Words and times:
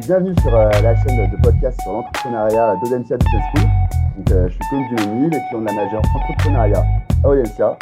bienvenue 0.00 0.34
sur 0.42 0.54
euh, 0.54 0.68
la 0.82 0.94
chaîne 0.94 1.30
de 1.30 1.42
podcast 1.42 1.80
sur 1.80 1.92
l'entrepreneuriat 1.92 2.76
d'Audencia 2.82 3.16
Business 3.16 3.42
School. 3.54 3.70
Euh, 4.32 4.48
je 4.48 4.52
suis 4.52 4.60
Claude 4.68 4.82
Dumesnil, 4.90 5.26
étudiant 5.26 5.60
de 5.60 5.66
la 5.66 5.72
majeure 5.72 6.02
entrepreneuriat 6.14 6.84
à 7.24 7.28
Audencia. 7.28 7.78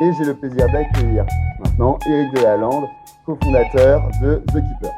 Et 0.00 0.12
j'ai 0.14 0.24
le 0.24 0.34
plaisir 0.34 0.66
d'accueillir 0.72 1.26
maintenant 1.62 1.98
Eric 2.08 2.32
Delalande, 2.34 2.84
cofondateur 3.26 4.08
de 4.22 4.36
The 4.46 4.54
Keeper, 4.54 4.90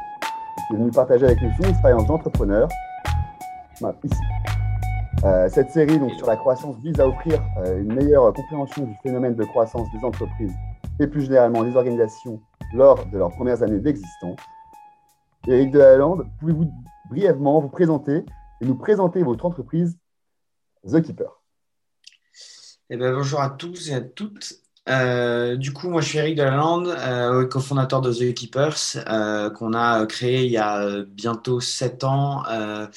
qui 0.67 0.73
est 0.73 0.77
venu 0.77 0.91
partager 0.91 1.25
avec 1.25 1.41
nous 1.41 1.51
son 1.61 1.69
expérience 1.69 2.05
d'entrepreneur 2.07 2.69
ici. 4.03 4.21
Euh, 5.25 5.49
cette 5.49 5.71
série 5.71 5.99
donc, 5.99 6.11
sur 6.11 6.27
la 6.27 6.37
croissance 6.37 6.77
vise 6.77 6.99
à 6.99 7.07
offrir 7.07 7.41
une 7.65 7.93
meilleure 7.93 8.31
compréhension 8.33 8.83
du 8.85 8.95
phénomène 9.03 9.35
de 9.35 9.43
croissance 9.43 9.87
des 9.91 10.05
entreprises 10.05 10.53
et 10.99 11.07
plus 11.07 11.23
généralement 11.23 11.63
des 11.63 11.75
organisations 11.75 12.39
lors 12.73 13.03
de 13.07 13.17
leurs 13.17 13.31
premières 13.31 13.61
années 13.61 13.79
d'existence. 13.79 14.37
Eric 15.47 15.71
Delalande, 15.71 16.27
pouvez-vous 16.39 16.71
brièvement 17.09 17.59
vous 17.59 17.69
présenter 17.69 18.23
et 18.61 18.65
nous 18.65 18.75
présenter 18.75 19.23
votre 19.23 19.45
entreprise 19.45 19.97
The 20.87 21.01
Keeper? 21.01 21.41
Eh 22.91 22.97
bien, 22.97 23.11
Bonjour 23.13 23.41
à 23.41 23.49
tous 23.49 23.89
et 23.89 23.95
à 23.95 24.01
toutes. 24.01 24.60
Euh, 24.89 25.57
du 25.57 25.73
coup, 25.73 25.89
moi 25.89 26.01
je 26.01 26.09
suis 26.09 26.17
Eric 26.17 26.35
Delalande, 26.35 26.87
euh, 26.87 27.45
cofondateur 27.45 28.01
de 28.01 28.11
The 28.11 28.33
Keepers, 28.33 28.97
euh, 29.07 29.51
qu'on 29.51 29.73
a 29.73 30.05
créé 30.07 30.45
il 30.45 30.51
y 30.51 30.57
a 30.57 31.03
bientôt 31.03 31.59
sept 31.59 32.03
ans 32.03 32.43
euh, 32.49 32.87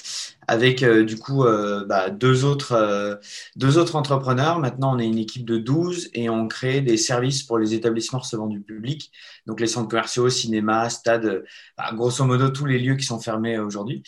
avec 0.48 0.82
du 0.84 1.18
coup 1.18 1.44
bah, 1.86 2.10
deux, 2.10 2.44
autres, 2.44 3.20
deux 3.56 3.78
autres 3.78 3.96
entrepreneurs. 3.96 4.58
Maintenant, 4.58 4.96
on 4.96 4.98
est 4.98 5.06
une 5.06 5.18
équipe 5.18 5.44
de 5.44 5.58
12 5.58 6.10
et 6.14 6.30
on 6.30 6.48
crée 6.48 6.80
des 6.80 6.96
services 6.96 7.42
pour 7.42 7.58
les 7.58 7.74
établissements 7.74 8.20
recevant 8.20 8.46
du 8.46 8.60
public, 8.60 9.12
donc 9.46 9.60
les 9.60 9.66
centres 9.66 9.88
commerciaux, 9.88 10.30
cinéma, 10.30 10.88
stades, 10.90 11.44
bah, 11.76 11.90
grosso 11.94 12.24
modo 12.24 12.48
tous 12.48 12.66
les 12.66 12.78
lieux 12.78 12.96
qui 12.96 13.04
sont 13.04 13.20
fermés 13.20 13.58
aujourd'hui. 13.58 14.02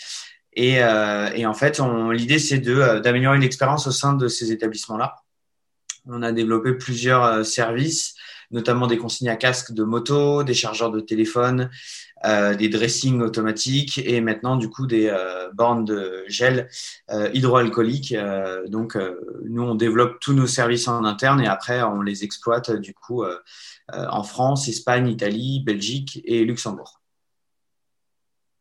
Et, 0.55 0.77
et, 0.77 1.47
en 1.47 1.55
fait, 1.55 1.81
l'idée 2.13 2.39
c'est 2.39 2.61
d'améliorer 2.61 3.39
l'expérience 3.39 3.87
au 3.87 3.93
sein 3.93 4.15
de 4.15 4.29
ces 4.29 4.53
établissements-là. 4.53 5.17
On 6.09 6.23
a 6.23 6.33
développé 6.33 6.73
plusieurs 6.75 7.25
euh, 7.25 7.43
services, 7.43 8.15
notamment 8.53 8.87
des 8.87 8.97
consignes 8.97 9.29
à 9.29 9.37
casque 9.37 9.73
de 9.73 9.83
moto, 9.83 10.45
des 10.45 10.55
chargeurs 10.55 10.93
de 10.93 11.01
téléphone, 11.01 11.69
euh, 12.25 12.55
des 12.55 12.69
dressings 12.69 13.21
automatiques 13.21 13.99
et 13.99 14.21
maintenant 14.21 14.57
du 14.57 14.71
coup 14.71 14.87
des 14.87 15.09
euh, 15.09 15.51
bornes 15.53 15.85
de 15.85 16.25
gel 16.29 16.69
hydroalcoolique. 17.11 18.15
donc 18.69 18.97
nous 19.45 19.63
on 19.63 19.75
développe 19.75 20.21
tous 20.21 20.33
nos 20.33 20.47
services 20.47 20.87
en 20.87 21.05
interne 21.05 21.41
et 21.41 21.49
après 21.49 21.83
on 21.83 22.03
les 22.03 22.25
exploite 22.25 22.71
du 22.71 22.95
coup 22.95 23.25
en 23.89 24.23
France, 24.23 24.69
Espagne, 24.69 25.09
Italie, 25.09 25.63
Belgique 25.65 26.21
et 26.25 26.45
Luxembourg. 26.45 27.01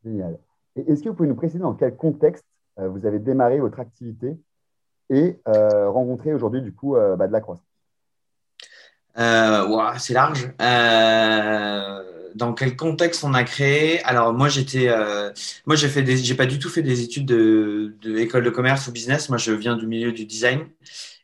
Génial. 0.04 0.40
Est-ce 0.76 1.04
que 1.04 1.10
vous 1.10 1.16
pouvez 1.16 1.30
nous 1.30 1.36
préciser 1.36 1.60
dans 1.60 1.74
quel 1.74 1.96
contexte 1.96 2.46
vous 2.78 3.06
avez 3.06 3.20
démarré 3.20 3.60
votre 3.60 3.80
activité 3.80 4.36
et 5.10 5.40
euh, 5.48 5.90
rencontrer 5.90 6.34
aujourd'hui 6.34 6.62
du 6.62 6.74
coup 6.74 6.96
euh, 6.96 7.16
bah, 7.16 7.28
de 7.28 7.32
la 7.32 7.42
croissance 7.42 7.66
euh, 9.18 9.94
C'est 9.98 10.14
large. 10.14 10.52
dans 12.36 12.54
quel 12.54 12.76
contexte 12.76 13.24
on 13.24 13.34
a 13.34 13.44
créé? 13.44 14.04
Alors 14.04 14.34
moi 14.34 14.50
j'étais, 14.50 14.90
moi 15.66 15.76
j'ai 15.76 15.88
fait 15.88 16.02
des, 16.02 16.18
j'ai 16.18 16.36
pas 16.36 16.46
du 16.46 16.60
tout 16.60 16.70
fait 16.70 16.82
des 16.82 17.02
études 17.02 17.26
de, 17.26 17.96
de 18.02 18.18
école 18.18 18.44
de 18.44 18.50
commerce 18.50 18.88
ou 18.88 18.92
business. 18.92 19.30
Moi 19.30 19.38
je 19.38 19.52
viens 19.52 19.78
du 19.78 19.88
milieu 19.88 20.12
du 20.12 20.26
design 20.26 20.68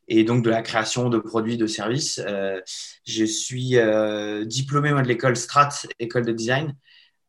et 0.08 0.24
donc 0.24 0.44
de 0.44 0.50
la 0.50 0.62
création 0.62 1.10
de 1.10 1.18
produits, 1.18 1.58
de 1.58 1.68
services. 1.68 2.22
je 3.06 3.26
suis 3.26 3.78
diplômé 4.46 4.92
de 4.92 5.08
l'école 5.08 5.36
Strat, 5.36 5.70
école 6.00 6.26
de 6.26 6.34
design. 6.34 6.76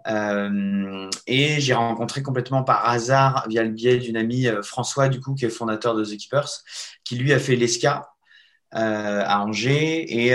Euh, 0.08 1.11
et 1.27 1.61
j'ai 1.61 1.75
rencontré 1.75 2.22
complètement 2.22 2.62
par 2.62 2.89
hasard, 2.89 3.47
via 3.48 3.62
le 3.62 3.70
biais 3.70 3.98
d'une 3.98 4.17
amie, 4.17 4.48
euh, 4.48 4.62
François, 4.62 5.09
du 5.09 5.20
coup, 5.20 5.34
qui 5.34 5.44
est 5.44 5.50
fondateur 5.50 5.94
de 5.94 6.05
The 6.05 6.17
Keepers, 6.17 6.62
qui 7.04 7.16
lui 7.16 7.32
a 7.32 7.38
fait 7.38 7.56
l'ESCA 7.56 8.09
euh, 8.75 9.22
à 9.25 9.41
Angers. 9.41 10.06
Et 10.09 10.34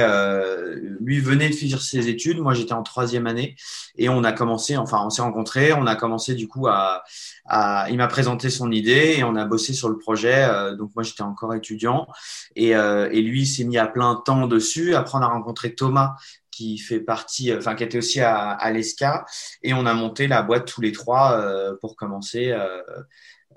lui 1.00 1.20
venait 1.20 1.50
de 1.50 1.56
finir 1.56 1.82
ses 1.82 2.08
études. 2.08 2.40
Moi, 2.40 2.54
j'étais 2.54 2.74
en 2.74 2.84
troisième 2.84 3.28
année. 3.28 3.56
Et 3.98 4.10
on 4.10 4.24
a 4.24 4.32
commencé, 4.32 4.78
enfin, 4.78 5.02
on 5.06 5.10
s'est 5.10 5.22
rencontrés. 5.22 5.74
On 5.74 5.88
a 5.88 5.96
commencé, 5.96 6.36
du 6.36 6.48
coup, 6.48 6.68
à. 6.68 7.04
à 7.46 7.88
il 7.90 7.98
m'a 7.98 8.08
présenté 8.08 8.50
son 8.50 8.72
idée 8.72 9.16
et 9.18 9.24
on 9.24 9.36
a 9.36 9.46
bossé 9.46 9.74
sur 9.74 9.90
le 9.90 9.98
projet. 9.98 10.48
donc, 10.78 10.92
moi, 10.96 11.04
j'étais 11.04 11.24
encore 11.24 11.56
étudiant. 11.56 12.08
Et, 12.56 12.70
et 12.70 13.22
lui, 13.22 13.48
s'est 13.48 13.64
mis 13.64 13.78
à 13.78 13.88
plein 13.88 14.22
temps 14.24 14.48
dessus. 14.48 14.96
Après, 14.96 15.18
on 15.18 15.22
a 15.22 15.28
rencontré 15.28 15.74
Thomas, 15.74 16.16
qui 16.58 16.80
fait 16.80 17.00
partie, 17.00 17.54
enfin 17.54 17.76
qui 17.76 17.84
était 17.84 18.00
aussi 18.00 18.20
à, 18.20 18.72
l'ESCA, 18.72 19.26
et 19.62 19.76
on 19.76 19.86
a 19.86 19.94
monté 19.94 20.28
la 20.28 20.42
boîte 20.42 20.66
tous 20.66 20.82
les 20.82 20.92
trois 20.92 21.34
euh, 21.34 21.76
pour 21.80 21.96
commencer 21.96 22.52
euh, 22.52 22.82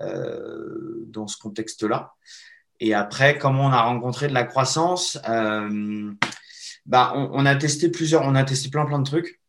euh, 0.01 1.03
dans 1.07 1.25
ce 1.25 1.37
contexte-là. 1.37 2.13
Et 2.79 2.93
après, 2.93 3.39
comment 3.39 3.65
on 3.65 3.71
a 3.71 3.81
rencontré 3.81 4.27
de 4.27 4.33
la 4.33 4.43
croissance 4.43 5.17
bah, 6.87 7.13
on, 7.15 7.45
a 7.45 7.55
testé 7.55 7.89
plusieurs, 7.89 8.23
on 8.23 8.33
a 8.35 8.43
testé 8.43 8.69
plein 8.69 8.85
plein 8.85 8.99
de 8.99 9.07
trucs. 9.07 9.39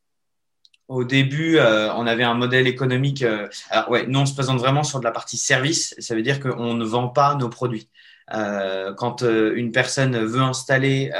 Au 0.88 1.04
début, 1.04 1.58
on 1.58 2.06
avait 2.06 2.24
un 2.24 2.34
modèle 2.34 2.66
économique. 2.66 3.24
alors 3.70 3.90
ouais, 3.90 4.06
nous 4.06 4.18
on 4.18 4.26
se 4.26 4.34
présente 4.34 4.58
vraiment 4.58 4.82
sur 4.82 4.98
de 4.98 5.04
la 5.04 5.12
partie 5.12 5.38
service. 5.38 5.94
Ça 5.98 6.14
veut 6.14 6.20
dire 6.20 6.40
qu'on 6.40 6.74
ne 6.74 6.84
vend 6.84 7.08
pas 7.08 7.34
nos 7.36 7.48
produits. 7.48 7.88
quand 8.28 9.22
une 9.22 9.72
personne 9.72 10.18
veut 10.18 10.42
installer 10.42 11.10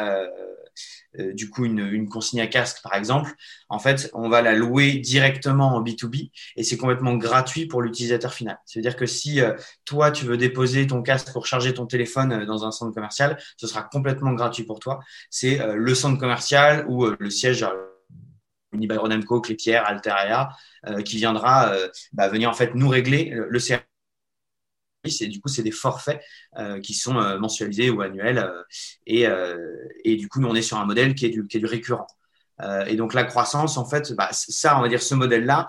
euh, 1.18 1.32
du 1.32 1.50
coup 1.50 1.64
une, 1.64 2.08
consigne 2.08 2.40
à 2.40 2.46
casque 2.46 2.82
par 2.82 2.94
exemple, 2.94 3.32
en 3.68 3.78
fait, 3.78 4.10
on 4.14 4.28
va 4.28 4.42
la 4.42 4.54
louer 4.54 4.94
directement 4.94 5.76
en 5.76 5.82
B2B 5.82 6.30
et 6.56 6.62
c'est 6.62 6.76
complètement 6.76 7.14
gratuit 7.16 7.66
pour 7.66 7.82
l'utilisateur 7.82 8.32
final. 8.32 8.58
C'est-à-dire 8.64 8.96
que 8.96 9.06
si 9.06 9.40
euh, 9.40 9.54
toi, 9.84 10.10
tu 10.10 10.24
veux 10.24 10.36
déposer 10.36 10.86
ton 10.86 11.02
casque 11.02 11.32
pour 11.32 11.46
charger 11.46 11.74
ton 11.74 11.86
téléphone 11.86 12.32
euh, 12.32 12.46
dans 12.46 12.64
un 12.64 12.70
centre 12.70 12.94
commercial, 12.94 13.38
ce 13.56 13.66
sera 13.66 13.82
complètement 13.82 14.32
gratuit 14.32 14.64
pour 14.64 14.80
toi. 14.80 15.00
C'est 15.30 15.60
le 15.74 15.94
centre 15.94 16.18
commercial 16.18 16.86
ou 16.88 17.06
le 17.06 17.30
siège 17.30 17.66
Unibail 18.72 18.98
Clépierre, 19.42 19.84
Alteria, 19.86 20.50
qui 21.04 21.16
viendra 21.16 21.74
bah, 22.12 22.28
venir 22.28 22.50
en 22.50 22.54
fait 22.54 22.74
nous 22.74 22.88
régler 22.88 23.30
le, 23.30 23.48
le 23.48 23.58
service 23.58 23.91
et 25.04 25.28
du 25.28 25.40
coup, 25.40 25.48
c'est 25.48 25.62
des 25.62 25.72
forfaits 25.72 26.20
euh, 26.58 26.80
qui 26.80 26.94
sont 26.94 27.18
euh, 27.18 27.38
mensualisés 27.38 27.90
ou 27.90 28.02
annuels. 28.02 28.38
Euh, 28.38 28.62
et, 29.06 29.26
et, 30.04 30.16
du 30.16 30.28
coup, 30.28 30.40
nous, 30.40 30.48
on 30.48 30.54
est 30.54 30.62
sur 30.62 30.78
un 30.78 30.86
modèle 30.86 31.14
qui 31.14 31.26
est 31.26 31.30
du, 31.30 31.46
qui 31.46 31.56
est 31.56 31.60
du 31.60 31.66
récurrent. 31.66 32.06
et 32.86 32.96
donc, 32.96 33.14
la 33.14 33.24
croissance, 33.24 33.76
en 33.76 33.84
fait, 33.84 34.12
bah, 34.12 34.28
ça, 34.32 34.78
on 34.78 34.82
va 34.82 34.88
dire, 34.88 35.02
ce 35.02 35.14
modèle-là, 35.14 35.68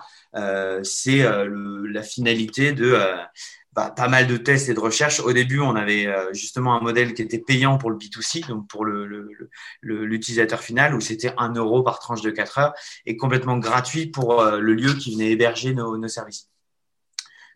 c'est 0.82 1.22
la 1.22 2.02
finalité 2.02 2.72
de 2.72 2.96
bah, 3.72 3.90
pas 3.90 4.06
mal 4.06 4.28
de 4.28 4.36
tests 4.36 4.68
et 4.68 4.74
de 4.74 4.80
recherches. 4.80 5.20
Au 5.20 5.32
début, 5.32 5.58
on 5.58 5.74
avait 5.74 6.06
justement 6.32 6.76
un 6.76 6.80
modèle 6.80 7.14
qui 7.14 7.22
était 7.22 7.38
payant 7.38 7.78
pour 7.78 7.90
le 7.90 7.96
B2C, 7.96 8.46
donc 8.46 8.68
pour 8.68 8.84
l'utilisateur 8.84 10.58
le, 10.58 10.62
le, 10.62 10.66
final, 10.66 10.94
où 10.94 11.00
c'était 11.00 11.32
un 11.38 11.52
euro 11.54 11.82
par 11.82 11.98
tranche 11.98 12.22
de 12.22 12.30
4 12.30 12.58
heures, 12.58 12.74
et 13.06 13.16
complètement 13.16 13.58
gratuit 13.58 14.06
pour 14.06 14.44
le 14.44 14.74
lieu 14.74 14.94
qui 14.94 15.14
venait 15.14 15.32
héberger 15.32 15.74
nos, 15.74 15.96
nos 15.98 16.08
services. 16.08 16.53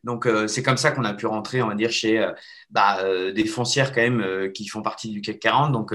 Donc 0.05 0.27
euh, 0.27 0.47
c'est 0.47 0.63
comme 0.63 0.77
ça 0.77 0.91
qu'on 0.91 1.05
a 1.05 1.15
pu 1.15 1.27
rentrer, 1.27 1.63
on 1.63 1.69
va 1.69 1.75
dire, 1.75 1.91
chez 1.91 2.19
euh, 2.19 2.33
bah, 2.71 3.03
euh, 3.03 3.33
des 3.33 3.45
foncières 3.45 3.93
quand 3.93 4.01
même 4.01 4.53
qui 4.53 4.67
font 4.69 4.83
partie 4.83 5.11
du 5.11 5.21
CAC 5.21 5.41
40. 5.41 5.73
Donc 5.73 5.95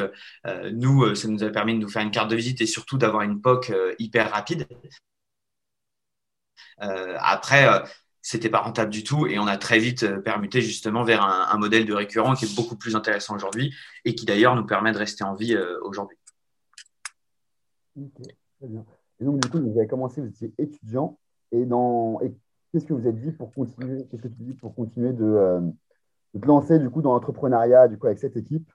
nous, 0.71 1.15
ça 1.15 1.27
nous 1.27 1.43
a 1.43 1.49
permis 1.49 1.75
de 1.75 1.79
nous 1.79 1.89
faire 1.89 2.01
une 2.01 2.11
carte 2.11 2.29
de 2.29 2.35
visite 2.35 2.61
et 2.61 2.65
surtout 2.65 2.97
d'avoir 2.97 3.23
une 3.23 3.41
POC 3.41 3.71
hyper 3.99 4.31
rapide. 4.31 4.67
après, 6.77 7.83
c'était 8.21 8.49
pas 8.49 8.59
rentable 8.59 8.91
du 8.91 9.03
tout 9.03 9.27
et 9.27 9.39
on 9.39 9.47
a 9.47 9.57
très 9.57 9.79
vite 9.79 10.21
permuté 10.21 10.61
justement 10.61 11.03
vers 11.03 11.23
un, 11.23 11.57
modèle 11.57 11.85
de 11.85 11.93
récurrent 11.93 12.35
qui 12.35 12.45
est 12.45 12.55
beaucoup 12.55 12.75
plus 12.75 12.95
intéressant 12.95 13.35
aujourd'hui 13.35 13.73
et 14.05 14.15
qui 14.15 14.25
d'ailleurs 14.25 14.55
nous 14.55 14.65
permet 14.65 14.91
de 14.91 14.97
rester 14.97 15.23
en 15.23 15.35
vie 15.35 15.57
aujourd'hui. 15.81 16.17
Ok, 17.95 18.21
très 18.59 18.67
bien. 18.67 18.85
Et 19.19 19.25
donc, 19.25 19.39
du 19.39 19.49
coup, 19.49 19.59
vous 19.59 19.77
avez 19.77 19.87
commencé, 19.87 20.21
vous 20.21 20.27
étiez 20.27 20.51
étudiant 20.57 21.17
et, 21.51 21.65
dans, 21.65 22.19
qu'est-ce 22.73 22.85
que 22.85 22.93
vous 22.93 23.07
êtes 23.07 23.21
dit 23.21 23.31
pour 23.31 23.53
continuer, 23.53 24.05
qu'est-ce 24.09 24.23
que 24.23 24.53
pour 24.59 24.73
continuer 24.75 25.13
de, 25.13 25.23
euh, 25.23 25.61
de, 26.33 26.39
te 26.39 26.47
lancer 26.47 26.79
du 26.79 26.89
coup 26.89 27.01
dans 27.01 27.13
l'entrepreneuriat 27.13 27.87
du 27.87 27.97
coup 27.97 28.07
avec 28.07 28.17
cette 28.17 28.35
équipe 28.35 28.69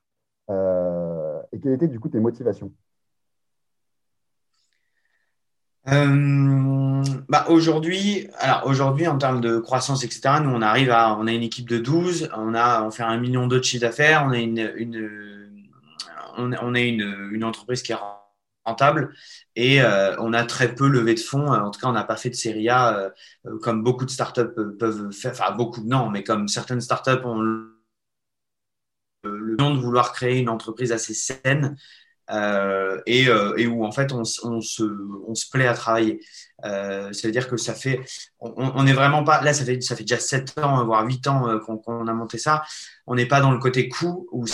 euh, 0.50 1.40
et 1.52 1.58
quelles 1.58 1.72
étaient 1.72 1.88
du 1.88 1.98
coup 1.98 2.08
tes 2.08 2.20
motivations? 2.20 2.72
Euh, 5.88 7.02
bah 7.28 7.46
aujourd'hui, 7.48 8.28
alors 8.38 8.66
aujourd'hui 8.66 9.06
en 9.08 9.18
termes 9.18 9.40
de 9.40 9.58
croissance, 9.58 10.04
etc., 10.04 10.34
nous 10.42 10.50
on 10.50 10.62
arrive 10.62 10.90
à, 10.90 11.16
on 11.18 11.26
a 11.26 11.32
une 11.32 11.42
équipe 11.42 11.68
de 11.68 11.78
12, 11.78 12.30
on 12.36 12.54
a, 12.54 12.84
on 12.84 12.90
fait 12.90 13.02
un 13.02 13.18
million 13.18 13.46
d'euros 13.46 13.60
de 13.60 13.64
chiffre 13.64 13.80
d'affaires, 13.80 14.24
on 14.26 14.30
a 14.30 14.38
une, 14.38 15.48
on 16.36 16.74
est 16.74 16.88
une, 16.88 17.30
une 17.32 17.44
entreprise 17.44 17.82
qui 17.82 17.92
est 17.92 17.96
rentable 18.68 19.14
et 19.56 19.82
euh, 19.82 20.14
on 20.18 20.32
a 20.32 20.44
très 20.44 20.74
peu 20.74 20.88
levé 20.88 21.14
de 21.14 21.20
fonds. 21.20 21.48
En 21.48 21.70
tout 21.70 21.80
cas, 21.80 21.88
on 21.88 21.92
n'a 21.92 22.04
pas 22.04 22.16
fait 22.16 22.30
de 22.30 22.36
série 22.36 22.68
A 22.68 22.96
euh, 22.96 23.10
euh, 23.46 23.58
comme 23.58 23.82
beaucoup 23.82 24.04
de 24.04 24.10
startups 24.10 24.54
peuvent 24.78 25.10
faire. 25.10 25.32
Enfin, 25.32 25.50
beaucoup, 25.52 25.82
non, 25.84 26.10
mais 26.10 26.22
comme 26.22 26.46
certaines 26.46 26.80
startups 26.80 27.24
ont 27.24 27.40
le 27.40 27.74
don 29.56 29.74
de 29.74 29.80
vouloir 29.80 30.12
créer 30.12 30.38
une 30.38 30.48
entreprise 30.48 30.92
assez 30.92 31.12
saine 31.12 31.76
et, 33.06 33.24
et, 33.56 33.66
où 33.66 33.84
en 33.84 33.90
fait 33.90 34.12
on, 34.12 34.24
se, 34.24 35.50
plaît 35.50 35.66
à 35.66 35.74
travailler. 35.74 36.20
C'est-à-dire 36.62 37.48
que 37.48 37.56
ça 37.56 37.74
fait, 37.74 38.00
on 38.38 38.82
n'est 38.84 38.92
vraiment 38.92 39.24
pas, 39.24 39.42
là 39.42 39.52
ça 39.52 39.64
fait, 39.64 39.80
ça 39.80 39.96
fait 39.96 40.04
déjà 40.04 40.20
7 40.20 40.58
ans, 40.58 40.84
voire 40.84 41.04
8 41.04 41.26
ans 41.26 41.58
qu'on 41.58 42.06
a 42.06 42.12
monté 42.12 42.38
ça, 42.38 42.62
on 43.06 43.16
n'est 43.16 43.26
pas 43.26 43.40
dans 43.40 43.50
le 43.50 43.58
côté 43.58 43.88
coût 43.88 44.28
où 44.30 44.44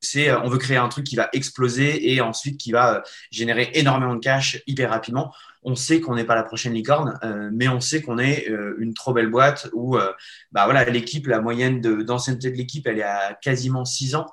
c'est 0.00 0.32
on 0.32 0.48
veut 0.48 0.58
créer 0.58 0.76
un 0.76 0.88
truc 0.88 1.04
qui 1.04 1.16
va 1.16 1.28
exploser 1.32 2.12
et 2.12 2.20
ensuite 2.20 2.58
qui 2.58 2.72
va 2.72 3.02
générer 3.30 3.70
énormément 3.74 4.14
de 4.14 4.20
cash 4.20 4.62
hyper 4.66 4.90
rapidement 4.90 5.32
on 5.62 5.74
sait 5.74 6.00
qu'on 6.00 6.14
n'est 6.14 6.24
pas 6.24 6.34
la 6.34 6.44
prochaine 6.44 6.72
licorne, 6.72 7.18
euh, 7.22 7.50
mais 7.52 7.68
on 7.68 7.80
sait 7.80 8.02
qu'on 8.02 8.18
est 8.18 8.48
euh, 8.50 8.76
une 8.78 8.94
trop 8.94 9.12
belle 9.12 9.28
boîte 9.28 9.68
où 9.72 9.96
euh, 9.96 10.12
bah 10.52 10.64
voilà, 10.64 10.84
l'équipe, 10.84 11.26
la 11.26 11.40
moyenne 11.40 11.80
d'ancienneté 11.80 12.50
de, 12.50 12.56
l'équipe, 12.56 12.86
elle 12.86 12.98
est 12.98 13.02
à 13.02 13.34
quasiment 13.34 13.84
6 13.84 14.14
ans. 14.14 14.26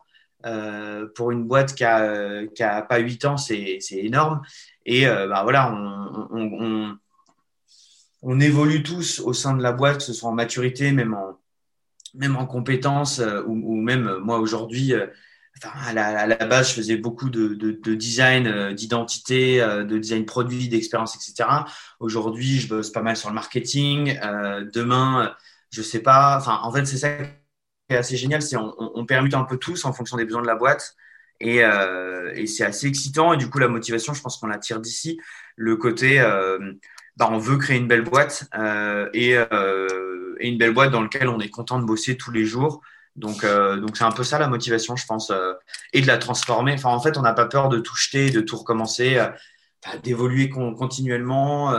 pour 1.16 1.32
une 1.32 1.46
boîte 1.46 1.74
qui 1.76 1.84
a, 1.84 2.82
pas 2.84 2.98
8 2.98 3.26
ans, 3.26 3.38
c'est 3.38 3.80
énorme. 3.92 4.42
Et 4.86 5.06
bah 5.06 5.42
voilà, 5.44 5.74
on, 8.22 8.40
évolue 8.40 8.84
tous 8.84 9.20
au 9.20 9.34
sein 9.34 9.56
de 9.56 9.64
la 9.64 9.72
boîte, 9.72 9.98
que 9.98 10.04
ce 10.04 10.14
soit 10.14 10.30
en 10.30 10.34
maturité, 10.34 10.92
même 10.92 11.14
en, 11.16 11.40
même 12.14 12.36
en 12.38 12.46
compétences, 12.46 13.22
ou, 13.48 13.82
même 13.82 14.18
moi 14.24 14.40
aujourd'hui, 14.40 14.94
à, 15.64 15.94
la, 15.94 16.36
base, 16.46 16.70
je 16.70 16.74
faisais 16.76 16.98
beaucoup 16.98 17.30
de, 17.30 17.96
design, 17.96 18.48
euh, 18.48 18.74
d'identité, 18.74 19.62
euh, 19.62 19.84
de 19.84 19.98
design 19.98 20.26
produit, 20.26 20.68
d'expérience, 20.68 21.16
etc. 21.16 21.50
Aujourd'hui, 22.00 22.60
je 22.60 22.68
bosse 22.68 22.92
pas 22.92 23.02
mal 23.02 23.16
sur 23.16 23.30
le 23.30 23.36
marketing. 23.36 24.20
Euh, 24.24 24.66
demain, 24.74 25.36
je 25.72 25.82
sais 25.82 26.00
pas. 26.00 26.44
En 26.64 26.72
fait, 26.72 26.86
c'est 26.86 26.98
ça 26.98 27.18
qui 27.18 27.30
est 27.90 27.98
assez 27.98 28.18
génial, 28.18 28.42
c'est 28.42 28.58
on, 28.58 28.74
on, 28.78 29.06
permute 29.06 29.34
un 29.34 29.44
peu 29.44 29.58
tous 29.58 29.86
en 29.86 29.94
fonction 29.94 30.18
des 30.18 30.26
besoins 30.26 30.42
de 30.42 30.48
la 30.48 30.56
boîte. 30.56 30.96
Et, 31.40 31.62
c'est 32.48 32.66
assez 32.66 32.88
excitant. 32.88 33.34
Et 33.34 33.38
du 33.38 33.50
coup, 33.50 33.60
la 33.60 33.68
motivation, 33.68 34.14
je 34.14 34.22
pense 34.22 34.38
qu'on 34.38 34.48
la 34.48 34.58
tire 34.58 34.80
d'ici. 34.80 35.20
Le 35.56 35.76
côté, 35.78 36.20
bah, 37.18 37.30
on 37.32 37.38
veut 37.38 37.58
créer 37.58 37.78
une 37.78 37.88
belle 37.88 38.04
boîte 38.04 38.50
et, 39.14 39.32
et, 39.32 40.48
une 40.50 40.58
belle 40.58 40.74
boîte 40.74 40.92
dans 40.92 41.02
laquelle 41.02 41.30
on 41.30 41.40
est 41.40 41.50
content 41.50 41.80
de 41.80 41.86
bosser 41.86 42.18
tous 42.18 42.32
les 42.32 42.46
jours. 42.46 42.82
Donc, 43.16 43.44
euh, 43.44 43.78
donc 43.78 43.96
c'est 43.98 44.04
un 44.04 44.12
peu 44.12 44.24
ça 44.24 44.40
la 44.40 44.48
motivation, 44.48 44.96
je 44.96 45.06
pense, 45.06 45.32
euh, 45.32 45.54
et 45.94 46.02
de 46.02 46.08
la 46.08 46.18
transformer. 46.18 46.74
Enfin, 46.74 46.90
en 46.90 47.00
fait, 47.00 47.18
on 47.18 47.22
n'a 47.22 47.34
pas 47.34 47.46
peur 47.46 47.70
de 47.70 47.80
tout 47.80 47.96
jeter, 47.96 48.30
de 48.30 48.42
tout 48.42 48.58
recommencer, 48.58 49.18
euh, 49.18 49.30
d'évoluer 50.04 50.50
continuellement 50.50 51.74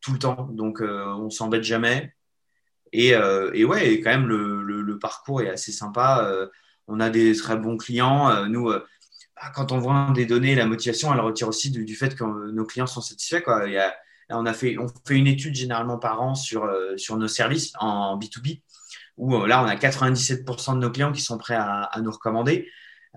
tout 0.00 0.12
le 0.12 0.18
temps. 0.18 0.48
Donc, 0.50 0.80
on 0.82 1.30
s'embête 1.30 1.62
jamais. 1.62 2.12
Et, 2.92 3.10
et, 3.10 3.64
ouais, 3.64 4.00
quand 4.00 4.10
même, 4.10 4.26
le, 4.26 4.98
parcours 4.98 5.40
est 5.40 5.48
assez 5.48 5.70
sympa. 5.70 6.28
on 6.88 6.98
a 6.98 7.10
des 7.10 7.36
très 7.36 7.56
bons 7.56 7.76
clients. 7.76 8.46
nous, 8.48 8.70
bah, 8.70 9.52
quand 9.54 9.70
on 9.70 9.78
voit 9.78 10.10
des 10.12 10.26
données, 10.26 10.56
la 10.56 10.66
motivation, 10.66 11.14
elle 11.14 11.20
retire 11.20 11.46
aussi 11.46 11.70
du, 11.70 11.94
fait 11.94 12.16
que 12.16 12.24
nos 12.50 12.64
clients 12.64 12.88
sont 12.88 13.00
satisfaits. 13.00 13.42
Quoi. 13.42 13.66
On, 14.30 14.44
a 14.44 14.52
fait, 14.52 14.76
on 14.78 14.88
fait 15.06 15.16
une 15.16 15.28
étude 15.28 15.54
généralement 15.54 15.98
par 15.98 16.20
an 16.20 16.34
sur, 16.34 16.68
sur 16.96 17.16
nos 17.16 17.28
services 17.28 17.72
en 17.78 18.18
B2B 18.18 18.62
où 19.22 19.36
euh, 19.36 19.46
là, 19.46 19.62
on 19.62 19.66
a 19.66 19.76
97% 19.76 20.74
de 20.74 20.78
nos 20.80 20.90
clients 20.90 21.12
qui 21.12 21.20
sont 21.20 21.38
prêts 21.38 21.54
à, 21.54 21.88
nous 22.02 22.10
recommander. 22.10 22.68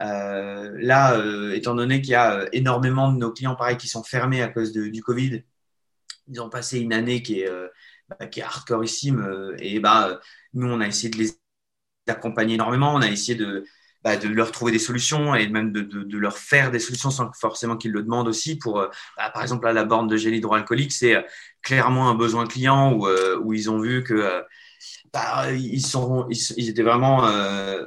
Euh, 0.02 0.72
là, 0.80 1.18
euh, 1.18 1.56
étant 1.56 1.74
donné 1.74 2.00
qu'il 2.02 2.12
y 2.12 2.16
a 2.16 2.48
énormément 2.54 3.12
de 3.12 3.18
nos 3.18 3.32
clients, 3.32 3.56
pareil, 3.56 3.78
qui 3.78 3.88
sont 3.88 4.04
fermés 4.04 4.44
à 4.44 4.50
cause 4.50 4.72
du 4.72 5.02
Covid, 5.02 5.44
ils 6.28 6.42
ont 6.42 6.50
passé 6.50 6.80
une 6.80 6.94
année 6.94 7.24
qui 7.24 7.42
est, 7.42 7.50
bah, 8.08 8.28
qui 8.28 8.40
est 8.40 8.44
hardcoreissime. 8.44 9.56
et 9.58 9.80
bah, 9.80 10.20
nous, 10.54 10.68
on 10.68 10.80
a 10.80 10.88
essayé 10.88 11.10
de 11.10 11.18
les 11.18 11.32
accompagner 12.08 12.54
énormément. 12.54 12.94
On 12.94 13.02
a 13.02 13.10
essayé 13.10 13.36
de, 13.36 13.66
bah, 14.04 14.16
leur 14.18 14.52
trouver 14.52 14.72
des 14.72 14.80
solutions 14.80 15.34
et 15.34 15.48
même 15.48 15.72
de, 15.72 16.18
leur 16.18 16.38
faire 16.38 16.70
des 16.70 16.80
solutions 16.80 17.10
sans 17.10 17.32
forcément 17.34 17.78
qu'ils 17.78 17.92
le 17.92 18.04
demandent 18.04 18.28
aussi. 18.28 18.58
Pour, 18.60 18.76
bah, 19.18 19.32
par 19.32 19.42
exemple, 19.42 19.68
la 19.68 19.86
borne 19.86 20.08
de 20.08 20.18
gel 20.18 20.36
hydroalcoolique, 20.36 20.92
c'est 20.92 21.26
clairement 21.64 22.10
un 22.10 22.16
besoin 22.16 22.46
client 22.46 22.94
où 22.94 23.54
ils 23.54 23.72
ont 23.72 23.80
vu 23.80 24.04
que 24.04 24.44
bah, 25.16 25.50
ils, 25.54 26.70
étaient 26.70 26.84
vraiment. 26.84 27.26
Euh, 27.26 27.86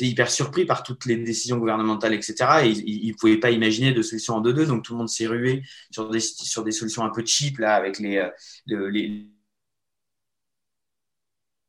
hyper 0.00 0.30
surpris 0.30 0.64
par 0.64 0.82
toutes 0.82 1.04
les 1.04 1.16
décisions 1.16 1.58
gouvernementales, 1.58 2.14
etc. 2.14 2.34
Et 2.64 2.68
ils 2.70 3.08
ne 3.08 3.14
pouvaient 3.14 3.38
pas 3.38 3.50
imaginer 3.50 3.92
de 3.92 4.00
solution 4.00 4.36
en 4.36 4.40
2-2. 4.40 4.66
Donc, 4.66 4.84
tout 4.84 4.92
le 4.92 4.98
monde 4.98 5.08
s'est 5.08 5.26
rué 5.26 5.62
sur 5.90 6.08
des, 6.08 6.20
sur 6.20 6.62
des 6.62 6.70
solutions 6.70 7.04
un 7.04 7.10
peu 7.10 7.22
cheap, 7.26 7.58
là, 7.58 7.74
avec 7.74 7.98
les, 7.98 8.18
euh, 8.18 8.88
les, 8.88 9.26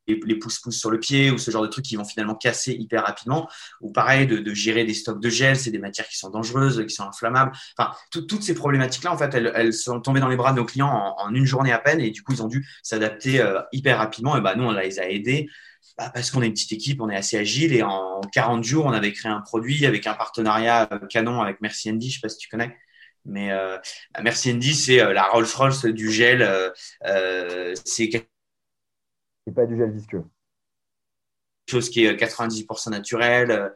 les 0.07 0.35
pouces-pouces 0.35 0.77
sur 0.77 0.91
le 0.91 0.99
pied 0.99 1.31
ou 1.31 1.37
ce 1.37 1.51
genre 1.51 1.61
de 1.61 1.67
trucs 1.67 1.85
qui 1.85 1.95
vont 1.95 2.05
finalement 2.05 2.35
casser 2.35 2.73
hyper 2.73 3.03
rapidement. 3.03 3.49
Ou 3.81 3.91
pareil, 3.91 4.27
de, 4.27 4.53
gérer 4.53 4.83
des 4.83 4.93
stocks 4.93 5.21
de 5.21 5.29
gel, 5.29 5.55
c'est 5.55 5.71
des 5.71 5.79
matières 5.79 6.07
qui 6.07 6.17
sont 6.17 6.29
dangereuses, 6.29 6.85
qui 6.85 6.93
sont 6.93 7.07
inflammables. 7.07 7.51
Enfin, 7.77 7.93
toutes 8.11 8.43
ces 8.43 8.53
problématiques-là, 8.53 9.11
en 9.11 9.17
fait, 9.17 9.33
elles, 9.33 9.73
sont 9.73 9.99
tombées 10.01 10.19
dans 10.19 10.27
les 10.27 10.35
bras 10.35 10.51
de 10.51 10.57
nos 10.57 10.65
clients 10.65 11.15
en, 11.17 11.33
une 11.33 11.45
journée 11.45 11.71
à 11.71 11.79
peine 11.79 11.99
et 11.99 12.11
du 12.11 12.23
coup, 12.23 12.33
ils 12.33 12.43
ont 12.43 12.47
dû 12.47 12.67
s'adapter 12.83 13.41
euh, 13.41 13.61
hyper 13.71 13.97
rapidement. 13.97 14.37
Et 14.37 14.41
bah, 14.41 14.55
nous, 14.55 14.65
on 14.65 14.71
les 14.71 14.99
a 14.99 15.09
aidés. 15.09 15.49
Bah, 15.97 16.09
parce 16.13 16.31
qu'on 16.31 16.41
est 16.41 16.47
une 16.47 16.53
petite 16.53 16.71
équipe, 16.71 17.01
on 17.01 17.09
est 17.09 17.15
assez 17.15 17.37
agile 17.37 17.73
et 17.73 17.83
en 17.83 18.21
40 18.33 18.63
jours, 18.63 18.85
on 18.85 18.91
avait 18.93 19.13
créé 19.13 19.31
un 19.31 19.41
produit 19.41 19.85
avec 19.85 20.07
un 20.07 20.13
partenariat 20.13 20.89
euh, 20.91 20.99
canon 21.07 21.41
avec 21.41 21.57
Merci 21.61 21.91
Andy, 21.91 22.09
je 22.09 22.15
sais 22.15 22.21
pas 22.21 22.29
si 22.29 22.37
tu 22.37 22.49
connais. 22.49 22.75
Mais 23.25 23.51
euh, 23.51 23.77
Merci 24.21 24.51
Andy, 24.51 24.73
c'est 24.73 25.13
la 25.13 25.23
Rolls-Royce 25.27 25.85
du 25.85 26.11
gel. 26.11 26.41
Euh, 27.05 27.73
c'est 27.85 28.09
c'est 29.45 29.53
pas 29.53 29.65
du 29.65 29.77
gel 29.77 29.91
visqueux. 29.91 30.23
Chose 31.69 31.89
qui 31.89 32.05
est 32.05 32.15
90% 32.15 32.89
naturel. 32.89 33.51
Euh, 33.51 33.69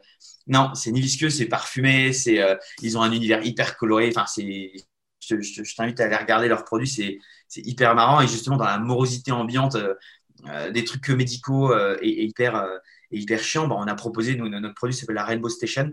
non, 0.46 0.74
c'est 0.74 0.90
ni 0.90 1.00
visqueux, 1.00 1.30
c'est 1.30 1.46
parfumé. 1.46 2.12
C'est, 2.12 2.40
euh, 2.40 2.54
ils 2.82 2.98
ont 2.98 3.02
un 3.02 3.12
univers 3.12 3.44
hyper 3.44 3.76
coloré. 3.76 4.08
Enfin, 4.08 4.26
c'est, 4.26 4.72
je, 5.20 5.74
t'invite 5.76 6.00
à 6.00 6.04
aller 6.04 6.16
regarder 6.16 6.48
leurs 6.48 6.64
produits. 6.64 6.88
C'est, 6.88 7.18
hyper 7.56 7.94
marrant. 7.94 8.20
Et 8.20 8.28
justement, 8.28 8.56
dans 8.56 8.64
la 8.64 8.78
morosité 8.78 9.32
ambiante, 9.32 9.76
euh, 9.76 10.70
des 10.70 10.84
trucs 10.84 11.08
médicaux 11.08 11.74
et, 12.00 12.24
hyper, 12.24 12.64
et 13.10 13.24
bah, 13.24 13.38
on 13.70 13.86
a 13.86 13.94
proposé, 13.94 14.36
notre 14.36 14.74
produit 14.74 14.94
s'appelle 14.94 15.16
la 15.16 15.24
Rainbow 15.24 15.48
Station. 15.48 15.90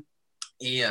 Et 0.59 0.83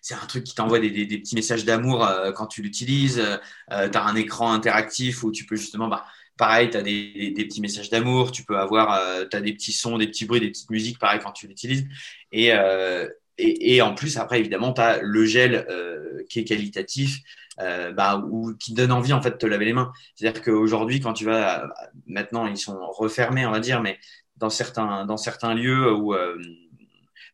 c'est 0.00 0.14
un 0.14 0.26
truc 0.26 0.44
qui 0.44 0.54
t'envoie 0.54 0.78
des, 0.78 0.90
des, 0.90 1.18
petits 1.18 1.34
messages 1.34 1.64
d'amour 1.64 2.08
quand 2.34 2.46
tu 2.46 2.62
l'utilises. 2.62 3.22
tu 3.68 3.74
as 3.74 4.04
un 4.04 4.14
écran 4.14 4.52
interactif 4.52 5.24
où 5.24 5.32
tu 5.32 5.44
peux 5.44 5.56
justement 5.56 5.88
bah, 5.88 6.06
Pareil, 6.36 6.70
tu 6.70 6.76
as 6.76 6.82
des, 6.82 7.34
petits 7.36 7.60
messages 7.60 7.90
d'amour, 7.90 8.32
tu 8.32 8.44
peux 8.44 8.58
avoir, 8.58 8.94
euh, 8.94 9.24
des 9.24 9.52
petits 9.52 9.72
sons, 9.72 9.98
des 9.98 10.06
petits 10.06 10.24
bruits, 10.24 10.40
des 10.40 10.48
petites 10.48 10.70
musiques, 10.70 10.98
pareil, 10.98 11.20
quand 11.22 11.32
tu 11.32 11.46
l'utilises. 11.46 11.86
Et, 12.32 12.52
euh, 12.52 13.08
et, 13.38 13.82
en 13.82 13.94
plus, 13.94 14.16
après, 14.18 14.40
évidemment, 14.40 14.72
tu 14.72 14.80
as 14.80 15.00
le 15.02 15.24
gel 15.24 15.66
euh, 15.68 16.22
qui 16.28 16.40
est 16.40 16.44
qualitatif, 16.44 17.18
bah, 17.58 18.22
ou 18.28 18.54
qui 18.54 18.72
donne 18.72 18.92
envie, 18.92 19.12
en 19.12 19.22
fait, 19.22 19.30
de 19.30 19.36
te 19.36 19.46
laver 19.46 19.66
les 19.66 19.72
mains. 19.72 19.92
C'est-à-dire 20.14 20.42
qu'aujourd'hui, 20.42 21.00
quand 21.00 21.12
tu 21.12 21.24
vas, 21.24 21.68
maintenant, 22.06 22.46
ils 22.46 22.56
sont 22.56 22.78
refermés, 22.90 23.46
on 23.46 23.50
va 23.50 23.60
dire, 23.60 23.80
mais 23.82 23.98
dans 24.36 24.50
certains, 24.50 25.04
dans 25.06 25.16
certains 25.16 25.54
lieux 25.54 25.92
où, 25.92 26.14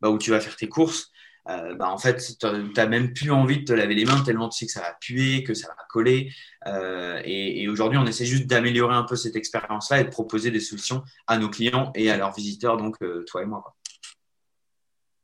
bah, 0.01 0.11
où 0.11 0.19
tu 0.19 0.31
vas 0.31 0.41
faire 0.41 0.57
tes 0.57 0.69
courses, 0.69 1.13
euh, 1.49 1.75
bah, 1.75 1.91
en 1.91 1.99
fait, 1.99 2.17
tu 2.39 2.47
n'as 2.77 2.87
même 2.87 3.13
plus 3.13 3.31
envie 3.31 3.61
de 3.61 3.65
te 3.65 3.73
laver 3.73 3.95
les 3.95 4.05
mains 4.05 4.23
tellement 4.23 4.49
tu 4.49 4.59
sais 4.59 4.67
que 4.67 4.73
ça 4.73 4.81
va 4.81 4.95
puer, 5.01 5.43
que 5.43 5.55
ça 5.55 5.69
va 5.69 5.77
coller. 5.89 6.31
Euh, 6.67 7.21
et, 7.25 7.69
aujourd'hui, 7.69 7.99
on 7.99 8.07
essaie 8.07 8.27
juste 8.27 8.47
d'améliorer 8.47 8.95
un 8.95 9.05
peu 9.05 9.17
cette 9.17 9.37
expérience-là 9.37 10.01
et 10.01 10.05
de 10.05 10.11
proposer 10.11 10.51
des 10.51 10.61
solutions 10.61 11.03
à 11.27 11.39
nos 11.39 11.49
clients 11.49 11.91
et 11.95 12.11
à 12.11 12.17
leurs 12.17 12.35
visiteurs, 12.35 12.77
donc 12.77 12.97
euh, 13.03 13.25
toi 13.27 13.43
et 13.43 13.47
moi. 13.47 13.65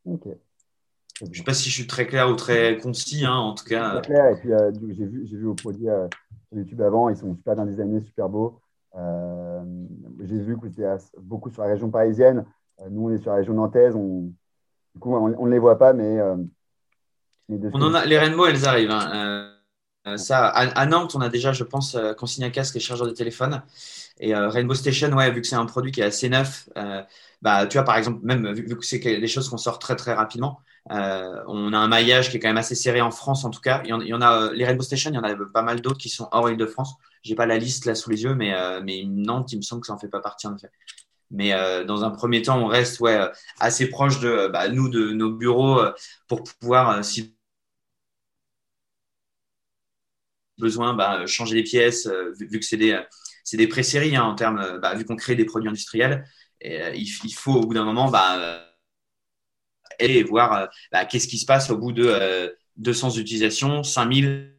Ok. 0.07 0.28
Je 1.21 1.26
ne 1.26 1.35
sais 1.35 1.43
pas 1.45 1.54
si 1.54 1.69
je 1.69 1.75
suis 1.75 1.87
très 1.87 2.07
clair 2.07 2.28
ou 2.28 2.35
très 2.35 2.78
concis, 2.78 3.25
hein, 3.25 3.35
en 3.35 3.54
tout 3.54 3.64
cas. 3.64 4.00
Très 4.00 4.12
clair, 4.12 4.28
et 4.28 4.73
puis 4.73 4.95
j'ai 4.97 5.07
vu, 5.07 5.25
vu 5.25 5.45
vos 5.45 5.54
produits 5.54 5.87
sur 6.49 6.59
YouTube 6.59 6.81
avant, 6.81 7.09
ils 7.09 7.16
sont 7.16 7.37
super 7.37 7.54
bien 7.54 7.66
designés, 7.66 8.00
super 8.00 8.28
beaux. 8.28 8.61
j'ai 8.95 10.38
vu 10.38 10.59
que 10.59 10.69
c'était 10.69 10.88
beaucoup 11.21 11.50
sur 11.50 11.62
la 11.62 11.69
région 11.69 11.90
parisienne. 11.90 12.45
nous, 12.90 13.09
on 13.09 13.11
est 13.11 13.19
sur 13.19 13.31
la 13.31 13.37
région 13.37 13.54
nantaise. 13.54 13.95
On, 13.95 14.33
du 14.95 15.01
coup, 15.01 15.15
on 15.15 15.47
ne 15.47 15.51
les 15.51 15.59
voit 15.59 15.79
pas, 15.79 15.93
mais. 15.93 16.19
Euh, 16.21 16.37
on 17.51 17.83
en 17.83 17.95
a, 17.95 18.07
les 18.07 18.19
Rainbow, 18.19 18.47
elles 18.47 18.67
arrivent. 18.67 18.91
Hein. 18.91 19.11
Euh, 19.15 19.51
euh, 20.07 20.17
ça, 20.17 20.47
à, 20.47 20.87
Nantes, 20.87 21.15
on 21.15 21.21
a 21.21 21.29
déjà, 21.29 21.53
je 21.53 21.65
pense, 21.65 21.97
consigne 22.17 22.45
à 22.45 22.51
casque 22.51 22.77
et 22.77 22.81
chargeur 22.81 23.07
de 23.07 23.13
téléphone. 23.13 23.63
Et 24.21 24.35
Rainbow 24.35 24.75
Station, 24.75 25.13
ouais, 25.13 25.31
vu 25.31 25.41
que 25.41 25.47
c'est 25.47 25.57
un 25.57 25.67
produit 25.67 25.91
qui 25.91 26.01
est 26.01 26.05
assez 26.05 26.29
neuf, 26.29 26.69
bah, 27.43 27.67
tu 27.67 27.77
vois, 27.77 27.85
par 27.85 27.97
exemple, 27.97 28.21
même 28.23 28.53
vu, 28.53 28.65
que 28.65 28.87
c'est 28.87 28.99
des 28.99 29.27
choses 29.27 29.49
qu'on 29.49 29.59
sort 29.59 29.79
très 29.79 29.97
très 29.97 30.15
rapidement, 30.15 30.61
on 30.89 31.73
a 31.73 31.79
un 31.79 31.89
maillage 31.89 32.31
qui 32.31 32.37
est 32.37 32.41
quand 32.41 32.49
même 32.49 32.59
assez 32.59 32.75
serré 32.75 33.01
en 33.01 33.11
France, 33.11 33.45
en 33.45 33.51
tout 33.51 33.61
cas. 33.61 33.83
Il 33.85 33.91
y 33.91 34.15
en, 34.15 34.21
a 34.21 34.53
les 34.53 34.65
Rainbow 34.65 34.83
Station, 34.83 35.11
il 35.11 35.17
y 35.17 35.19
en 35.19 35.25
a 35.25 35.35
pas 35.53 35.63
mal 35.63 35.81
d'autres 35.81 35.99
qui 35.99 36.11
sont 36.11 36.29
hors 36.33 36.49
Île-de-France. 36.49 36.95
J'ai 37.23 37.35
pas 37.35 37.47
la 37.47 37.59
liste 37.59 37.87
là 37.87 37.95
sous 37.95 38.11
les 38.11 38.23
yeux, 38.23 38.35
mais, 38.35 38.55
mais 38.83 39.05
Nantes, 39.07 39.53
il 39.53 39.57
me 39.57 39.63
semble 39.63 39.81
que 39.81 39.87
ça 39.87 39.95
en 39.95 39.99
fait 39.99 40.09
pas 40.09 40.21
partie 40.21 40.47
en 40.47 40.55
effet. 40.55 40.71
Mais 41.31 41.52
euh, 41.52 41.85
dans 41.85 42.04
un 42.04 42.11
premier 42.11 42.43
temps, 42.43 42.59
on 42.59 42.66
reste 42.66 43.00
ouais, 43.00 43.19
assez 43.61 43.88
proche 43.88 44.21
de 44.21 44.28
euh, 44.28 44.49
bah, 44.49 44.69
nous, 44.69 44.88
de 44.88 45.12
nos 45.12 45.33
bureaux, 45.33 45.81
euh, 45.81 45.93
pour 46.28 46.45
pouvoir, 46.45 47.04
si 47.04 47.35
besoin, 50.59 50.95
bah, 50.95 51.26
changer 51.26 51.57
les 51.57 51.62
pièces, 51.64 52.09
vu, 52.38 52.61
que 52.61 52.64
c'est 52.64 52.76
des, 52.76 53.00
c'est 53.43 53.57
des 53.57 53.66
pré-séries 53.66 54.16
hein, 54.16 54.23
en 54.23 54.35
termes, 54.35 54.78
bah, 54.81 54.95
vu 54.95 55.04
qu'on 55.04 55.16
crée 55.16 55.35
des 55.35 55.45
produits 55.45 55.69
industriels. 55.69 56.25
Il, 56.62 57.07
faut 57.35 57.54
au 57.54 57.66
bout 57.66 57.75
d'un 57.75 57.85
moment 57.85 58.11
et 59.99 60.23
voir 60.23 60.69
qu'est-ce 61.11 61.28
qui 61.28 61.38
se 61.38 61.45
passe 61.45 61.71
au 61.71 61.76
bout 61.76 61.93
de 61.93 62.57
200 62.76 63.16
utilisations, 63.16 63.83
5000, 63.83 64.54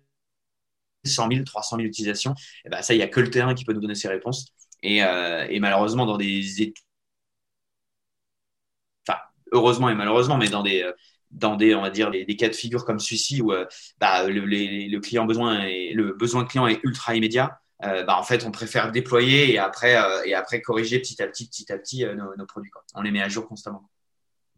100 1.06 1.30
000, 1.32 1.44
300 1.44 1.78
000 1.78 1.88
utilisations, 1.88 2.36
et 2.66 2.70
ben 2.70 2.82
ça, 2.82 2.94
il 2.94 2.98
n'y 2.98 3.04
a 3.04 3.08
que 3.08 3.20
le 3.20 3.30
terrain 3.30 3.54
qui 3.54 3.66
peut 3.66 3.74
nous 3.74 3.82
donner 3.82 3.96
ces 3.96 4.08
réponses. 4.08 4.54
Et, 4.86 4.98
et 4.98 5.60
malheureusement, 5.60 6.06
dans 6.06 6.18
des 6.18 6.74
enfin, 9.08 9.20
heureusement 9.52 9.90
et 9.90 9.96
malheureusement, 9.96 10.38
mais 10.38 10.50
dans 10.50 10.64
des, 10.64 10.90
dans 11.32 11.56
des, 11.56 11.76
on 11.76 11.82
va 11.82 11.90
dire, 11.90 12.12
des, 12.12 12.26
cas 12.36 12.50
de 12.50 12.54
figure 12.54 12.86
comme 12.86 13.00
celui-ci 13.00 13.42
où 13.42 13.52
bah, 14.00 14.28
le, 14.28 14.42
le, 14.46 15.00
client 15.00 15.26
besoin 15.26 15.64
et 15.64 15.94
le 15.94 16.14
besoin 16.14 16.46
client 16.46 16.68
est 16.68 16.80
ultra 16.84 17.16
immédiat, 17.16 17.60
euh, 17.84 18.04
bah, 18.04 18.18
en 18.18 18.24
fait, 18.24 18.46
on 18.46 18.52
préfère 18.52 18.92
déployer 18.92 19.54
et 19.54 19.60
après, 19.60 19.98
euh, 19.98 20.24
et 20.26 20.34
après 20.34 20.62
corriger 20.62 21.00
petit 21.00 21.22
à 21.22 21.28
petit, 21.28 21.48
petit 21.48 21.72
à 21.72 21.78
petit 21.78 22.06
euh, 22.06 22.16
nos, 22.16 22.46
produits. 22.46 22.72
On 22.94 23.02
les 23.02 23.12
met 23.12 23.22
à 23.22 23.30
jour 23.30 23.48
constamment. 23.48 23.90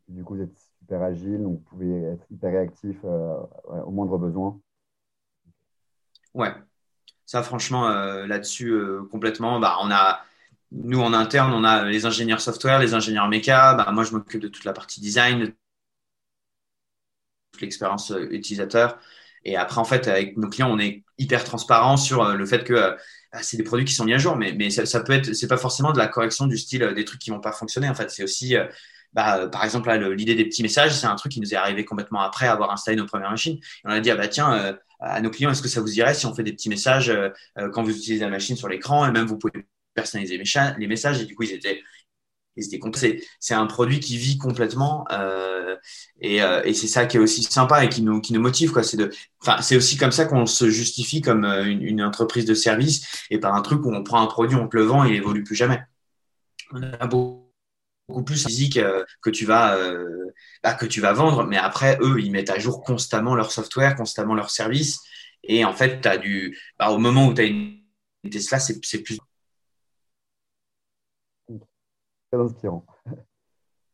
Du 0.07 0.23
coup, 0.23 0.35
vous 0.35 0.43
êtes 0.43 0.57
super 0.79 1.01
agile, 1.01 1.41
donc 1.41 1.53
vous 1.53 1.65
pouvez 1.69 2.03
être 2.03 2.25
hyper 2.31 2.51
réactif 2.51 3.03
au 3.03 3.91
moindre 3.91 4.17
besoin. 4.17 4.59
Ouais, 6.33 6.53
ça, 7.27 7.43
franchement, 7.43 7.87
là-dessus, 8.25 8.73
complètement. 9.11 9.59
Bah, 9.59 9.77
on 9.81 9.91
a, 9.91 10.25
nous, 10.71 10.99
en 10.99 11.13
interne, 11.13 11.53
on 11.53 11.63
a 11.63 11.85
les 11.85 12.05
ingénieurs 12.07 12.41
software, 12.41 12.79
les 12.79 12.95
ingénieurs 12.95 13.27
méca. 13.27 13.75
Bah, 13.75 13.91
moi, 13.91 14.03
je 14.03 14.13
m'occupe 14.13 14.41
de 14.41 14.47
toute 14.47 14.63
la 14.65 14.73
partie 14.73 15.01
design, 15.01 15.39
de 15.41 15.53
toute 17.51 17.61
l'expérience 17.61 18.11
utilisateur. 18.31 18.97
Et 19.47 19.55
après, 19.55 19.79
en 19.79 19.85
fait, 19.85 20.07
avec 20.07 20.37
nos 20.37 20.49
clients, 20.49 20.69
on 20.71 20.79
est 20.79 21.03
hyper 21.17 21.43
transparent 21.43 21.97
sur 21.97 22.21
euh, 22.21 22.35
le 22.35 22.45
fait 22.45 22.63
que 22.63 22.73
euh, 22.73 22.91
bah, 23.31 23.39
c'est 23.41 23.57
des 23.57 23.63
produits 23.63 23.85
qui 23.85 23.93
sont 23.93 24.05
mis 24.05 24.13
à 24.13 24.17
jour, 24.17 24.35
mais, 24.35 24.53
mais 24.53 24.69
ça, 24.69 24.99
peut 24.99 25.13
être, 25.13 25.33
c'est 25.33 25.47
pas 25.47 25.57
forcément 25.57 25.93
de 25.93 25.97
la 25.97 26.07
correction 26.07 26.47
du 26.47 26.57
style 26.57 26.83
euh, 26.83 26.93
des 26.93 27.05
trucs 27.05 27.19
qui 27.21 27.29
vont 27.29 27.39
pas 27.39 27.53
fonctionner. 27.53 27.89
En 27.89 27.95
fait, 27.95 28.11
c'est 28.11 28.23
aussi, 28.23 28.55
bah, 29.13 29.47
par 29.47 29.63
exemple, 29.63 29.91
l'idée 30.11 30.35
des 30.35 30.45
petits 30.45 30.63
messages, 30.63 30.93
c'est 30.93 31.07
un 31.07 31.15
truc 31.15 31.31
qui 31.31 31.39
nous 31.39 31.53
est 31.53 31.57
arrivé 31.57 31.85
complètement 31.85 32.21
après 32.21 32.47
avoir 32.47 32.71
installé 32.71 32.97
nos 32.97 33.05
premières 33.05 33.31
machines. 33.31 33.55
Et 33.57 33.61
on 33.85 33.89
a 33.89 33.99
dit, 33.99 34.11
ah 34.11 34.15
bah 34.15 34.27
tiens, 34.27 34.77
à 34.99 35.21
nos 35.21 35.29
clients, 35.29 35.51
est-ce 35.51 35.61
que 35.61 35.67
ça 35.67 35.81
vous 35.81 35.97
irait 35.99 36.13
si 36.13 36.25
on 36.25 36.33
fait 36.33 36.43
des 36.43 36.53
petits 36.53 36.69
messages 36.69 37.11
quand 37.73 37.83
vous 37.83 37.91
utilisez 37.91 38.23
la 38.23 38.29
machine 38.29 38.55
sur 38.55 38.67
l'écran 38.67 39.07
et 39.07 39.11
même 39.11 39.27
vous 39.27 39.37
pouvez 39.37 39.53
personnaliser 39.93 40.41
les 40.77 40.87
messages. 40.87 41.21
Et 41.21 41.25
du 41.25 41.35
coup, 41.35 41.43
ils 41.43 41.53
étaient 41.53 41.81
c'est 43.39 43.53
un 43.53 43.65
produit 43.65 43.99
qui 43.99 44.17
vit 44.17 44.37
complètement 44.37 45.05
euh, 45.11 45.75
et, 46.21 46.41
euh, 46.41 46.63
et 46.63 46.73
c'est 46.73 46.87
ça 46.87 47.05
qui 47.05 47.17
est 47.17 47.19
aussi 47.19 47.43
sympa 47.43 47.83
et 47.83 47.89
qui 47.89 48.01
nous, 48.01 48.21
qui 48.21 48.33
nous 48.33 48.41
motive. 48.41 48.73
C'est 49.61 49.75
aussi 49.75 49.97
comme 49.97 50.11
ça 50.11 50.25
qu'on 50.25 50.45
se 50.45 50.69
justifie 50.69 51.21
comme 51.21 51.45
euh, 51.45 51.65
une, 51.65 51.81
une, 51.81 52.01
entreprise 52.01 52.45
de 52.45 52.53
service 52.53 53.25
et 53.29 53.39
par 53.39 53.53
un 53.55 53.61
truc 53.61 53.85
où 53.85 53.93
on 53.93 54.03
prend 54.03 54.21
un 54.21 54.27
produit, 54.27 54.57
on 54.57 54.67
te 54.67 54.77
le 54.77 54.83
vend 54.83 55.05
et 55.05 55.09
il 55.09 55.15
évolue 55.15 55.43
plus 55.43 55.55
jamais. 55.55 55.81
Beaucoup, 58.07 58.23
plus 58.23 58.45
physique 58.45 58.79
que 59.21 59.29
tu 59.29 59.45
vas 59.45 59.77
bah, 60.63 60.73
que 60.73 60.85
tu 60.85 61.01
vas 61.01 61.13
vendre, 61.13 61.45
mais 61.45 61.57
après 61.57 61.97
eux 62.01 62.19
ils 62.19 62.31
mettent 62.31 62.49
à 62.49 62.59
jour 62.59 62.83
constamment 62.83 63.35
leur 63.35 63.51
software, 63.51 63.95
constamment 63.95 64.35
leur 64.35 64.49
service 64.49 65.01
et 65.43 65.65
en 65.65 65.73
fait 65.73 66.05
as 66.05 66.17
du 66.17 66.57
bah, 66.79 66.91
au 66.91 66.97
moment 66.97 67.27
où 67.27 67.33
tu 67.33 67.41
as 67.41 67.45
une 67.45 67.79
Tesla 68.31 68.59
c'est 68.59 68.79
plus 69.03 69.19
très 72.31 72.41
inspirant. 72.41 72.85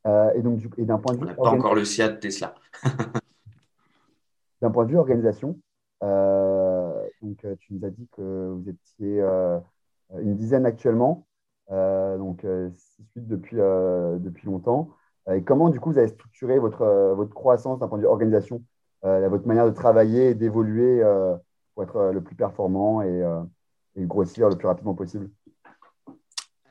Euh, 0.06 0.34
et 0.34 0.42
donc, 0.42 0.60
et 0.78 0.84
d'un 0.84 0.98
point 0.98 1.16
de 1.16 1.26
vue. 1.26 1.34
pas 1.34 1.52
encore 1.52 1.76
le 1.76 1.86
SIA 1.86 2.10
de 2.10 2.18
Tesla. 2.18 2.56
d'un 4.62 4.70
point 4.70 4.84
de 4.84 4.92
vue 4.92 4.98
organisation, 4.98 5.58
euh, 6.04 7.08
donc, 7.22 7.46
euh, 7.46 7.56
tu 7.62 7.74
nous 7.74 7.86
as 7.86 7.90
dit 7.90 8.10
que 8.12 8.50
vous 8.50 8.70
étiez 8.70 9.22
une 10.20 10.36
dizaine 10.36 10.66
actuellement, 10.66 11.26
donc 11.70 12.46
six 12.74 13.04
suites 13.12 13.28
depuis, 13.28 13.58
depuis 13.58 14.48
longtemps. 14.48 14.90
Et 15.34 15.42
comment, 15.42 15.70
du 15.70 15.80
coup, 15.80 15.92
vous 15.92 15.98
avez 15.98 16.10
structuré 16.10 16.60
votre, 16.60 16.86
votre 17.16 17.34
croissance 17.34 17.80
d'un 17.80 17.88
point 17.88 17.98
de 17.98 18.04
vue 18.04 18.10
organisation, 18.10 18.62
votre 19.04 19.48
manière 19.48 19.66
de 19.66 19.72
travailler 19.72 20.30
et 20.30 20.34
d'évoluer 20.36 21.02
pour 21.74 21.84
être 21.84 22.12
le 22.14 22.22
plus 22.22 22.36
performant 22.36 23.02
et, 23.02 23.24
grossir 23.98 24.50
le 24.50 24.56
plus 24.56 24.68
rapidement 24.68 24.94
possible? 24.94 25.30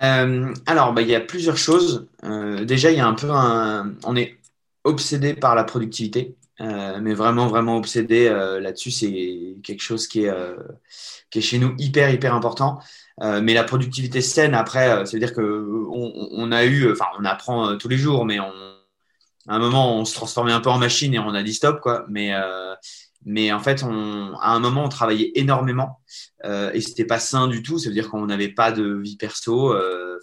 Euh, 0.03 0.53
alors, 0.67 0.93
bah, 0.93 1.03
il 1.03 1.09
y 1.09 1.15
a 1.15 1.21
plusieurs 1.21 1.57
choses. 1.57 2.09
Euh, 2.25 2.65
déjà, 2.65 2.91
il 2.91 2.99
y 2.99 3.01
a 3.01 3.07
un 3.07 3.15
peu 3.15 3.31
un. 3.31 3.95
On 4.05 4.17
est 4.17 4.37
obsédé 4.85 5.35
par 5.35 5.55
la 5.55 5.65
productivité, 5.65 6.37
euh, 6.61 7.01
mais 7.01 7.15
vraiment, 7.15 7.49
vraiment 7.49 7.77
obsédé 7.77 8.29
là-dessus. 8.61 8.91
C'est 8.91 9.57
quelque 9.63 9.83
chose 9.83 10.07
qui 10.07 10.25
est, 10.25 10.35
qui 11.31 11.39
est 11.39 11.43
chez 11.43 11.59
nous 11.59 11.75
hyper, 11.79 12.11
hyper 12.11 12.35
important. 12.35 12.81
mais 13.21 13.55
la 13.55 13.65
productivité 13.65 14.21
saine, 14.21 14.55
après, 14.55 15.07
ça 15.07 15.13
veut 15.13 15.19
dire 15.19 15.35
que 15.35 15.87
on, 15.91 16.53
a 16.53 16.65
eu, 16.65 16.91
enfin, 16.93 17.07
on 17.19 17.25
apprend 17.25 17.77
tous 17.79 17.89
les 17.89 17.99
jours, 17.99 18.25
mais 18.25 18.39
à 18.39 18.51
un 19.49 19.59
moment, 19.59 19.97
on 19.97 20.05
se 20.05 20.15
transformait 20.15 20.53
un 20.53 20.61
peu 20.61 20.71
en 20.71 20.79
machine 20.79 21.15
et 21.15 21.19
on 21.19 21.35
a 21.35 21.43
dit 21.43 21.55
stop, 21.55 21.81
quoi. 21.81 22.05
Mais 22.09 22.33
mais 23.25 23.53
en 23.53 23.61
fait, 23.61 23.83
on, 23.85 24.37
à 24.39 24.51
un 24.51 24.59
moment, 24.59 24.85
on 24.85 24.89
travaillait 24.89 25.33
énormément 25.35 26.01
euh, 26.45 26.73
et 26.73 26.81
c'était 26.81 27.05
pas 27.05 27.21
sain 27.21 27.49
du 27.49 27.63
tout. 27.63 27.79
Ça 27.79 27.89
veut 27.89 27.95
dire 27.95 28.11
qu'on 28.11 28.27
n'avait 28.27 28.49
pas 28.49 28.73
de 28.73 29.01
vie 29.01 29.17
perso. 29.17 29.73
Euh, 29.73 30.19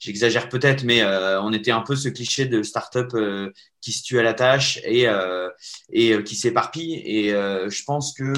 J'exagère 0.00 0.48
peut-être, 0.48 0.82
mais 0.82 1.02
euh, 1.02 1.40
on 1.42 1.52
était 1.52 1.70
un 1.70 1.82
peu 1.82 1.94
ce 1.94 2.08
cliché 2.08 2.46
de 2.46 2.62
start-up 2.62 3.10
euh, 3.14 3.52
qui 3.80 3.92
se 3.92 4.02
tue 4.02 4.18
à 4.18 4.22
la 4.22 4.34
tâche 4.34 4.80
et, 4.84 5.06
euh, 5.06 5.48
et 5.92 6.24
qui 6.24 6.34
s'éparpille. 6.34 6.94
Et 7.04 7.30
je 7.30 7.84
pense 7.84 8.12
que 8.14 8.32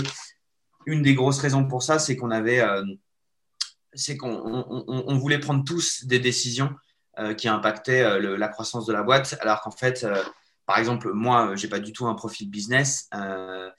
une 0.85 1.03
des 1.03 1.15
grosses 1.15 1.39
raisons 1.39 1.65
pour 1.67 1.83
ça, 1.83 1.99
c'est 1.99 2.17
qu'on 2.17 2.33
avait, 2.33 2.63
c'est 3.95 4.17
qu'on 4.17 4.33
on, 4.33 5.05
on, 5.07 5.17
voulait 5.17 5.39
prendre 5.39 5.65
tous 5.65 6.05
des 6.05 6.19
décisions 6.19 6.75
qui 7.39 7.47
impactaient 7.47 8.19
la 8.21 8.49
croissance 8.49 8.85
de 8.85 8.93
la 8.93 9.05
boîte, 9.05 9.37
alors 9.41 9.61
qu'en 9.63 9.71
fait 9.71 10.05
par 10.67 10.79
exemple, 10.79 11.13
moi, 11.13 11.55
je 11.57 11.65
n'ai 11.65 11.71
pas 11.71 11.81
du 11.81 11.93
tout 11.93 12.07
un 12.07 12.15
profil 12.15 12.49
business. 12.49 13.09
Euh, 13.15 13.71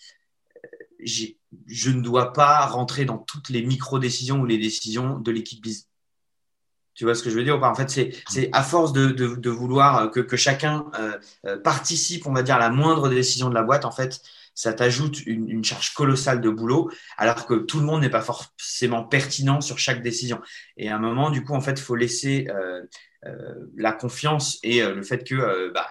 je 1.00 1.90
ne 1.90 2.02
dois 2.02 2.34
pas 2.34 2.66
rentrer 2.66 3.06
dans 3.06 3.18
toutes 3.18 3.50
les 3.50 3.63
micro-décisions 3.63 4.40
ou 4.42 4.46
les 4.46 4.58
décisions 4.58 5.20
de 5.20 5.32
l'équipe 5.32 5.62
business. 5.62 5.88
Tu 6.95 7.05
vois 7.05 7.15
ce 7.15 7.23
que 7.23 7.29
je 7.29 7.35
veux 7.35 7.43
dire 7.43 7.62
En 7.63 7.75
fait, 7.75 7.89
c'est 7.89 8.50
à 8.51 8.63
force 8.63 8.93
de, 8.93 9.50
vouloir 9.50 10.12
que, 10.12 10.38
chacun 10.38 10.85
euh, 11.00 11.17
euh, 11.45 11.57
participe, 11.57 12.27
on 12.27 12.33
va 12.33 12.43
dire, 12.43 12.55
à 12.55 12.59
la 12.59 12.69
moindre 12.69 13.09
décision 13.09 13.50
de 13.50 13.55
la 13.55 13.63
boîte, 13.63 13.85
en 13.85 13.91
fait, 13.91 14.21
ça 14.53 14.73
t'ajoute 14.73 15.25
une, 15.25 15.63
charge 15.63 15.93
colossale 15.93 16.39
de 16.39 16.50
boulot, 16.50 16.91
alors 17.17 17.47
que 17.47 17.55
tout 17.55 17.79
le 17.79 17.85
monde 17.85 18.01
n'est 18.01 18.09
pas 18.09 18.21
forcément 18.21 19.03
pertinent 19.03 19.62
sur 19.62 19.79
chaque 19.79 20.03
décision. 20.03 20.39
Et 20.77 20.89
à 20.89 20.95
un 20.95 21.00
moment, 21.00 21.31
du 21.31 21.43
coup, 21.43 21.53
en 21.53 21.62
fait, 21.62 21.79
il 21.79 21.81
faut 21.83 21.95
laisser 21.95 22.47
euh, 22.50 22.83
la 23.75 23.93
confiance 23.93 24.59
et 24.62 24.83
le 24.83 25.01
fait 25.01 25.23
que 25.23 25.71
bah, 25.73 25.88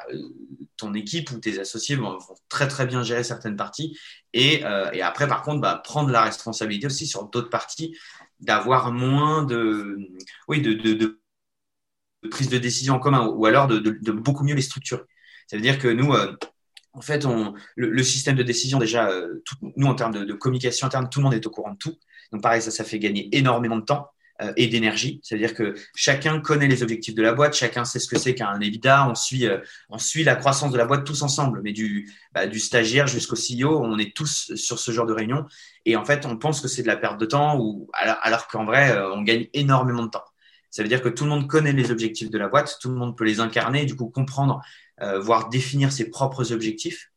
ton 0.77 0.95
équipe 0.95 1.31
ou 1.33 1.39
tes 1.39 1.59
associés 1.59 1.97
vont, 1.97 2.19
très 2.49 2.69
très 2.69 2.87
bien 2.87 3.03
gérer 3.03 3.25
certaines 3.25 3.57
parties 3.57 3.99
et, 4.35 4.63
après 4.65 5.27
par 5.27 5.43
contre 5.43 5.63
bah, 5.63 5.81
prendre 5.83 6.11
la 6.11 6.21
responsabilité 6.21 6.87
aussi 6.87 7.07
sur 7.07 7.25
d'autres 7.25 7.49
parties 7.49 7.97
d'avoir 8.43 8.93
moins 8.93 9.45
de 9.45 9.99
oui 10.49 10.61
de, 10.61 10.75
de, 10.75 11.21
prise 12.31 12.49
de 12.49 12.59
décision 12.59 12.95
en 12.95 12.99
commun 12.99 13.27
ou 13.27 13.47
alors 13.47 13.67
de, 13.67 14.11
beaucoup 14.13 14.45
mieux 14.45 14.55
les 14.55 14.63
structurer 14.63 15.03
ça 15.49 15.57
veut 15.57 15.63
dire 15.63 15.79
que 15.79 15.89
nous 15.89 16.13
en 16.95 17.01
fait, 17.01 17.25
on, 17.25 17.55
le, 17.77 18.03
système 18.03 18.37
de 18.37 18.43
décision, 18.43 18.79
déjà, 18.79 19.11
nous, 19.77 19.87
en 19.87 19.95
termes 19.95 20.13
de, 20.13 20.33
communication 20.35 20.87
interne, 20.87 21.09
tout 21.09 21.21
le 21.21 21.25
monde 21.25 21.35
est 21.35 21.47
au 21.47 21.51
courant 21.51 21.73
de 21.73 21.79
tout. 21.79 21.97
Donc, 22.33 22.43
pareil, 22.43 22.61
ça, 22.61 22.71
ça 22.71 22.85
fait 22.85 22.99
gagner 22.99 23.35
énormément 23.37 23.77
de 23.77 23.85
temps. 23.85 24.09
Euh, 24.41 24.53
et 24.57 24.67
d'énergie. 24.67 25.21
C'est-à-dire 25.23 25.55
que 25.55 25.75
chacun 25.95 26.41
connaît 26.41 26.67
les 26.67 26.83
objectifs 26.83 27.15
de 27.15 27.23
la 27.23 27.35
boîte, 27.35 27.55
chacun 27.55 27.85
sait 27.85 27.99
ce 27.99 28.09
que 28.09 28.19
c'est 28.19 28.35
qu'un 28.35 28.59
EBITDA, 28.59 29.07
on 29.07 29.15
suit, 29.15 29.47
euh, 29.47 29.59
on 29.91 29.99
suit 29.99 30.25
la 30.25 30.37
croissance 30.37 30.73
de 30.73 30.79
la 30.79 30.87
boîte 30.87 31.05
tous 31.05 31.21
ensemble, 31.21 31.61
mais 31.63 31.73
du, 31.73 32.11
bah, 32.33 32.43
stagiaire 32.59 33.07
jusqu'au 33.07 33.37
CEO, 33.37 33.79
on 33.85 33.99
est 33.99 34.17
tous 34.17 34.55
sur 34.55 34.79
ce 34.79 34.91
genre 34.91 35.05
de 35.05 35.13
réunion. 35.13 35.45
Et 35.85 35.97
en 35.97 36.05
fait, 36.07 36.25
on 36.25 36.39
pense 36.39 36.63
que 36.63 36.69
c'est 36.69 36.81
de 36.83 36.87
la 36.87 36.97
perte 36.97 37.21
de 37.21 37.27
temps, 37.27 37.59
ou, 37.59 37.91
alors, 37.93 38.49
qu'en 38.49 38.65
vrai, 38.65 38.93
euh, 38.93 39.13
on 39.13 39.21
gagne 39.21 39.49
énormément 39.53 40.03
de 40.03 40.11
temps. 40.11 40.25
Ça 40.71 40.83
veut 40.83 40.89
dire 40.89 41.03
que 41.03 41.11
tout 41.11 41.25
le 41.25 41.31
monde 41.31 41.47
connaît 41.47 41.73
les 41.73 41.91
objectifs 41.91 42.31
de 42.31 42.39
la 42.39 42.49
boîte, 42.49 42.79
tout 42.81 42.89
le 42.89 42.97
monde 42.97 43.17
peut 43.17 43.25
les 43.25 43.39
incarner, 43.39 43.85
du 43.85 43.95
coup 43.95 44.09
comprendre, 44.09 44.63
voire 45.21 45.51
définir 45.51 45.93
ses 45.93 46.09
propres 46.09 46.53
objectifs. 46.53 47.11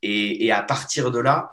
Et 0.00 0.50
à 0.50 0.62
partir 0.62 1.10
de 1.10 1.18
là, 1.18 1.52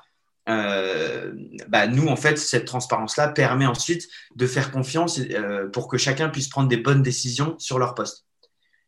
euh, 0.50 1.32
bah, 1.68 1.88
nous, 1.88 2.08
en 2.08 2.16
fait, 2.16 2.38
cette 2.38 2.66
transparence-là 2.66 3.30
permet 3.30 3.66
ensuite 3.66 4.08
de 4.36 4.48
faire 4.48 4.72
confiance 4.72 5.20
euh, 5.20 5.70
pour 5.70 5.88
que 5.88 5.98
chacun 5.98 6.30
puisse 6.30 6.50
prendre 6.50 6.68
des 6.68 6.78
bonnes 6.78 7.04
décisions 7.04 7.56
sur 7.60 7.80
leur 7.80 7.94
poste. 7.94 8.26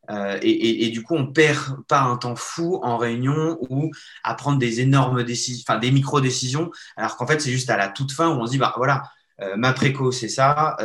Euh, 0.09 0.37
et, 0.41 0.89
du 0.89 1.01
coup, 1.01 1.15
on 1.15 1.27
perd 1.27 1.85
pas 1.87 2.01
un 2.01 2.17
temps 2.17 2.35
fou 2.35 2.79
en 2.83 2.97
réunion 2.97 3.57
ou 3.69 3.89
à 4.23 4.33
prendre 4.35 4.59
des 4.59 4.81
énormes 4.81 5.23
décisions, 5.23 5.63
enfin 5.65 5.79
des 5.79 5.91
micro-décisions, 5.91 6.71
alors 6.97 7.15
qu'en 7.15 7.25
fait, 7.25 7.39
c'est 7.39 7.51
juste 7.51 7.69
à 7.69 7.77
la 7.77 7.87
toute 7.87 8.11
fin 8.11 8.27
où 8.27 8.41
on 8.41 8.45
se 8.45 8.51
dit, 8.51 8.57
bah 8.57 8.73
voilà, 8.75 9.03
ma 9.55 9.71
préco, 9.71 10.11
c'est 10.11 10.27
ça, 10.27 10.75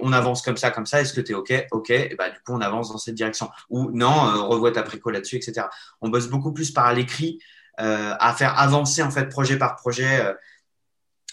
on 0.00 0.10
avance 0.10 0.40
comme 0.40 0.56
ça, 0.56 0.70
comme 0.70 0.86
ça, 0.86 1.02
est-ce 1.02 1.12
que 1.12 1.20
tu 1.20 1.32
es 1.32 1.34
OK? 1.34 1.52
OK, 1.70 1.90
et 1.90 2.14
bah, 2.16 2.30
du 2.30 2.38
coup, 2.38 2.54
on 2.54 2.62
avance 2.62 2.90
dans 2.90 2.96
cette 2.96 3.14
direction. 3.14 3.50
Ou 3.68 3.90
non, 3.90 4.48
revois 4.48 4.72
ta 4.72 4.82
préco 4.82 5.10
là-dessus, 5.10 5.36
etc. 5.36 5.66
On 6.00 6.08
bosse 6.08 6.28
beaucoup 6.28 6.52
plus 6.52 6.70
par 6.70 6.94
l'écrit 6.94 7.38
à 7.78 8.34
faire 8.34 8.58
avancer 8.58 9.02
en 9.02 9.10
fait 9.10 9.28
projet 9.28 9.58
par 9.58 9.76
projet 9.76 10.20
euh, 10.20 10.34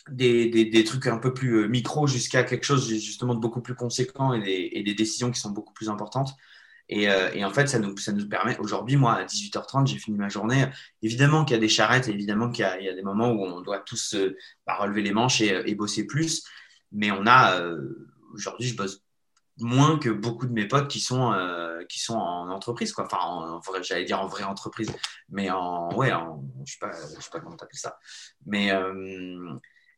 des, 0.09 0.49
des, 0.49 0.65
des, 0.65 0.83
trucs 0.83 1.07
un 1.07 1.17
peu 1.17 1.33
plus 1.33 1.63
euh, 1.63 1.67
micro 1.67 2.07
jusqu'à 2.07 2.43
quelque 2.43 2.65
chose 2.65 2.89
justement 2.89 3.35
de 3.35 3.39
beaucoup 3.39 3.61
plus 3.61 3.75
conséquent 3.75 4.33
et 4.33 4.41
des, 4.41 4.69
et 4.73 4.83
des, 4.83 4.93
décisions 4.93 5.31
qui 5.31 5.39
sont 5.39 5.51
beaucoup 5.51 5.73
plus 5.73 5.89
importantes. 5.89 6.35
Et, 6.89 7.03
et, 7.05 7.45
en 7.45 7.49
fait, 7.49 7.67
ça 7.67 7.79
nous, 7.79 7.97
ça 7.97 8.11
nous 8.11 8.27
permet, 8.27 8.57
aujourd'hui, 8.59 8.97
moi, 8.97 9.13
à 9.13 9.23
18h30, 9.23 9.87
j'ai 9.87 9.97
fini 9.97 10.17
ma 10.17 10.27
journée. 10.27 10.65
Évidemment 11.01 11.45
qu'il 11.45 11.55
y 11.55 11.57
a 11.57 11.61
des 11.61 11.69
charrettes, 11.69 12.09
évidemment 12.09 12.51
qu'il 12.51 12.65
y, 12.81 12.83
y, 12.83 12.89
a 12.89 12.93
des 12.93 13.01
moments 13.01 13.31
où 13.31 13.41
on 13.41 13.61
doit 13.61 13.79
tous 13.79 14.15
bah, 14.67 14.75
relever 14.75 15.01
les 15.01 15.13
manches 15.13 15.39
et, 15.39 15.75
bosser 15.75 16.05
plus. 16.05 16.43
Mais 16.91 17.09
on 17.09 17.25
a, 17.25 17.57
aujourd'hui, 18.33 18.67
je 18.67 18.75
bosse 18.75 19.02
moins 19.59 19.99
que 19.99 20.09
beaucoup 20.09 20.47
de 20.47 20.53
mes 20.53 20.67
potes 20.67 20.87
qui 20.87 20.99
sont, 20.99 21.31
euh, 21.33 21.83
qui 21.85 21.99
sont 21.99 22.15
en 22.15 22.49
entreprise, 22.49 22.93
quoi. 22.93 23.05
Enfin, 23.05 23.59
j'allais 23.81 24.05
dire 24.05 24.19
en 24.19 24.27
vraie 24.27 24.43
entreprise, 24.43 24.91
mais 25.29 25.49
en, 25.49 25.93
ouais, 25.95 26.11
en, 26.11 26.43
je 26.65 26.73
sais 26.73 26.79
pas, 26.79 26.91
je 26.91 27.21
sais 27.21 27.29
pas 27.31 27.39
comment 27.39 27.55
t'appeler 27.55 27.77
ça. 27.77 27.97
Mais, 28.45 28.71
euh, 28.71 29.53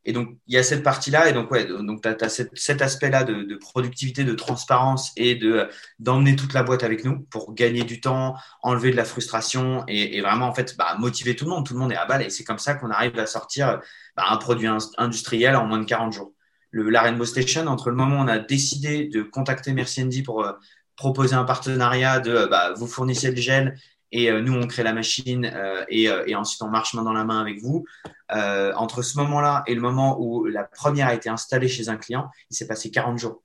et 0.08 0.14
donc, 0.14 0.38
il 0.46 0.54
y 0.54 0.58
a 0.58 0.64
cette 0.64 0.84
partie-là, 0.84 1.30
et 1.30 1.34
donc, 1.34 1.50
ouais, 1.50 1.66
donc 1.66 2.04
tu 2.04 2.08
as, 2.08 2.30
cet, 2.30 2.82
aspect-là 2.82 3.24
de, 3.24 3.44
de, 3.44 3.56
productivité, 3.56 4.24
de 4.24 4.34
transparence 4.34 5.12
et 5.16 5.36
de, 5.36 5.68
d'emmener 5.98 6.36
toute 6.36 6.54
la 6.54 6.62
boîte 6.62 6.84
avec 6.84 7.04
nous 7.04 7.22
pour 7.22 7.56
gagner 7.56 7.84
du 7.84 8.02
temps, 8.02 8.36
enlever 8.62 8.92
de 8.92 8.98
la 8.98 9.06
frustration 9.06 9.84
et, 9.88 10.18
et 10.18 10.22
vraiment, 10.22 10.48
en 10.48 10.54
fait, 10.54 10.78
bah, 10.78 10.96
motiver 11.00 11.36
tout 11.36 11.46
le 11.46 11.52
monde. 11.52 11.66
Tout 11.66 11.74
le 11.74 11.80
monde 11.80 11.92
est 11.92 11.98
à 11.98 12.06
balle 12.06 12.22
et 12.22 12.30
c'est 12.30 12.44
comme 12.44 12.60
ça 12.60 12.76
qu'on 12.76 12.92
arrive 12.92 13.18
à 13.18 13.26
sortir 13.26 13.82
bah, 14.16 14.26
un 14.30 14.38
produit 14.38 14.68
industriel 14.98 15.56
en 15.56 15.66
moins 15.66 15.80
de 15.80 15.86
40 15.86 16.14
jours 16.14 16.35
la 16.75 17.01
Rainbow 17.01 17.25
Station, 17.25 17.67
entre 17.67 17.89
le 17.89 17.96
moment 17.96 18.17
où 18.17 18.24
on 18.24 18.27
a 18.27 18.38
décidé 18.38 19.05
de 19.05 19.22
contacter 19.22 19.74
Merci 19.74 20.24
pour 20.24 20.44
euh, 20.44 20.51
proposer 20.96 21.36
un 21.36 21.46
partenariat 21.46 22.20
de 22.20 22.32
euh, 22.32 22.48
bah, 22.48 22.74
vous 22.74 22.88
fournissez 22.88 23.32
le 23.32 23.38
gel 23.38 23.79
et 24.12 24.29
euh, 24.29 24.41
nous 24.41 24.53
on 24.53 24.67
crée 24.67 24.84
la 24.84 24.94
machine 24.94 25.51
et, 25.89 26.36
ensuite 26.36 26.62
on 26.62 26.70
marche 26.70 26.94
main 26.94 27.03
dans 27.03 27.13
la 27.13 27.24
main 27.24 27.39
avec 27.39 27.62
vous. 27.62 27.86
entre 28.29 29.01
ce 29.01 29.17
moment-là 29.20 29.63
et 29.67 29.75
le 29.75 29.82
moment 29.82 30.20
où 30.20 30.46
la 30.46 30.63
première 30.63 31.08
a 31.08 31.13
été 31.13 31.29
installée 31.29 31.67
chez 31.67 31.89
un 31.89 31.98
client, 31.98 32.29
il 32.51 32.55
s'est 32.55 32.67
passé 32.67 32.91
40 32.91 33.17
jours. 33.17 33.41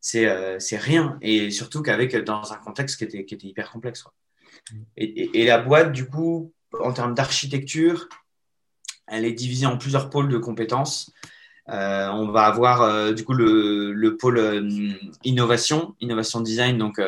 C'est 0.00 0.28
rien 0.72 1.18
et 1.20 1.50
surtout 1.50 1.82
qu'avec 1.82 2.16
dans 2.16 2.52
un 2.52 2.56
contexte 2.56 2.98
qui 2.98 3.04
était, 3.04 3.46
hyper 3.46 3.70
complexe. 3.70 4.04
Et, 4.96 5.46
la 5.46 5.58
boîte, 5.58 5.92
du 5.92 6.06
coup, 6.06 6.52
en 6.80 6.92
termes 6.92 7.14
d'architecture, 7.14 8.08
elle 9.06 9.24
est 9.24 9.32
divisée 9.32 9.66
en 9.66 9.78
plusieurs 9.78 10.10
pôles 10.10 10.28
de 10.28 10.38
compétences. 10.38 11.12
Euh, 11.70 12.08
on 12.08 12.30
va 12.30 12.44
avoir 12.44 12.80
euh, 12.80 13.12
du 13.12 13.24
coup 13.24 13.34
le, 13.34 13.92
le 13.92 14.16
pôle 14.16 14.38
euh, 14.38 14.68
innovation, 15.24 15.94
innovation 16.00 16.40
design. 16.40 16.78
Donc, 16.78 16.98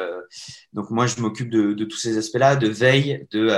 moi, 0.90 1.06
je 1.06 1.20
m'occupe 1.20 1.50
de, 1.50 1.84
tous 1.84 1.96
ces 1.96 2.18
aspects-là, 2.18 2.56
de 2.56 2.68
veille, 2.68 3.26
de 3.30 3.50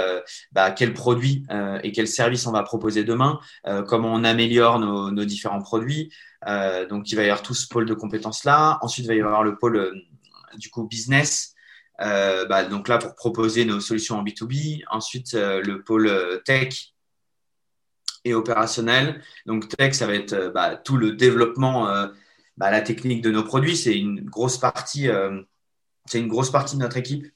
bah, 0.52 0.70
quels 0.70 0.94
produits 0.94 1.44
et 1.82 1.92
quels 1.92 2.08
services 2.08 2.46
on 2.46 2.52
va 2.52 2.62
proposer 2.62 3.04
demain, 3.04 3.40
comment 3.88 4.12
on 4.12 4.24
améliore 4.24 4.78
nos, 4.78 5.10
nos 5.10 5.24
différents 5.24 5.60
produits. 5.60 6.12
donc, 6.88 7.10
il 7.10 7.16
va 7.16 7.22
y 7.22 7.26
avoir 7.26 7.42
tout 7.42 7.54
ce 7.54 7.68
pôle 7.68 7.86
de 7.86 7.94
compétences-là. 7.94 8.78
Ensuite, 8.82 9.04
il 9.04 9.08
va 9.08 9.14
y 9.14 9.20
avoir 9.20 9.44
le 9.44 9.56
pôle 9.58 9.92
du 10.56 10.70
coup 10.70 10.84
business. 10.84 11.54
Bah, 11.98 12.64
donc 12.64 12.88
là, 12.88 12.98
pour 12.98 13.14
proposer 13.14 13.64
nos 13.64 13.80
solutions 13.80 14.18
en 14.18 14.24
B2B. 14.24 14.82
Ensuite, 14.90 15.34
le 15.34 15.82
pôle 15.82 16.10
tech 16.44 16.92
et 18.24 18.34
opérationnel. 18.34 19.22
Donc 19.46 19.68
tech, 19.68 19.94
ça 19.94 20.06
va 20.06 20.14
être 20.14 20.32
euh, 20.32 20.50
bah, 20.50 20.76
tout 20.76 20.96
le 20.96 21.12
développement, 21.12 21.88
euh, 21.88 22.08
bah, 22.56 22.70
la 22.70 22.80
technique 22.80 23.22
de 23.22 23.30
nos 23.30 23.44
produits. 23.44 23.76
C'est 23.76 23.98
une 23.98 24.20
grosse 24.24 24.58
partie, 24.58 25.08
euh, 25.08 25.40
c'est 26.06 26.20
une 26.20 26.28
grosse 26.28 26.50
partie 26.50 26.76
de 26.76 26.80
notre 26.80 26.96
équipe. 26.96 27.26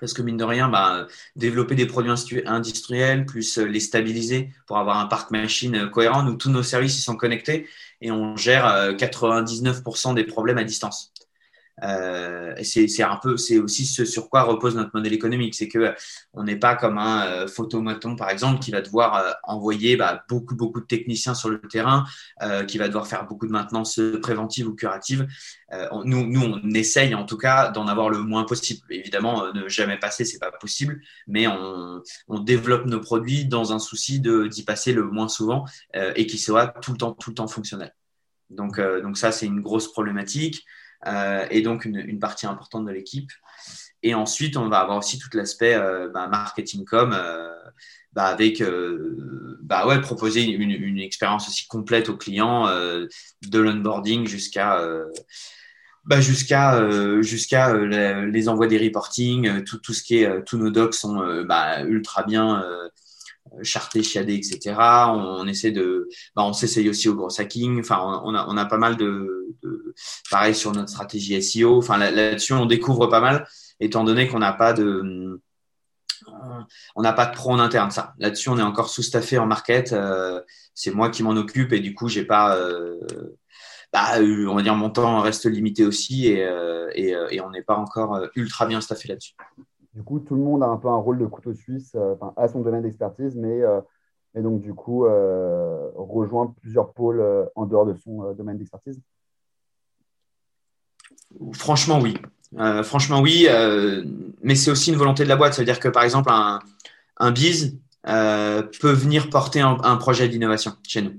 Parce 0.00 0.12
que 0.12 0.22
mine 0.22 0.36
de 0.36 0.44
rien, 0.44 0.68
bah, 0.68 1.08
développer 1.34 1.74
des 1.74 1.86
produits 1.86 2.12
industriels, 2.46 3.26
plus 3.26 3.58
les 3.58 3.80
stabiliser 3.80 4.50
pour 4.66 4.78
avoir 4.78 4.98
un 4.98 5.06
parc 5.06 5.32
machine 5.32 5.90
cohérent, 5.90 6.24
où 6.24 6.34
tous 6.34 6.50
nos 6.50 6.62
services 6.62 7.02
sont 7.02 7.16
connectés 7.16 7.66
et 8.00 8.12
on 8.12 8.36
gère 8.36 8.94
99% 8.96 10.14
des 10.14 10.22
problèmes 10.22 10.58
à 10.58 10.62
distance. 10.62 11.12
Euh, 11.82 12.54
c'est 12.62 13.02
un 13.02 13.16
peu, 13.16 13.36
c'est 13.36 13.58
aussi 13.58 13.86
ce 13.86 14.04
sur 14.04 14.28
quoi 14.28 14.42
repose 14.42 14.74
notre 14.76 14.90
modèle 14.94 15.12
économique, 15.12 15.54
c'est 15.54 15.68
que 15.68 15.94
on 16.32 16.44
n'est 16.44 16.56
pas 16.56 16.74
comme 16.74 16.98
un 16.98 17.26
euh, 17.26 17.46
photomaton 17.46 18.16
par 18.16 18.30
exemple 18.30 18.60
qui 18.60 18.70
va 18.70 18.80
devoir 18.80 19.16
euh, 19.16 19.32
envoyer 19.44 19.96
bah, 19.96 20.24
beaucoup 20.28 20.56
beaucoup 20.56 20.80
de 20.80 20.86
techniciens 20.86 21.34
sur 21.34 21.48
le 21.48 21.60
terrain, 21.60 22.04
euh, 22.42 22.64
qui 22.64 22.78
va 22.78 22.88
devoir 22.88 23.06
faire 23.06 23.26
beaucoup 23.26 23.46
de 23.46 23.52
maintenance 23.52 24.00
préventive 24.22 24.68
ou 24.68 24.74
curative. 24.74 25.26
On, 25.90 26.02
nous, 26.04 26.26
nous, 26.26 26.40
on 26.40 26.70
essaye 26.70 27.14
en 27.14 27.26
tout 27.26 27.36
cas 27.36 27.70
d'en 27.70 27.86
avoir 27.88 28.08
le 28.08 28.20
moins 28.20 28.44
possible. 28.44 28.80
Évidemment, 28.90 29.52
ne 29.52 29.68
jamais 29.68 29.98
passer, 29.98 30.24
c'est 30.24 30.38
pas 30.38 30.50
possible, 30.50 31.00
mais 31.26 31.46
on, 31.46 32.02
on, 32.28 32.40
développe 32.40 32.86
nos 32.86 33.00
produits 33.00 33.44
dans 33.44 33.72
un 33.74 33.78
souci 33.78 34.20
d'y 34.20 34.64
passer 34.64 34.92
le 34.92 35.02
moins 35.02 35.28
souvent 35.28 35.66
et 35.94 36.26
qui 36.26 36.38
soit 36.38 36.68
tout 36.80 36.92
le 36.92 36.98
temps 36.98 37.12
tout 37.12 37.30
le 37.30 37.34
temps 37.34 37.48
fonctionnel. 37.48 37.94
Donc 38.48 38.80
donc 38.80 39.18
ça 39.18 39.30
c'est 39.30 39.46
une 39.46 39.60
grosse 39.60 39.92
problématique. 39.92 40.64
Euh, 41.06 41.46
et 41.50 41.62
donc 41.62 41.84
une, 41.84 41.96
une, 41.96 42.18
partie 42.18 42.46
importante 42.46 42.84
de 42.86 42.90
l'équipe. 42.90 43.30
Et 44.02 44.14
ensuite, 44.14 44.56
on 44.56 44.68
va 44.68 44.80
avoir 44.80 44.98
aussi 44.98 45.18
tout 45.18 45.28
l'aspect 45.34 45.74
euh, 45.74 46.08
bah, 46.08 46.26
marketing 46.28 46.84
com, 46.84 47.12
euh, 47.14 47.52
bah, 48.12 48.26
avec 48.26 48.62
bah, 49.62 49.86
ouais, 49.86 50.00
proposer 50.00 50.42
une, 50.42 50.70
une, 50.70 50.98
expérience 50.98 51.48
aussi 51.48 51.66
complète 51.68 52.08
aux 52.08 52.16
clients, 52.16 52.66
de 52.66 53.58
l'onboarding 53.58 54.26
jusqu'à 54.26 54.82
bah, 56.04 56.20
jusqu'à 56.20 57.20
jusqu'à 57.20 57.76
les 57.76 58.48
envois 58.48 58.66
des 58.66 58.78
reporting, 58.78 59.62
tout, 59.64 59.78
tout 59.78 59.92
ce 59.92 60.02
qui 60.02 60.18
est 60.18 60.44
tous 60.44 60.58
nos 60.58 60.70
docs 60.70 60.94
sont 60.94 61.44
bah, 61.44 61.82
ultra 61.82 62.24
bien 62.24 62.64
charté, 63.62 64.02
chiadé, 64.02 64.34
etc. 64.34 64.74
On, 65.10 65.46
essaie 65.46 65.70
de, 65.70 66.08
bah, 66.34 66.44
on 66.44 66.52
s'essaye 66.52 66.88
aussi 66.88 67.08
au 67.08 67.14
gros 67.14 67.40
hacking. 67.40 67.80
Enfin, 67.80 68.22
on 68.24 68.34
a, 68.34 68.46
on 68.48 68.56
a 68.56 68.64
pas 68.64 68.78
mal 68.78 68.96
de 68.96 69.48
pareil 70.30 70.54
sur 70.54 70.72
notre 70.72 70.90
stratégie 70.90 71.40
SEO. 71.42 71.78
Enfin, 71.78 71.98
là-dessus, 71.98 72.52
on 72.52 72.66
découvre 72.66 73.06
pas 73.06 73.20
mal, 73.20 73.46
étant 73.80 74.04
donné 74.04 74.28
qu'on 74.28 74.38
n'a 74.38 74.52
pas 74.52 74.72
de, 74.72 75.40
on 76.96 77.02
pro 77.32 77.52
en 77.52 77.58
interne. 77.58 77.90
Là-dessus, 78.18 78.48
on 78.48 78.58
est 78.58 78.62
encore 78.62 78.88
sous-staffé 78.88 79.38
en 79.38 79.46
market. 79.46 79.92
Euh, 79.92 80.42
c'est 80.74 80.92
moi 80.92 81.10
qui 81.10 81.22
m'en 81.22 81.30
occupe 81.30 81.72
et 81.72 81.80
du 81.80 81.94
coup, 81.94 82.08
j'ai 82.08 82.24
pas, 82.24 82.56
euh, 82.56 82.98
bah, 83.92 84.18
on 84.20 84.54
va 84.54 84.74
mon 84.74 84.90
temps 84.90 85.20
reste 85.20 85.46
limité 85.46 85.84
aussi 85.84 86.26
et, 86.28 86.44
euh, 86.44 86.90
on 87.44 87.50
n'est 87.50 87.62
pas 87.62 87.76
encore 87.76 88.20
ultra 88.34 88.66
bien 88.66 88.80
staffé 88.80 89.08
là-dessus. 89.08 89.34
Du 89.98 90.04
coup, 90.04 90.20
tout 90.20 90.36
le 90.36 90.42
monde 90.42 90.62
a 90.62 90.66
un 90.66 90.76
peu 90.76 90.86
un 90.86 90.96
rôle 90.96 91.18
de 91.18 91.26
couteau 91.26 91.52
suisse, 91.54 91.92
euh, 91.96 92.14
à 92.36 92.46
son 92.46 92.60
domaine 92.60 92.82
d'expertise, 92.82 93.34
mais 93.34 93.62
euh, 93.62 93.80
et 94.36 94.42
donc 94.42 94.60
du 94.60 94.72
coup 94.72 95.06
euh, 95.06 95.90
rejoint 95.96 96.54
plusieurs 96.60 96.92
pôles 96.92 97.20
en 97.56 97.66
dehors 97.66 97.84
de 97.84 97.94
son 97.94 98.32
domaine 98.34 98.58
d'expertise. 98.58 99.00
Franchement, 101.52 102.00
oui. 102.00 102.16
franchement, 102.82 103.20
oui. 103.20 103.46
mais 104.42 104.54
c'est 104.54 104.70
aussi 104.70 104.90
une 104.90 104.96
volonté 104.96 105.24
de 105.24 105.28
la 105.28 105.36
boîte. 105.36 105.54
Ça 105.54 105.62
veut 105.62 105.66
dire 105.66 105.80
que 105.80 105.88
par 105.88 106.02
exemple, 106.02 106.30
un, 106.30 106.60
un 107.18 107.30
biz 107.30 107.78
peut 108.02 108.92
venir 108.92 109.30
porter 109.30 109.60
un, 109.60 109.96
projet 109.96 110.28
d'innovation 110.28 110.72
chez 110.86 111.02
nous. 111.02 111.14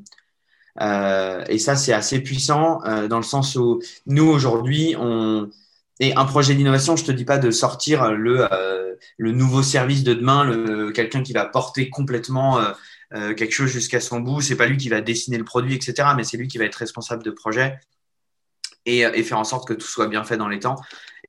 et 0.81 1.59
ça, 1.59 1.75
c'est 1.75 1.93
assez 1.93 2.21
puissant 2.21 2.81
dans 3.07 3.17
le 3.17 3.23
sens 3.23 3.55
où 3.55 3.81
nous 4.07 4.27
aujourd'hui, 4.27 4.95
et 5.99 6.15
un 6.15 6.25
projet 6.25 6.55
d'innovation, 6.55 6.95
je 6.95 7.03
te 7.03 7.11
dis 7.11 7.25
pas 7.25 7.37
de 7.37 7.51
sortir 7.51 8.13
le, 8.13 8.47
euh, 8.51 8.95
le 9.17 9.31
nouveau 9.31 9.61
service 9.61 10.03
de 10.03 10.13
demain, 10.13 10.45
le, 10.45 10.91
quelqu'un 10.91 11.21
qui 11.21 11.33
va 11.33 11.45
porter 11.45 11.89
complètement 11.89 12.59
euh, 12.59 12.71
euh, 13.13 13.33
quelque 13.33 13.51
chose 13.51 13.69
jusqu'à 13.69 13.99
son 13.99 14.21
bout. 14.21 14.41
C'est 14.41 14.55
pas 14.55 14.65
lui 14.65 14.77
qui 14.77 14.87
va 14.87 15.01
dessiner 15.01 15.37
le 15.37 15.43
produit, 15.43 15.75
etc. 15.75 16.09
Mais 16.15 16.23
c'est 16.23 16.37
lui 16.37 16.47
qui 16.47 16.57
va 16.57 16.65
être 16.65 16.75
responsable 16.75 17.23
de 17.23 17.31
projet 17.31 17.79
et, 18.97 18.99
et, 19.01 19.23
faire 19.23 19.39
en 19.39 19.43
sorte 19.43 19.67
que 19.67 19.73
tout 19.73 19.87
soit 19.87 20.07
bien 20.07 20.23
fait 20.23 20.37
dans 20.37 20.47
les 20.47 20.59
temps. 20.59 20.75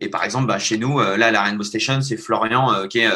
Et 0.00 0.08
par 0.08 0.24
exemple, 0.24 0.46
bah, 0.46 0.58
chez 0.58 0.78
nous, 0.78 0.98
là, 0.98 1.30
la 1.30 1.42
Rainbow 1.42 1.62
Station, 1.62 2.00
c'est 2.00 2.16
Florian 2.16 2.88
qui 2.88 3.00
est 3.00 3.08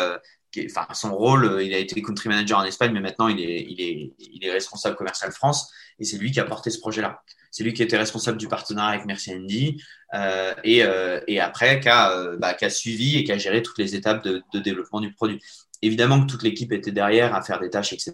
enfin, 0.67 0.87
son 0.95 1.15
rôle, 1.15 1.61
il 1.63 1.75
a 1.75 1.79
été 1.79 2.01
country 2.03 2.29
manager 2.29 2.59
en 2.59 2.65
Espagne, 2.65 2.93
mais 2.93 3.01
maintenant 3.01 3.29
il 3.29 3.41
est, 3.41 3.67
il 3.69 3.81
est, 3.81 4.13
il 4.19 4.45
est 4.45 4.53
responsable 4.53 4.97
commercial 4.97 5.33
France 5.33 5.71
et 5.99 6.05
c'est 6.05 6.17
lui 6.17 6.31
qui 6.31 6.41
a 6.41 6.45
porté 6.45 6.71
ce 6.71 6.79
projet-là. 6.79 7.23
C'est 7.51 7.63
lui 7.63 7.73
qui 7.73 7.83
était 7.83 7.97
responsable 7.97 8.39
du 8.39 8.49
partenariat 8.49 8.95
avec 8.95 9.07
Merci 9.07 9.33
Andy 9.33 9.81
euh, 10.15 10.53
et, 10.65 10.85
euh, 10.85 11.21
et, 11.29 11.41
après 11.41 11.81
qui 11.81 11.89
a, 11.89 12.11
euh, 12.11 12.37
bah, 12.37 12.55
qui 12.55 12.65
a, 12.65 12.71
suivi 12.71 13.19
et 13.19 13.25
qui 13.25 13.33
a 13.33 13.39
géré 13.39 13.63
toutes 13.63 13.79
les 13.79 13.95
étapes 13.95 14.25
de, 14.25 14.43
de 14.53 14.59
développement 14.59 15.01
du 15.01 15.13
produit. 15.13 15.41
Évidemment 15.83 16.21
que 16.25 16.27
toute 16.27 16.43
l'équipe 16.43 16.73
était 16.73 16.93
derrière 16.93 17.35
à 17.35 17.43
faire 17.43 17.61
des 17.61 17.71
tâches, 17.71 17.93
etc. 17.93 18.13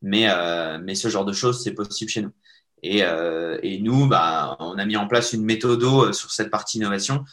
Mais, 0.00 0.26
euh, 0.28 0.78
mais 0.82 0.94
ce 0.94 1.08
genre 1.08 1.24
de 1.24 1.32
choses, 1.32 1.62
c'est 1.62 1.74
possible 1.74 2.10
chez 2.10 2.22
nous. 2.22 2.32
Et, 2.82 3.04
euh, 3.04 3.58
et, 3.62 3.78
nous, 3.78 4.06
bah, 4.06 4.56
on 4.58 4.78
a 4.78 4.84
mis 4.84 4.96
en 4.96 5.06
place 5.06 5.32
une 5.32 5.44
méthode 5.44 6.12
sur 6.12 6.32
cette 6.32 6.50
partie 6.50 6.78
innovation 6.78 7.24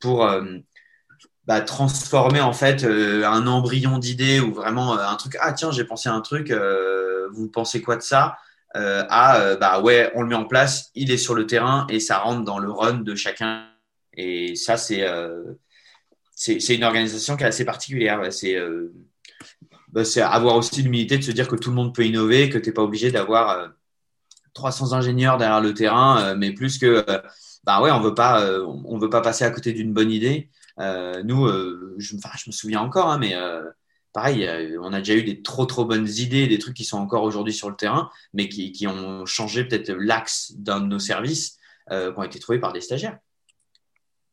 pour 0.00 0.28
bah, 1.46 1.60
transformer 1.62 2.40
en 2.40 2.52
fait 2.52 2.84
un 2.84 3.46
embryon 3.46 3.98
d'idée 3.98 4.40
ou 4.40 4.52
vraiment 4.52 4.98
un 4.98 5.16
truc. 5.16 5.36
Ah 5.40 5.52
tiens, 5.52 5.70
j'ai 5.70 5.84
pensé 5.84 6.08
à 6.08 6.14
un 6.14 6.20
truc. 6.20 6.52
vous 7.32 7.48
pensez 7.48 7.80
quoi 7.80 7.96
de 7.96 8.02
ça? 8.02 8.36
Euh, 8.76 9.02
euh, 9.10 9.56
bah 9.56 9.80
ouais, 9.80 10.10
on 10.14 10.22
le 10.22 10.28
met 10.28 10.34
en 10.34 10.44
place, 10.44 10.90
il 10.94 11.10
est 11.10 11.16
sur 11.16 11.34
le 11.34 11.46
terrain 11.46 11.86
et 11.88 12.00
ça 12.00 12.18
rentre 12.18 12.44
dans 12.44 12.58
le 12.58 12.70
run 12.70 12.98
de 12.98 13.14
chacun. 13.14 13.66
Et 14.14 14.56
ça, 14.56 14.76
c'est 14.76 15.02
euh, 15.02 15.42
c'est 16.34 16.74
une 16.74 16.84
organisation 16.84 17.36
qui 17.36 17.44
est 17.44 17.46
assez 17.46 17.64
particulière. 17.64 18.32
C'est 18.32 18.56
bah, 19.88 20.02
avoir 20.22 20.56
aussi 20.56 20.82
l'humilité 20.82 21.18
de 21.18 21.22
se 21.22 21.32
dire 21.32 21.48
que 21.48 21.56
tout 21.56 21.70
le 21.70 21.76
monde 21.76 21.94
peut 21.94 22.04
innover, 22.04 22.50
que 22.50 22.58
tu 22.58 22.68
n'es 22.68 22.74
pas 22.74 22.82
obligé 22.82 23.10
d'avoir 23.10 23.70
300 24.58 24.92
ingénieurs 24.92 25.38
derrière 25.38 25.60
le 25.60 25.72
terrain, 25.72 26.34
mais 26.34 26.52
plus 26.52 26.78
que 26.78 27.04
bah 27.64 27.80
ouais, 27.80 27.90
on 27.90 28.00
veut 28.00 28.14
pas, 28.14 28.44
on 28.64 28.98
veut 28.98 29.10
pas 29.10 29.20
passer 29.20 29.44
à 29.44 29.50
côté 29.50 29.72
d'une 29.72 29.92
bonne 29.92 30.10
idée. 30.10 30.50
nous, 30.78 31.48
je, 31.98 32.16
me 32.16 32.52
souviens 32.52 32.80
encore, 32.80 33.08
hein, 33.10 33.18
mais 33.18 33.34
pareil, 34.12 34.48
on 34.82 34.92
a 34.92 34.98
déjà 34.98 35.14
eu 35.14 35.22
des 35.22 35.42
trop 35.42 35.66
trop 35.66 35.84
bonnes 35.84 36.08
idées, 36.08 36.46
des 36.46 36.58
trucs 36.58 36.74
qui 36.74 36.84
sont 36.84 36.98
encore 36.98 37.22
aujourd'hui 37.22 37.52
sur 37.52 37.70
le 37.70 37.76
terrain, 37.76 38.10
mais 38.34 38.48
qui 38.48 38.86
ont 38.86 39.26
changé 39.26 39.64
peut-être 39.64 39.92
l'axe 39.92 40.52
d'un 40.56 40.80
de 40.80 40.86
nos 40.86 40.98
services, 40.98 41.58
qui 41.90 41.96
ont 42.16 42.22
été 42.22 42.38
trouvés 42.38 42.58
par 42.58 42.72
des 42.72 42.80
stagiaires. 42.80 43.18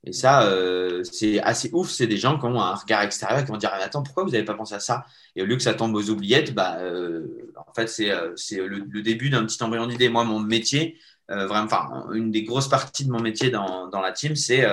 Et 0.05 0.13
ça, 0.13 0.43
euh, 0.43 1.03
c'est 1.03 1.39
assez 1.41 1.69
ouf. 1.73 1.89
C'est 1.89 2.05
des 2.05 2.17
gens 2.17 2.37
qui 2.37 2.45
ont 2.45 2.61
un 2.61 2.75
regard 2.75 3.01
extérieur 3.01 3.43
qui 3.43 3.51
vont 3.51 3.57
dire 3.57 3.71
Attends, 3.73 4.03
pourquoi 4.03 4.23
vous 4.23 4.29
n'avez 4.29 4.45
pas 4.45 4.53
pensé 4.53 4.75
à 4.75 4.79
ça? 4.79 5.05
Et 5.35 5.41
au 5.41 5.45
lieu 5.45 5.55
que 5.55 5.63
ça 5.63 5.73
tombe 5.73 5.95
aux 5.95 6.09
oubliettes, 6.09 6.53
bah, 6.53 6.77
euh, 6.79 7.51
en 7.55 7.73
fait, 7.73 7.87
c'est 7.87 8.11
euh, 8.11 8.35
le, 8.67 9.01
début 9.01 9.31
d'un 9.31 9.43
petit 9.45 9.61
embryon 9.63 9.87
d'idée. 9.87 10.09
Moi, 10.09 10.23
mon 10.23 10.39
métier, 10.39 10.99
vraiment, 11.27 11.65
enfin, 11.65 12.05
une 12.13 12.29
des 12.29 12.43
grosses 12.43 12.69
parties 12.69 13.05
de 13.05 13.11
mon 13.11 13.19
métier 13.19 13.49
dans, 13.49 13.89
la 13.91 14.11
team, 14.11 14.35
c'est 14.35 14.63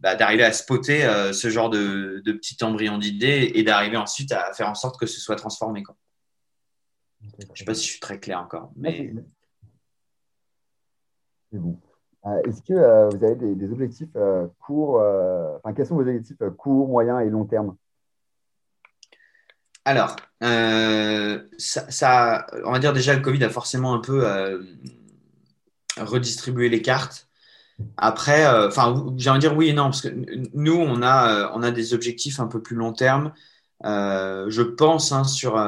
bah, 0.00 0.14
d'arriver 0.14 0.44
à 0.44 0.52
spotter 0.52 1.08
ce 1.32 1.48
genre 1.48 1.70
de, 1.70 2.22
petit 2.32 2.62
embryon 2.62 2.98
d'idée 2.98 3.52
et 3.54 3.62
d'arriver 3.62 3.96
ensuite 3.96 4.30
à 4.32 4.52
faire 4.52 4.68
en 4.68 4.74
sorte 4.74 5.00
que 5.00 5.06
ce 5.06 5.20
soit 5.20 5.36
transformé. 5.36 5.82
Je 7.22 7.46
ne 7.46 7.56
sais 7.56 7.64
pas 7.64 7.74
si 7.74 7.86
je 7.86 7.90
suis 7.92 8.00
très 8.00 8.20
clair 8.20 8.40
encore. 8.40 8.72
Mais... 8.76 9.14
C'est 11.50 11.58
bon. 11.58 11.80
Euh, 12.26 12.42
est-ce 12.44 12.62
que 12.62 12.72
euh, 12.72 13.08
vous 13.08 13.24
avez 13.24 13.36
des, 13.36 13.70
objectifs 13.70 14.08
euh, 14.16 14.46
courts, 14.60 15.00
enfin, 15.62 15.74
quels 15.74 15.86
sont 15.86 15.94
vos 15.94 16.02
objectifs 16.02 16.36
courts, 16.56 16.88
moyens 16.88 17.22
et 17.22 17.30
long 17.30 17.44
terme? 17.44 17.76
Alors, 19.84 20.16
ça, 21.58 22.46
on 22.64 22.72
va 22.72 22.78
dire 22.80 22.92
déjà, 22.92 23.14
le 23.14 23.22
Covid 23.22 23.44
a 23.44 23.50
forcément 23.50 23.94
un 23.94 24.00
peu 24.00 24.26
redistribué 25.96 26.68
les 26.68 26.82
cartes. 26.82 27.28
Après, 27.96 28.46
enfin, 28.66 29.14
j'ai 29.16 29.30
envie 29.30 29.38
de 29.38 29.46
dire 29.46 29.56
oui 29.56 29.68
et 29.68 29.72
non, 29.72 29.84
parce 29.84 30.00
que 30.00 30.08
nous, 30.54 30.74
on 30.74 31.02
a, 31.02 31.52
on 31.54 31.62
a 31.62 31.70
des 31.70 31.94
objectifs 31.94 32.40
un 32.40 32.48
peu 32.48 32.60
plus 32.60 32.74
long 32.74 32.92
terme. 32.92 33.32
je 33.84 34.62
pense 34.62 35.12
hein, 35.12 35.22
sur, 35.22 35.64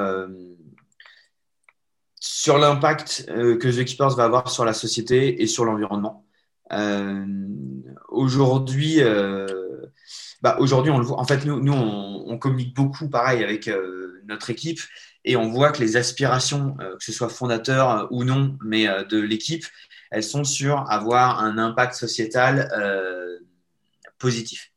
sur 2.18 2.58
l'impact 2.58 3.26
que 3.28 3.80
The 3.80 3.84
Keepers 3.84 4.16
va 4.16 4.24
avoir 4.24 4.50
sur 4.50 4.64
la 4.64 4.72
société 4.72 5.40
et 5.40 5.46
sur 5.46 5.64
l'environnement. 5.64 6.24
Euh, 6.72 7.26
aujourd'hui, 8.08 9.00
euh, 9.00 9.46
bah, 10.42 10.56
aujourd'hui, 10.60 10.90
on 10.90 10.98
le 10.98 11.04
voit. 11.04 11.18
En 11.18 11.24
fait, 11.24 11.44
nous, 11.44 11.60
nous 11.60 11.72
on, 11.72 12.38
communique 12.38 12.74
beaucoup, 12.74 13.08
pareil, 13.08 13.42
avec 13.42 13.68
euh, 13.68 14.22
notre 14.26 14.50
équipe, 14.50 14.80
et 15.24 15.36
on 15.36 15.48
voit 15.50 15.72
que 15.72 15.80
les 15.80 15.96
aspirations, 15.96 16.74
que 16.74 17.04
ce 17.04 17.12
soit 17.12 17.28
fondateur 17.28 18.08
ou 18.10 18.24
non, 18.24 18.56
mais 18.62 18.86
de 19.08 19.18
l'équipe, 19.18 19.64
elles 20.10 20.22
sont 20.22 20.44
sur 20.44 20.88
avoir 20.90 21.42
un 21.42 21.58
impact 21.58 21.94
sociétal 21.94 22.70
positif. 24.18 24.70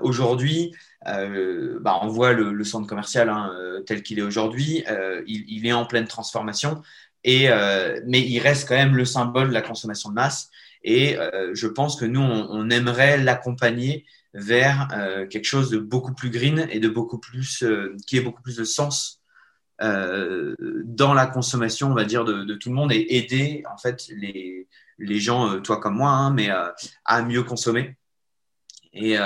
aujourd'hui, 0.00 0.74
bah, 1.04 2.00
on 2.02 2.08
voit 2.08 2.32
le, 2.32 2.64
centre 2.64 2.88
commercial 2.88 3.28
hein, 3.28 3.54
tel 3.86 4.02
qu'il 4.02 4.18
est 4.18 4.22
aujourd'hui, 4.22 4.84
il, 5.26 5.44
il, 5.48 5.66
est 5.66 5.72
en 5.72 5.86
pleine 5.86 6.06
transformation. 6.06 6.82
Et, 7.24 7.48
euh, 7.48 8.00
mais 8.06 8.20
il 8.20 8.38
reste 8.38 8.68
quand 8.68 8.74
même 8.74 8.94
le 8.94 9.06
symbole 9.06 9.48
de 9.48 9.54
la 9.54 9.62
consommation 9.62 10.10
de 10.10 10.14
masse. 10.14 10.50
Et 10.82 11.18
euh, 11.18 11.54
je 11.54 11.66
pense 11.66 11.96
que 11.96 12.04
nous, 12.04 12.20
on, 12.20 12.68
aimerait 12.68 13.16
l'accompagner 13.16 14.04
vers 14.34 14.88
euh, 14.92 15.26
quelque 15.26 15.46
chose 15.46 15.70
de 15.70 15.78
beaucoup 15.78 16.12
plus 16.12 16.28
green 16.28 16.68
et 16.70 16.80
de 16.80 16.88
beaucoup 16.88 17.18
plus, 17.18 17.64
qui 18.06 18.18
ait 18.18 18.20
beaucoup 18.20 18.42
plus 18.42 18.56
de 18.56 18.64
sens 18.64 19.20
dans 19.80 21.14
la 21.14 21.26
consommation, 21.26 21.90
on 21.90 21.94
va 21.94 22.04
dire, 22.04 22.24
de, 22.24 22.54
tout 22.54 22.68
le 22.68 22.74
monde 22.74 22.92
et 22.92 23.16
aider 23.16 23.64
en 23.70 23.76
fait 23.76 24.06
les, 24.16 24.68
les 24.98 25.20
gens, 25.20 25.60
toi 25.60 25.78
comme 25.78 25.96
moi, 25.96 26.10
hein, 26.10 26.30
mais 26.30 26.48
à 27.04 27.22
mieux 27.22 27.42
consommer. 27.42 27.96
Et, 28.92 29.16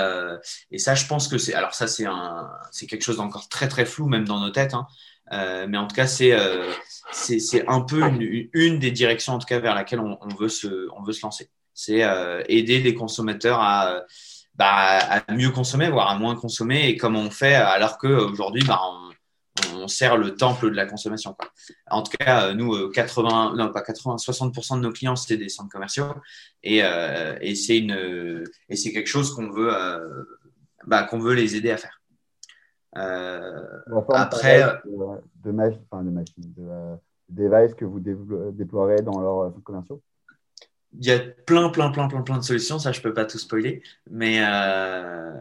et, 0.71 0.79
ça, 0.79 0.95
je 0.95 1.05
pense 1.05 1.27
que 1.27 1.37
c'est. 1.37 1.53
Alors, 1.53 1.75
ça, 1.75 1.87
c'est 1.87 2.07
un, 2.07 2.49
c'est 2.71 2.87
quelque 2.87 3.03
chose 3.03 3.17
d'encore 3.17 3.47
très, 3.47 3.67
très 3.67 3.85
flou, 3.85 4.07
même 4.07 4.25
dans 4.25 4.39
nos 4.39 4.49
têtes. 4.49 4.73
Hein. 4.73 4.87
Euh, 5.31 5.67
mais 5.67 5.77
en 5.77 5.87
tout 5.87 5.95
cas, 5.95 6.07
c'est 6.07 6.31
euh, 6.33 6.71
c'est 7.11 7.67
un 7.67 7.81
peu 7.81 8.01
une, 8.01 8.49
une, 8.53 8.79
des 8.79 8.91
directions 8.91 9.33
en 9.33 9.39
tout 9.39 9.47
cas 9.47 9.59
vers 9.59 9.75
laquelle 9.75 9.99
on, 9.99 10.17
on 10.21 10.35
veut 10.35 10.49
se 10.49 10.87
on 10.95 11.03
veut 11.03 11.13
se 11.13 11.21
lancer. 11.21 11.49
C'est 11.73 12.03
euh, 12.03 12.43
aider 12.47 12.79
les 12.79 12.93
consommateurs 12.93 13.59
à 13.59 14.03
bah, 14.55 14.99
à 14.99 15.33
mieux 15.33 15.51
consommer, 15.51 15.89
voire 15.89 16.09
à 16.09 16.17
moins 16.17 16.35
consommer, 16.35 16.89
et 16.89 16.97
comment 16.97 17.21
on 17.21 17.31
fait 17.31 17.55
alors 17.55 17.97
qu'aujourd'hui, 17.97 18.61
bah, 18.67 18.81
on, 18.83 19.09
on, 19.75 19.87
sert 19.87 20.17
le 20.17 20.35
temple 20.35 20.69
de 20.69 20.75
la 20.75 20.85
consommation. 20.85 21.33
Quoi. 21.33 21.49
En 21.89 22.03
tout 22.03 22.11
cas, 22.19 22.53
nous, 22.53 22.89
80, 22.89 23.53
non 23.55 23.71
pas 23.71 23.81
80, 23.81 24.17
60% 24.17 24.75
de 24.75 24.81
nos 24.81 24.91
clients, 24.91 25.15
c'est 25.15 25.37
des 25.37 25.47
centres 25.47 25.69
commerciaux, 25.69 26.13
et, 26.63 26.83
euh, 26.83 27.37
et 27.39 27.55
c'est 27.55 27.77
une, 27.77 28.43
et 28.67 28.75
c'est 28.75 28.91
quelque 28.91 29.07
chose 29.07 29.33
qu'on 29.33 29.49
veut, 29.49 29.73
euh, 29.73 30.23
bah, 30.85 31.03
qu'on 31.03 31.19
veut 31.19 31.35
les 31.35 31.55
aider 31.55 31.71
à 31.71 31.77
faire. 31.77 31.98
Euh, 32.97 33.81
après, 34.13 34.63
de, 35.43 35.51
machines, 35.51 35.79
enfin, 35.91 36.03
de, 36.03 36.09
machines, 36.09 36.53
de 36.57 36.63
euh, 36.67 36.95
devices 37.29 37.75
que 37.75 37.85
vous 37.85 37.99
déploierez 37.99 39.01
dans 39.03 39.19
leurs 39.19 39.39
euh, 39.41 39.49
commerciaux 39.63 40.01
il 40.99 41.05
y 41.05 41.11
a 41.11 41.19
plein, 41.19 41.69
plein, 41.69 41.91
plein, 41.91 42.07
plein, 42.07 42.23
plein 42.23 42.39
de 42.39 42.43
solutions. 42.43 42.79
Ça, 42.79 42.91
je 42.91 42.99
peux 42.99 43.13
pas 43.13 43.25
tout 43.25 43.37
spoiler. 43.37 43.83
Mais 44.09 44.39
euh... 44.43 45.31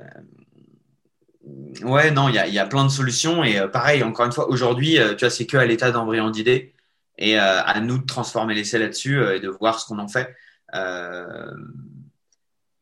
ouais, 1.85 2.11
non, 2.11 2.29
il 2.29 2.35
y 2.35 2.39
a, 2.39 2.47
y 2.47 2.59
a, 2.59 2.67
plein 2.67 2.85
de 2.85 2.91
solutions. 2.91 3.43
Et 3.43 3.59
pareil, 3.73 4.03
encore 4.03 4.27
une 4.27 4.33
fois, 4.33 4.51
aujourd'hui, 4.51 4.99
tu 5.17 5.25
vois, 5.25 5.31
c'est 5.31 5.47
que 5.47 5.57
à 5.57 5.65
l'état 5.65 5.91
d'embryon 5.91 6.29
d'idée. 6.29 6.75
Et 7.17 7.39
à 7.39 7.81
nous 7.81 7.97
de 7.97 8.05
transformer 8.05 8.55
l'essai 8.55 8.79
là-dessus 8.79 9.25
et 9.25 9.41
de 9.41 9.49
voir 9.49 9.81
ce 9.81 9.87
qu'on 9.87 9.99
en 9.99 10.09
fait 10.09 10.37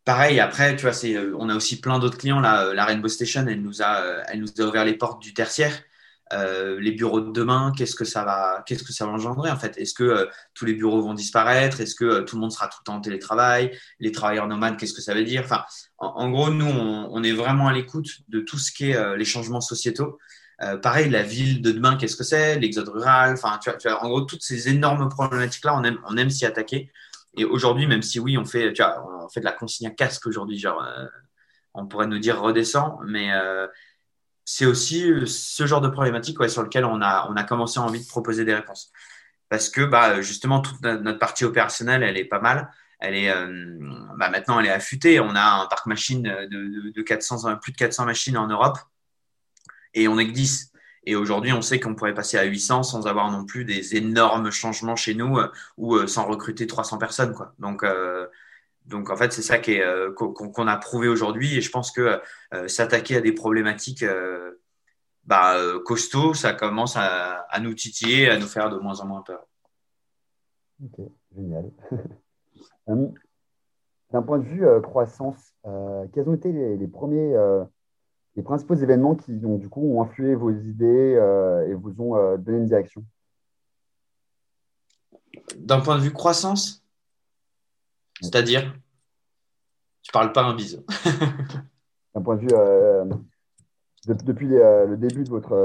pareil, 0.06 0.40
après, 0.40 0.76
tu 0.76 0.82
vois, 0.82 0.94
c'est, 0.94 1.14
euh, 1.16 1.36
on 1.38 1.50
a 1.50 1.56
aussi 1.56 1.80
plein 1.80 1.98
d'autres 1.98 2.16
clients. 2.16 2.40
Là, 2.40 2.66
euh, 2.66 2.74
la 2.74 2.86
Rainbow 2.86 3.08
Station, 3.08 3.44
elle 3.46 3.60
nous 3.60 3.82
a, 3.82 4.02
euh, 4.02 4.22
elle 4.28 4.40
nous 4.40 4.48
a 4.58 4.62
ouvert 4.62 4.84
les 4.86 4.94
portes 4.94 5.20
du 5.20 5.34
tertiaire. 5.34 5.82
les 6.32 6.92
bureaux 6.92 7.20
de 7.20 7.32
demain, 7.32 7.72
qu'est-ce 7.76 7.94
que 7.94 8.04
ça 8.04 8.24
va, 8.24 8.62
qu'est-ce 8.66 8.82
que 8.82 8.92
ça 8.92 9.06
va 9.06 9.12
engendrer 9.12 9.50
en 9.50 9.56
fait? 9.56 9.78
Est-ce 9.78 9.94
que 9.94 10.28
tous 10.54 10.64
les 10.64 10.74
bureaux 10.74 11.00
vont 11.00 11.14
disparaître? 11.14 11.80
Est-ce 11.80 11.94
que 11.94 12.20
tout 12.22 12.34
le 12.36 12.40
monde 12.40 12.52
sera 12.52 12.66
tout 12.66 12.78
le 12.80 12.84
temps 12.84 12.96
en 12.96 13.00
télétravail? 13.00 13.70
Les 14.00 14.10
travailleurs 14.12 14.48
nomades, 14.48 14.76
qu'est-ce 14.76 14.94
que 14.94 15.02
ça 15.02 15.14
veut 15.14 15.24
dire? 15.24 15.42
Enfin, 15.44 15.64
en, 15.98 16.28
gros, 16.30 16.50
nous, 16.50 16.66
on, 16.66 17.22
est 17.22 17.32
vraiment 17.32 17.68
à 17.68 17.72
l'écoute 17.72 18.08
de 18.28 18.40
tout 18.40 18.58
ce 18.58 18.72
qui 18.72 18.90
est 18.90 19.16
les 19.16 19.24
changements 19.24 19.60
sociétaux. 19.60 20.18
pareil, 20.82 21.10
la 21.10 21.22
ville 21.22 21.62
de 21.62 21.70
demain, 21.70 21.96
qu'est-ce 21.96 22.16
que 22.16 22.24
c'est? 22.24 22.58
L'exode 22.58 22.88
rural, 22.88 23.34
enfin, 23.34 23.58
tu 23.62 23.70
tu 23.78 23.88
vois, 23.88 24.02
en 24.02 24.08
gros, 24.08 24.22
toutes 24.22 24.42
ces 24.42 24.68
énormes 24.68 25.08
problématiques-là, 25.08 25.76
on 25.78 25.84
aime, 25.84 25.98
on 26.08 26.16
aime 26.16 26.30
s'y 26.30 26.44
attaquer. 26.44 26.90
Et 27.36 27.44
aujourd'hui, 27.44 27.86
même 27.86 28.02
si 28.02 28.18
oui, 28.18 28.38
on 28.38 28.44
fait, 28.44 28.72
tu 28.72 28.82
vois, 28.82 29.06
on 29.24 29.28
fait 29.28 29.40
de 29.40 29.44
la 29.44 29.52
consigne 29.52 29.88
à 29.88 29.90
casque 29.90 30.26
aujourd'hui, 30.26 30.58
genre, 30.58 30.82
euh, 30.82 31.06
on 31.74 31.86
pourrait 31.86 32.06
nous 32.06 32.18
dire 32.18 32.40
redescend, 32.40 32.98
mais 33.06 33.32
euh, 33.32 33.66
c'est 34.44 34.64
aussi 34.66 35.10
euh, 35.10 35.26
ce 35.26 35.66
genre 35.66 35.80
de 35.80 35.88
problématique 35.88 36.38
sur 36.48 36.62
lequel 36.62 36.84
on 36.84 37.02
a, 37.02 37.28
on 37.30 37.36
a 37.36 37.44
commencé 37.44 37.78
à 37.78 37.82
envie 37.82 38.02
de 38.02 38.08
proposer 38.08 38.44
des 38.44 38.54
réponses. 38.54 38.90
Parce 39.48 39.68
que 39.68 39.82
bah, 39.82 40.20
justement, 40.22 40.60
toute 40.60 40.82
notre 40.82 41.18
partie 41.18 41.44
opérationnelle, 41.44 42.02
elle 42.02 42.16
est 42.16 42.24
pas 42.24 42.40
mal. 42.40 42.70
Elle 42.98 43.14
est, 43.14 43.32
bah, 44.16 44.28
maintenant, 44.30 44.58
elle 44.58 44.66
est 44.66 44.70
affûtée. 44.70 45.20
On 45.20 45.36
a 45.36 45.62
un 45.62 45.66
parc 45.66 45.86
machine 45.86 46.22
de, 46.22 46.90
de, 46.90 47.02
400, 47.02 47.56
plus 47.58 47.70
de 47.70 47.76
400 47.76 48.06
machines 48.06 48.36
en 48.36 48.48
Europe 48.48 48.78
et 49.94 50.08
on 50.08 50.18
est 50.18 50.26
que 50.26 50.32
10. 50.32 50.72
Et 51.06 51.14
aujourd'hui, 51.14 51.52
on 51.52 51.62
sait 51.62 51.78
qu'on 51.78 51.94
pourrait 51.94 52.14
passer 52.14 52.36
à 52.36 52.42
800 52.42 52.82
sans 52.82 53.06
avoir 53.06 53.30
non 53.30 53.44
plus 53.44 53.64
des 53.64 53.94
énormes 53.94 54.50
changements 54.50 54.96
chez 54.96 55.14
nous 55.14 55.38
euh, 55.38 55.46
ou 55.78 55.94
euh, 55.94 56.08
sans 56.08 56.26
recruter 56.26 56.66
300 56.66 56.98
personnes. 56.98 57.32
Quoi. 57.32 57.54
Donc, 57.60 57.84
euh, 57.84 58.26
donc, 58.86 59.08
en 59.10 59.16
fait, 59.16 59.32
c'est 59.32 59.42
ça 59.42 59.58
qu'on 59.58 60.66
a 60.66 60.76
prouvé 60.76 61.08
aujourd'hui. 61.08 61.56
Et 61.56 61.60
je 61.60 61.70
pense 61.70 61.90
que 61.90 62.20
s'attaquer 62.68 63.16
à 63.16 63.20
des 63.20 63.32
problématiques 63.32 64.04
bah, 65.24 65.56
costauds, 65.84 66.34
ça 66.34 66.52
commence 66.52 66.94
à, 66.96 67.44
nous 67.60 67.74
titiller, 67.74 68.30
à 68.30 68.38
nous 68.38 68.46
faire 68.46 68.70
de 68.70 68.78
moins 68.78 69.00
en 69.00 69.06
moins 69.06 69.22
peur. 69.22 69.44
Ok, 70.84 71.04
génial. 71.34 71.72
D'un 72.86 74.22
point 74.22 74.38
de 74.38 74.44
vue 74.44 74.64
croissance, 74.84 75.52
quels 76.12 76.28
ont 76.28 76.34
été 76.34 76.52
les 76.52 76.86
premiers 76.86 77.34
les 78.36 78.42
principaux 78.42 78.74
événements 78.74 79.14
qui 79.14 79.40
ont, 79.44 79.56
du 79.56 79.68
coup, 79.68 79.80
ont 79.80 80.02
influé 80.02 80.34
vos 80.34 80.50
idées 80.50 81.16
euh, 81.16 81.66
et 81.68 81.74
vous 81.74 82.00
ont 82.00 82.16
euh, 82.16 82.36
donné 82.36 82.58
une 82.58 82.66
direction 82.66 83.02
D'un 85.56 85.80
point 85.80 85.96
de 85.96 86.02
vue 86.02 86.12
croissance? 86.12 86.84
C'est-à-dire? 88.20 88.74
Tu 90.02 90.12
parles 90.12 90.32
pas 90.32 90.44
un 90.44 90.54
bise. 90.54 90.84
D'un 92.14 92.20
point 92.22 92.36
de 92.36 92.42
vue, 92.42 92.52
euh, 92.52 93.06
depuis 94.06 94.48
le 94.48 94.96
début 94.96 95.24
de 95.24 95.30
votre, 95.30 95.56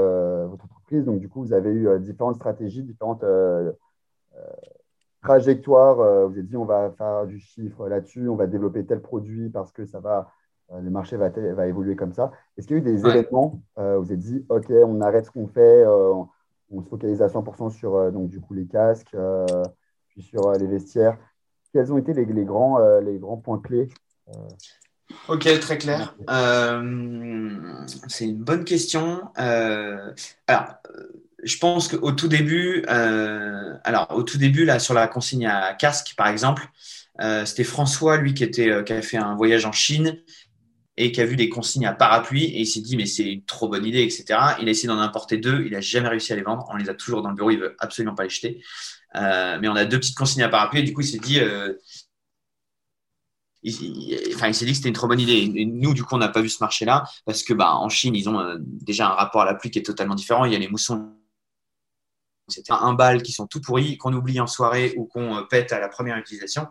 votre, 0.48 0.64
entreprise, 0.64 1.04
donc 1.04 1.20
du 1.20 1.28
coup, 1.28 1.42
vous 1.42 1.52
avez 1.52 1.70
eu 1.70 2.00
différentes 2.00 2.36
stratégies, 2.36 2.82
différentes 2.82 3.24
trajectoires. 5.22 5.96
vous 6.28 6.32
avez 6.32 6.42
dit, 6.42 6.56
on 6.56 6.64
va 6.64 6.90
faire 6.90 7.26
du 7.26 7.38
chiffre 7.38 7.88
là-dessus, 7.88 8.28
on 8.28 8.34
va 8.34 8.46
développer 8.46 8.84
tel 8.84 9.00
produit 9.00 9.48
parce 9.48 9.70
que 9.70 9.86
ça 9.86 10.00
va 10.00 10.32
le 10.80 10.90
marché 10.90 11.16
va, 11.16 11.28
va, 11.28 11.66
évoluer 11.66 11.96
comme 11.96 12.12
ça. 12.12 12.30
Est-ce 12.56 12.66
qu'il 12.66 12.76
y 12.76 12.80
a 12.80 12.82
eu 12.82 12.84
des 12.84 13.06
événements 13.06 13.62
euh, 13.78 13.98
où 13.98 14.04
vous 14.04 14.12
êtes 14.12 14.18
dit, 14.18 14.44
OK, 14.48 14.70
on 14.70 15.00
arrête 15.00 15.26
ce 15.26 15.30
qu'on 15.30 15.48
fait, 15.48 15.84
euh, 15.84 16.14
on 16.70 16.82
se 16.82 16.88
focalise 16.88 17.22
à 17.22 17.28
100% 17.28 17.70
sur 17.70 18.12
donc, 18.12 18.28
du 18.28 18.40
coup, 18.40 18.54
les 18.54 18.66
casques, 18.66 19.16
puis 20.08 20.22
sur 20.22 20.52
les 20.52 20.66
vestiaires? 20.66 21.18
Quels 21.72 21.92
ont 21.92 21.98
été 21.98 22.12
les, 22.12 22.24
les 22.24 22.44
grands, 22.44 22.78
les 23.00 23.18
grands 23.18 23.38
points 23.38 23.58
clés 23.58 23.88
Ok, 25.28 25.48
très 25.60 25.78
clair. 25.78 26.14
Euh, 26.30 27.86
c'est 28.08 28.24
une 28.24 28.42
bonne 28.42 28.64
question. 28.64 29.22
Euh, 29.38 30.12
alors, 30.46 30.74
je 31.42 31.58
pense 31.58 31.88
qu'au 31.88 32.12
tout 32.12 32.28
début, 32.28 32.84
euh, 32.88 33.74
alors 33.84 34.08
au 34.14 34.22
tout 34.22 34.38
début 34.38 34.64
là 34.64 34.78
sur 34.78 34.94
la 34.94 35.08
consigne 35.08 35.46
à 35.46 35.74
casque 35.74 36.14
par 36.16 36.28
exemple, 36.28 36.68
c'était 37.44 37.64
François 37.64 38.16
lui 38.16 38.34
qui 38.34 38.42
était 38.42 38.82
qui 38.84 38.92
a 38.92 39.02
fait 39.02 39.16
un 39.16 39.36
voyage 39.36 39.64
en 39.64 39.72
Chine 39.72 40.18
et 40.96 41.10
qui 41.12 41.20
a 41.20 41.26
vu 41.26 41.36
des 41.36 41.48
consignes 41.48 41.86
à 41.86 41.92
parapluie 41.92 42.44
et 42.44 42.60
il 42.60 42.66
s'est 42.66 42.80
dit 42.80 42.96
mais 42.96 43.06
c'est 43.06 43.24
une 43.24 43.44
trop 43.44 43.68
bonne 43.68 43.86
idée 43.86 44.02
etc. 44.02 44.24
Il 44.60 44.68
a 44.68 44.70
essayé 44.70 44.88
d'en 44.88 44.98
importer 44.98 45.38
deux, 45.38 45.64
il 45.66 45.74
a 45.74 45.80
jamais 45.80 46.08
réussi 46.08 46.32
à 46.32 46.36
les 46.36 46.42
vendre, 46.42 46.68
on 46.70 46.76
les 46.76 46.90
a 46.90 46.94
toujours 46.94 47.22
dans 47.22 47.30
le 47.30 47.34
bureau, 47.34 47.50
il 47.50 47.58
veut 47.58 47.74
absolument 47.78 48.14
pas 48.14 48.24
les 48.24 48.30
jeter. 48.30 48.62
mais 49.14 49.68
on 49.68 49.76
a 49.76 49.84
deux 49.84 49.98
petites 49.98 50.16
consignes 50.16 50.42
à 50.42 50.48
parapluie 50.48 50.80
et 50.80 50.82
du 50.82 50.92
coup 50.92 51.00
il 51.00 51.06
s'est 51.06 51.18
dit 51.18 51.40
il, 53.62 54.34
enfin, 54.34 54.48
il 54.48 54.54
s'est 54.54 54.64
dit 54.64 54.72
que 54.72 54.76
c'était 54.76 54.88
une 54.88 54.94
trop 54.94 55.08
bonne 55.08 55.20
idée. 55.20 55.50
Et 55.54 55.64
nous, 55.64 55.94
du 55.94 56.02
coup, 56.02 56.14
on 56.14 56.18
n'a 56.18 56.28
pas 56.28 56.42
vu 56.42 56.48
ce 56.48 56.62
marché-là 56.62 57.04
parce 57.24 57.42
que, 57.42 57.54
bah, 57.54 57.74
en 57.74 57.88
Chine, 57.88 58.14
ils 58.14 58.28
ont 58.28 58.40
euh, 58.40 58.56
déjà 58.60 59.08
un 59.08 59.14
rapport 59.14 59.42
à 59.42 59.44
la 59.44 59.54
pluie 59.54 59.70
qui 59.70 59.78
est 59.78 59.86
totalement 59.86 60.14
différent. 60.14 60.44
Il 60.44 60.52
y 60.52 60.56
a 60.56 60.58
les 60.58 60.68
moussons, 60.68 61.12
c'était 62.48 62.72
un 62.72 62.92
bal 62.92 63.22
qui 63.22 63.32
sont 63.32 63.46
tout 63.46 63.60
pourris, 63.60 63.96
qu'on 63.98 64.12
oublie 64.12 64.40
en 64.40 64.46
soirée 64.46 64.94
ou 64.96 65.06
qu'on 65.06 65.36
euh, 65.36 65.42
pète 65.42 65.72
à 65.72 65.80
la 65.80 65.88
première 65.88 66.16
utilisation. 66.16 66.66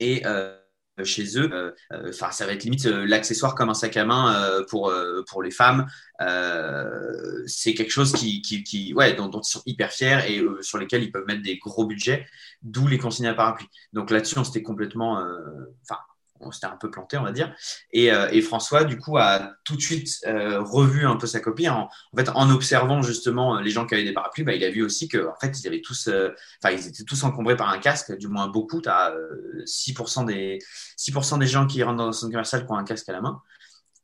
Et 0.00 0.26
euh, 0.26 0.59
chez 1.04 1.38
eux, 1.38 1.74
enfin, 2.08 2.30
ça 2.30 2.46
va 2.46 2.52
être 2.52 2.64
limite 2.64 2.84
l'accessoire 2.84 3.54
comme 3.54 3.70
un 3.70 3.74
sac 3.74 3.96
à 3.96 4.04
main 4.04 4.62
pour, 4.68 4.92
pour 5.28 5.42
les 5.42 5.50
femmes. 5.50 5.86
c'est 7.46 7.74
quelque 7.74 7.90
chose 7.90 8.12
qui, 8.12 8.42
qui, 8.42 8.94
ouais, 8.94 9.14
dont, 9.14 9.30
ils 9.30 9.48
sont 9.48 9.62
hyper 9.66 9.90
fiers 9.92 10.20
et 10.28 10.42
sur 10.62 10.78
lesquels 10.78 11.02
ils 11.02 11.12
peuvent 11.12 11.26
mettre 11.26 11.42
des 11.42 11.58
gros 11.58 11.84
budgets 11.84 12.26
d'où 12.62 12.86
les 12.86 12.98
consignes 12.98 13.26
à 13.26 13.34
parapluie. 13.34 13.68
Donc 13.92 14.10
là-dessus, 14.10 14.38
on 14.38 14.44
s'était 14.44 14.62
complètement, 14.62 15.18
euh, 15.20 15.40
enfin, 15.82 16.00
on 16.40 16.50
s'était 16.50 16.66
un 16.66 16.76
peu 16.76 16.90
planté, 16.90 17.16
on 17.16 17.22
va 17.22 17.32
dire. 17.32 17.54
Et, 17.92 18.12
euh, 18.12 18.28
et, 18.32 18.40
François, 18.40 18.84
du 18.84 18.98
coup, 18.98 19.18
a 19.18 19.52
tout 19.64 19.76
de 19.76 19.80
suite 19.80 20.08
euh, 20.26 20.60
revu 20.62 21.06
un 21.06 21.16
peu 21.16 21.26
sa 21.26 21.40
copie. 21.40 21.68
En, 21.68 21.88
en, 22.34 22.50
observant 22.50 23.02
justement 23.02 23.60
les 23.60 23.70
gens 23.70 23.86
qui 23.86 23.94
avaient 23.94 24.04
des 24.04 24.12
parapluies, 24.12 24.44
bah, 24.44 24.54
il 24.54 24.64
a 24.64 24.70
vu 24.70 24.82
aussi 24.82 25.08
que, 25.08 25.28
en 25.28 25.36
fait, 25.40 25.58
ils 25.60 25.66
avaient 25.66 25.80
tous, 25.80 26.08
enfin, 26.62 26.74
ils 26.74 26.88
étaient 26.88 27.04
tous 27.04 27.22
encombrés 27.24 27.56
par 27.56 27.68
un 27.68 27.78
casque, 27.78 28.16
du 28.16 28.28
moins 28.28 28.48
beaucoup. 28.48 28.80
Tu 28.80 28.88
as 28.88 29.14
6% 29.64 30.26
des 30.26 30.58
6% 30.98 31.38
des 31.38 31.46
gens 31.46 31.66
qui 31.66 31.82
rentrent 31.82 31.98
dans 31.98 32.08
un 32.08 32.12
centre 32.12 32.32
commercial 32.32 32.66
qui 32.66 32.72
ont 32.72 32.76
un 32.76 32.84
casque 32.84 33.08
à 33.08 33.12
la 33.12 33.20
main. 33.20 33.40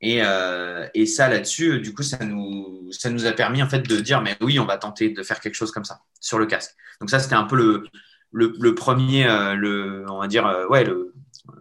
Et, 0.00 0.20
euh, 0.22 0.86
et, 0.94 1.06
ça 1.06 1.28
là-dessus, 1.28 1.80
du 1.80 1.94
coup, 1.94 2.02
ça 2.02 2.18
nous, 2.22 2.88
ça 2.92 3.08
nous 3.08 3.26
a 3.26 3.32
permis 3.32 3.62
en 3.62 3.68
fait 3.68 3.80
de 3.80 3.96
dire, 4.00 4.20
mais 4.20 4.36
oui, 4.40 4.58
on 4.58 4.66
va 4.66 4.76
tenter 4.76 5.10
de 5.10 5.22
faire 5.22 5.40
quelque 5.40 5.54
chose 5.54 5.70
comme 5.70 5.84
ça 5.84 6.02
sur 6.20 6.38
le 6.38 6.46
casque. 6.46 6.76
Donc 7.00 7.08
ça, 7.10 7.18
c'était 7.18 7.34
un 7.34 7.44
peu 7.44 7.56
le, 7.56 7.84
le, 8.32 8.74
premier, 8.74 9.26
euh, 9.26 9.54
le, 9.54 10.04
on 10.08 10.18
va 10.20 10.28
dire, 10.28 10.46
euh, 10.46 10.66
ouais, 10.68 10.84
le, 10.84 11.14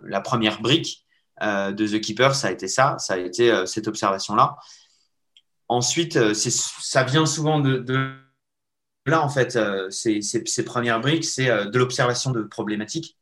la 0.03 0.21
première 0.21 0.61
brique 0.61 1.05
euh, 1.41 1.71
de 1.71 1.87
The 1.87 2.01
Keeper, 2.01 2.35
ça 2.35 2.47
a 2.47 2.51
été 2.51 2.67
ça, 2.67 2.97
ça 2.99 3.15
a 3.15 3.17
été 3.17 3.65
cette 3.65 3.87
observation-là. 3.87 4.57
Ensuite, 5.67 6.33
ça 6.33 7.03
vient 7.03 7.25
souvent 7.25 7.59
de, 7.59 8.13
là, 9.05 9.23
en 9.23 9.29
fait, 9.29 9.57
ces, 9.89 10.63
premières 10.63 11.01
briques, 11.01 11.25
c'est 11.25 11.47
de 11.47 11.77
l'observation 11.77 12.31
de 12.31 12.43
problématiques 12.43 13.17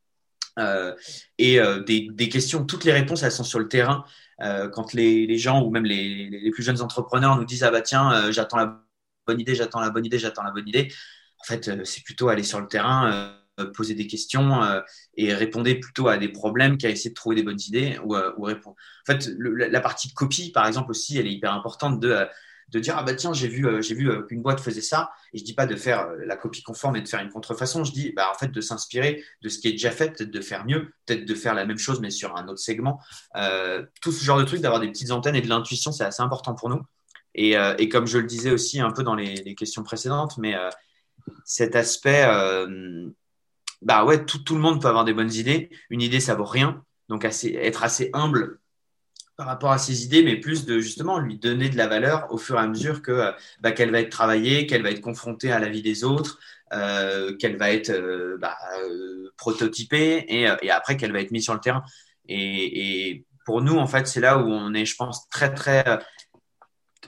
et 1.37 1.59
des, 1.87 2.29
questions. 2.29 2.65
Toutes 2.65 2.83
les 2.83 2.91
réponses, 2.91 3.23
elles 3.23 3.31
sont 3.31 3.45
sur 3.45 3.59
le 3.59 3.69
terrain. 3.69 4.03
quand 4.73 4.91
les, 4.93 5.25
les, 5.25 5.37
gens 5.37 5.63
ou 5.63 5.71
même 5.71 5.85
les, 5.85 6.29
les, 6.29 6.51
plus 6.51 6.63
jeunes 6.63 6.81
entrepreneurs 6.81 7.37
nous 7.37 7.45
disent 7.45 7.63
Ah 7.63 7.71
bah 7.71 7.81
tiens, 7.81 8.29
j'attends 8.29 8.57
la 8.57 8.83
bonne 9.25 9.39
idée, 9.39 9.55
j'attends 9.55 9.79
la 9.79 9.89
bonne 9.89 10.05
idée, 10.05 10.19
j'attends 10.19 10.43
la 10.43 10.51
bonne 10.51 10.67
idée. 10.67 10.91
En 11.39 11.45
fait, 11.45 11.85
c'est 11.85 12.03
plutôt 12.03 12.29
aller 12.29 12.43
sur 12.43 12.59
le 12.59 12.67
terrain, 12.67 13.37
euh, 13.59 13.71
poser 13.71 13.93
des 13.93 14.07
questions 14.07 14.63
euh, 14.63 14.81
et 15.15 15.31
répondre 15.31 15.71
plutôt 15.79 16.07
à 16.07 16.17
des 16.17 16.29
problèmes 16.29 16.75
qu'à 16.75 16.89
essayer 16.89 17.11
de 17.11 17.15
trouver 17.15 17.35
des 17.35 17.43
bonnes 17.43 17.59
idées 17.67 17.99
ou, 18.03 18.15
euh, 18.15 18.31
répondre. 18.39 18.75
En 19.07 19.11
fait, 19.11 19.29
la 19.37 19.79
partie 19.79 20.07
de 20.07 20.13
copie, 20.13 20.51
par 20.51 20.65
exemple, 20.65 20.89
aussi, 20.89 21.19
elle 21.19 21.27
est 21.27 21.33
hyper 21.33 21.53
importante 21.53 21.99
de, 21.99 22.25
de 22.69 22.79
dire 22.79 22.95
ah 22.97 23.03
bah 23.03 23.13
tiens 23.13 23.31
j'ai 23.31 23.47
vu 23.47 23.69
vu 23.79 24.25
qu'une 24.25 24.41
boîte 24.41 24.59
faisait 24.59 24.81
ça 24.81 25.11
et 25.33 25.37
je 25.37 25.43
dis 25.43 25.53
pas 25.53 25.67
de 25.67 25.75
faire 25.75 26.07
la 26.25 26.35
copie 26.35 26.63
conforme 26.63 26.95
et 26.95 27.01
de 27.01 27.07
faire 27.07 27.19
une 27.19 27.29
contrefaçon. 27.29 27.83
Je 27.83 27.91
dis 27.91 28.11
bah 28.15 28.31
en 28.33 28.37
fait 28.39 28.47
de 28.47 28.59
s'inspirer 28.59 29.23
de 29.43 29.49
ce 29.49 29.59
qui 29.59 29.67
est 29.67 29.73
déjà 29.73 29.91
fait 29.91 30.09
peut-être 30.17 30.31
de 30.31 30.41
faire 30.41 30.65
mieux 30.65 30.91
peut-être 31.05 31.25
de 31.25 31.35
faire 31.35 31.53
la 31.53 31.67
même 31.67 31.77
chose 31.77 31.99
mais 31.99 32.09
sur 32.09 32.35
un 32.35 32.47
autre 32.47 32.59
segment. 32.59 32.99
Tout 34.01 34.11
ce 34.11 34.23
genre 34.23 34.39
de 34.39 34.45
trucs 34.45 34.61
d'avoir 34.61 34.81
des 34.81 34.87
petites 34.87 35.11
antennes 35.11 35.35
et 35.35 35.41
de 35.41 35.49
l'intuition 35.49 35.91
c'est 35.91 36.05
assez 36.05 36.23
important 36.23 36.55
pour 36.55 36.69
nous. 36.69 36.81
Et, 37.35 37.55
et, 37.77 37.89
comme 37.89 38.07
je 38.07 38.17
le 38.17 38.25
disais 38.25 38.51
aussi 38.51 38.79
un 38.79 38.91
peu 38.91 39.03
dans 39.03 39.15
les 39.15 39.53
questions 39.53 39.83
précédentes 39.83 40.39
mais 40.39 40.55
cet 41.45 41.75
aspect 41.75 42.25
bah 43.83 44.05
ouais, 44.05 44.25
tout, 44.25 44.39
tout, 44.39 44.55
le 44.55 44.61
monde 44.61 44.81
peut 44.81 44.87
avoir 44.87 45.05
des 45.05 45.13
bonnes 45.13 45.33
idées. 45.33 45.69
Une 45.89 46.01
idée, 46.01 46.19
ça 46.19 46.35
vaut 46.35 46.45
rien. 46.45 46.83
Donc, 47.09 47.25
assez, 47.25 47.53
être 47.53 47.83
assez 47.83 48.09
humble 48.13 48.59
par 49.35 49.47
rapport 49.47 49.71
à 49.71 49.77
ses 49.77 50.03
idées, 50.03 50.23
mais 50.23 50.37
plus 50.37 50.65
de 50.65 50.79
justement 50.79 51.17
lui 51.17 51.37
donner 51.37 51.69
de 51.69 51.77
la 51.77 51.87
valeur 51.87 52.31
au 52.31 52.37
fur 52.37 52.55
et 52.55 52.59
à 52.59 52.67
mesure 52.67 53.01
que 53.01 53.31
bah, 53.61 53.71
qu'elle 53.71 53.91
va 53.91 53.99
être 53.99 54.11
travaillée, 54.11 54.67
qu'elle 54.67 54.83
va 54.83 54.91
être 54.91 55.01
confrontée 55.01 55.51
à 55.51 55.59
la 55.59 55.69
vie 55.69 55.81
des 55.81 56.03
autres, 56.03 56.39
euh, 56.73 57.35
qu'elle 57.37 57.57
va 57.57 57.71
être 57.71 57.89
euh, 57.89 58.37
bah, 58.39 58.57
euh, 58.79 59.31
prototypée 59.37 60.25
et, 60.27 60.47
et 60.61 60.71
après 60.71 60.97
qu'elle 60.97 61.11
va 61.11 61.19
être 61.19 61.31
mise 61.31 61.43
sur 61.43 61.53
le 61.53 61.59
terrain. 61.59 61.83
Et, 62.27 63.09
et 63.09 63.25
pour 63.45 63.61
nous, 63.61 63.77
en 63.77 63.87
fait, 63.87 64.07
c'est 64.07 64.21
là 64.21 64.37
où 64.37 64.47
on 64.49 64.73
est, 64.73 64.85
je 64.85 64.95
pense, 64.95 65.27
très 65.29 65.53
très 65.53 65.83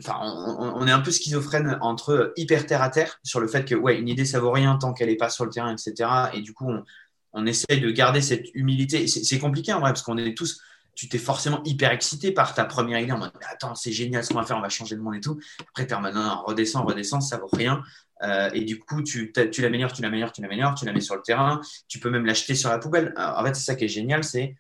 On, 0.08 0.86
est 0.88 0.91
un 0.91 0.99
peu 0.99 1.12
schizophrène 1.12 1.77
entre 1.81 2.34
hyper 2.36 2.65
terre 2.65 2.81
à 2.81 2.89
terre 2.89 3.19
sur 3.23 3.39
le 3.39 3.47
fait 3.47 3.63
que 3.63 3.75
ouais 3.75 3.97
une 3.97 4.10
idée 4.10 4.25
ça 4.25 4.39
vaut 4.39 4.51
rien 4.51 4.75
tant 4.77 4.93
qu'elle 4.93 5.08
n'est 5.08 5.15
pas 5.15 5.29
sur 5.29 5.45
le 5.45 5.51
terrain 5.51 5.73
etc 5.73 6.10
et 6.34 6.41
du 6.41 6.53
coup 6.53 6.69
on, 7.34 7.45
essaye 7.45 7.81
de 7.81 7.91
garder 7.91 8.21
cette 8.21 8.47
humilité. 8.53 9.08
C'est 9.08 9.39
compliqué 9.39 9.73
en 9.73 9.79
vrai 9.79 9.91
parce 9.91 10.01
qu'on 10.01 10.17
est 10.17 10.38
tous 10.38 10.62
tu 10.95 11.10
t'es 11.10 11.17
forcément 11.17 11.62
hyper 11.65 11.91
excité 11.91 12.31
par 12.31 12.53
ta 12.53 12.63
première 12.63 12.99
idée 12.99 13.12
en 13.12 13.17
mode 13.17 13.31
attends 13.49 13.75
c'est 13.75 13.91
génial 13.91 14.23
ce 14.23 14.29
qu'on 14.29 14.39
va 14.39 14.45
faire 14.45 14.58
on 14.58 14.62
va 14.62 14.69
changer 14.69 14.95
le 14.95 15.01
monde 15.01 15.15
et 15.15 15.21
tout. 15.21 15.39
Après 15.69 15.86
t'es 15.86 15.93
en 15.93 16.01
mode 16.01 16.13
non, 16.13 16.23
non 16.23 16.43
redescends 16.45 16.84
redescends 16.84 17.21
ça 17.21 17.38
vaut 17.38 17.49
rien. 17.51 17.81
Euh, 18.23 18.49
et 18.53 18.62
du 18.62 18.79
coup 18.79 19.01
tu, 19.01 19.34
tu 19.51 19.62
l'améliores 19.62 19.91
tu 19.93 20.01
l'améliores 20.01 20.31
tu 20.31 20.41
l'améliores 20.41 20.75
tu 20.75 20.86
la 20.86 20.93
mets 20.93 21.01
sur 21.01 21.15
le 21.15 21.21
terrain. 21.21 21.62
Tu 21.88 21.99
peux 21.99 22.10
même 22.10 22.25
l'acheter 22.25 22.55
sur 22.55 22.69
la 22.69 22.79
poubelle. 22.79 23.13
En 23.17 23.43
fait 23.43 23.55
c'est 23.55 23.65
ça 23.65 23.75
qui 23.75 23.86
est 23.86 23.89
génial 23.89 24.23
c'est 24.23 24.55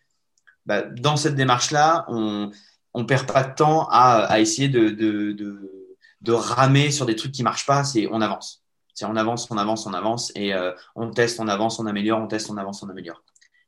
bah, 0.65 0.81
dans 0.81 1.15
cette 1.15 1.35
démarche 1.35 1.71
là 1.71 2.05
on 2.09 2.51
on 2.95 3.05
perd 3.05 3.27
pas 3.27 3.43
de 3.43 3.53
temps 3.53 3.87
à, 3.91 4.39
essayer 4.39 4.69
de, 4.69 4.89
de, 4.89 6.31
ramer 6.31 6.91
sur 6.91 7.05
des 7.05 7.15
trucs 7.15 7.33
qui 7.33 7.43
marchent 7.43 7.65
pas. 7.65 7.83
C'est 7.83 8.07
on 8.07 8.21
avance. 8.21 8.63
C'est 8.93 9.05
on 9.05 9.17
avance, 9.17 9.51
on 9.51 9.57
avance, 9.57 9.85
on 9.85 9.93
avance 9.93 10.31
et 10.35 10.53
euh, 10.53 10.71
on 10.95 11.11
teste, 11.11 11.41
on 11.41 11.49
avance, 11.49 11.77
on 11.79 11.85
améliore, 11.85 12.21
on 12.21 12.27
teste, 12.27 12.49
on 12.49 12.57
avance, 12.57 12.81
on 12.81 12.89
améliore. 12.89 13.21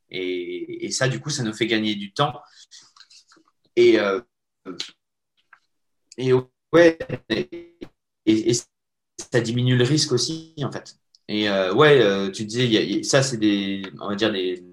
Et, 0.09 0.89
ça, 0.91 1.09
du 1.09 1.19
coup, 1.19 1.29
ça 1.29 1.43
nous 1.43 1.53
fait 1.53 1.67
gagner 1.67 1.95
du 1.95 2.13
temps. 2.13 2.39
Et, 3.75 3.99
euh, 3.99 4.21
et 6.17 6.31
ouais, 6.71 6.97
et, 8.25 8.53
ça 8.53 9.41
diminue 9.41 9.75
le 9.75 9.83
risque 9.83 10.13
aussi, 10.13 10.55
en 10.63 10.71
fait. 10.71 10.95
Et 11.27 11.49
euh, 11.49 11.73
ouais, 11.73 12.31
tu 12.31 12.45
disais, 12.45 13.03
ça, 13.03 13.21
c'est 13.21 13.37
des, 13.37 13.83
on 13.99 14.07
va 14.07 14.15
dire 14.15 14.31
des 14.31 14.63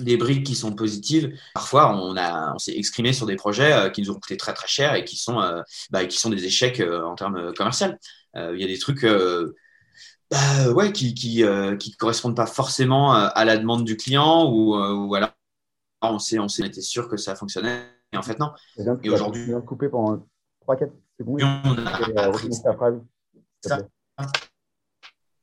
des 0.00 0.16
briques 0.16 0.46
qui 0.46 0.54
sont 0.54 0.72
positives. 0.72 1.36
Parfois, 1.54 1.94
on, 1.94 2.16
a, 2.16 2.54
on 2.54 2.58
s'est 2.58 2.76
exprimé 2.76 3.12
sur 3.12 3.26
des 3.26 3.36
projets 3.36 3.72
euh, 3.72 3.90
qui 3.90 4.02
nous 4.02 4.10
ont 4.10 4.14
coûté 4.14 4.36
très 4.36 4.54
très 4.54 4.68
cher 4.68 4.94
et 4.94 5.04
qui 5.04 5.16
sont, 5.16 5.40
euh, 5.40 5.62
bah, 5.90 6.04
qui 6.06 6.18
sont 6.18 6.30
des 6.30 6.44
échecs 6.44 6.80
euh, 6.80 7.04
en 7.04 7.14
termes 7.14 7.52
commerciaux. 7.54 7.88
Il 8.34 8.60
y 8.60 8.64
a 8.64 8.68
des 8.68 8.78
trucs 8.78 9.04
bah, 10.30 10.70
ouais, 10.70 10.92
qui 10.92 11.12
qui, 11.14 11.42
qui 11.80 11.96
correspondent 11.96 12.36
pas 12.36 12.46
forcément 12.46 13.12
à 13.12 13.44
la 13.44 13.56
demande 13.56 13.84
du 13.84 13.96
client 13.96 14.48
ou, 14.48 14.76
ou 14.76 15.14
alors 15.16 15.30
on 16.02 16.20
s'est 16.20 16.38
on 16.38 16.46
été 16.46 16.80
sûr 16.80 17.08
que 17.08 17.16
ça 17.16 17.34
fonctionnait 17.34 17.82
et 18.12 18.16
en 18.16 18.22
fait 18.22 18.38
non. 18.38 18.52
Et, 18.76 19.10
aujourd'hui, 19.10 19.48
de 19.48 19.58
couper 19.58 19.88
pendant 19.88 20.24
3-4 20.68 20.90
secondes. 21.18 21.40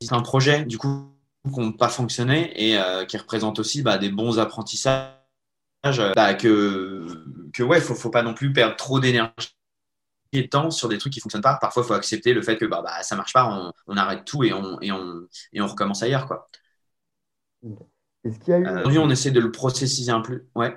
C'est 0.00 0.12
un 0.12 0.22
projet, 0.22 0.64
du 0.64 0.78
coup, 0.78 1.15
qui 1.52 1.60
n'ont 1.60 1.72
pas 1.72 1.88
fonctionné 1.88 2.52
et 2.60 2.78
euh, 2.78 3.04
qui 3.04 3.16
représentent 3.16 3.58
aussi 3.58 3.82
bah, 3.82 3.98
des 3.98 4.10
bons 4.10 4.38
apprentissages. 4.38 5.12
Euh, 5.84 6.12
bah, 6.14 6.34
que, 6.34 7.06
que 7.52 7.62
ouais, 7.62 7.80
faut, 7.80 7.94
faut 7.94 8.10
pas 8.10 8.22
non 8.22 8.34
plus 8.34 8.52
perdre 8.52 8.76
trop 8.76 8.98
d'énergie 8.98 9.54
et 10.32 10.42
de 10.42 10.48
temps 10.48 10.70
sur 10.70 10.88
des 10.88 10.98
trucs 10.98 11.12
qui 11.12 11.20
fonctionnent 11.20 11.42
pas. 11.42 11.58
Parfois, 11.60 11.82
il 11.84 11.86
faut 11.86 11.94
accepter 11.94 12.34
le 12.34 12.42
fait 12.42 12.56
que 12.56 12.64
bah, 12.64 12.82
bah, 12.82 13.02
ça 13.02 13.16
marche 13.16 13.32
pas, 13.32 13.46
on, 13.46 13.72
on 13.86 13.96
arrête 13.96 14.24
tout 14.24 14.42
et 14.44 14.52
on, 14.52 14.80
et 14.80 14.90
on, 14.90 15.26
et 15.52 15.60
on 15.60 15.66
recommence 15.66 16.02
ailleurs. 16.02 16.26
Quoi. 16.26 16.46
Est-ce 18.24 18.38
qu'il 18.40 18.50
y 18.50 18.54
a 18.54 18.58
eu... 18.58 18.68
Aujourd'hui, 18.68 18.98
on 18.98 19.10
essaie 19.10 19.30
de 19.30 19.40
le 19.40 19.52
processiser 19.52 20.10
un 20.10 20.20
peu. 20.20 20.44
Ouais. 20.54 20.76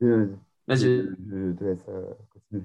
Vas-y. 0.00 1.08
Je, 1.30 1.52
te 1.52 1.64
laisse 1.64 1.84
continuer. 2.30 2.64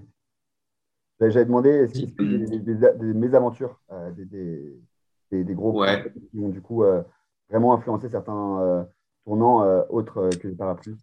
J'avais 1.21 1.45
demandé 1.45 1.69
est-ce 1.69 1.93
qu'il 1.93 2.31
y 2.31 2.35
a 2.35 2.45
des, 2.45 2.59
des, 2.59 2.75
des, 2.75 3.13
mésaventures, 3.13 3.79
des, 4.17 4.25
des, 4.25 4.81
gros 5.41 5.81
ouais. 5.81 6.11
qui 6.31 6.39
ont 6.39 6.49
du 6.49 6.61
coup 6.61 6.83
euh, 6.83 7.01
vraiment 7.49 7.73
influencé 7.73 8.09
certains 8.09 8.61
euh, 8.61 8.83
tournants 9.25 9.63
euh, 9.63 9.81
autres 9.89 10.29
que 10.41 10.47
les 10.47 10.55
parapluies. 10.55 10.97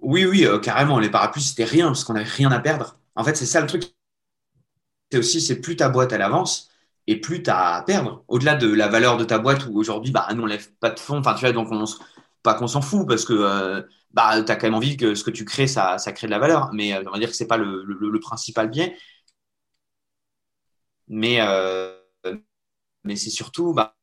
Oui, 0.00 0.24
oui, 0.24 0.46
carrément. 0.62 0.98
Les 0.98 1.10
parapluies, 1.10 1.42
c'était 1.42 1.64
rien 1.64 1.88
parce 1.88 2.04
qu'on 2.04 2.14
n'avait 2.14 2.24
rien 2.24 2.50
à 2.50 2.60
perdre. 2.60 2.98
En 3.16 3.24
fait, 3.24 3.36
c'est 3.36 3.46
ça 3.46 3.60
le 3.60 3.66
truc. 3.66 3.84
C'est 5.10 5.18
aussi, 5.18 5.40
c'est 5.40 5.60
plus 5.60 5.76
ta 5.76 5.88
boîte 5.88 6.12
elle 6.12 6.22
avance 6.22 6.70
et 7.06 7.20
plus 7.20 7.42
tu 7.42 7.50
as 7.50 7.74
à 7.74 7.82
perdre. 7.82 8.24
Au-delà 8.28 8.54
de 8.54 8.72
la 8.72 8.88
valeur 8.88 9.18
de 9.18 9.24
ta 9.24 9.38
boîte 9.38 9.66
où 9.66 9.78
aujourd'hui, 9.78 10.12
bah, 10.12 10.26
nous, 10.34 10.42
on 10.42 10.46
lève 10.46 10.70
pas 10.80 10.90
de 10.90 10.98
fonds. 10.98 11.18
Enfin, 11.18 11.34
tu 11.34 11.40
vois, 11.40 11.52
donc 11.52 11.68
on, 11.70 11.84
pas 12.42 12.54
qu'on 12.54 12.66
s'en 12.66 12.80
fout 12.80 13.06
parce 13.06 13.26
que 13.26 13.84
bah, 14.12 14.42
tu 14.42 14.50
as 14.50 14.56
quand 14.56 14.66
même 14.66 14.74
envie 14.74 14.96
que 14.96 15.14
ce 15.14 15.22
que 15.22 15.30
tu 15.30 15.44
crées, 15.44 15.66
ça, 15.66 15.98
ça 15.98 16.12
crée 16.12 16.26
de 16.26 16.32
la 16.32 16.38
valeur. 16.38 16.70
Mais 16.72 16.96
on 17.06 17.10
va 17.10 17.18
dire 17.18 17.28
que 17.28 17.36
c'est 17.36 17.46
pas 17.46 17.58
le, 17.58 17.84
le, 17.84 18.20
principal 18.20 18.70
biais. 18.70 18.96
Mais, 21.10 21.40
mais 23.04 23.16
c'est 23.16 23.30
surtout, 23.30 23.74
bah, 23.74 23.96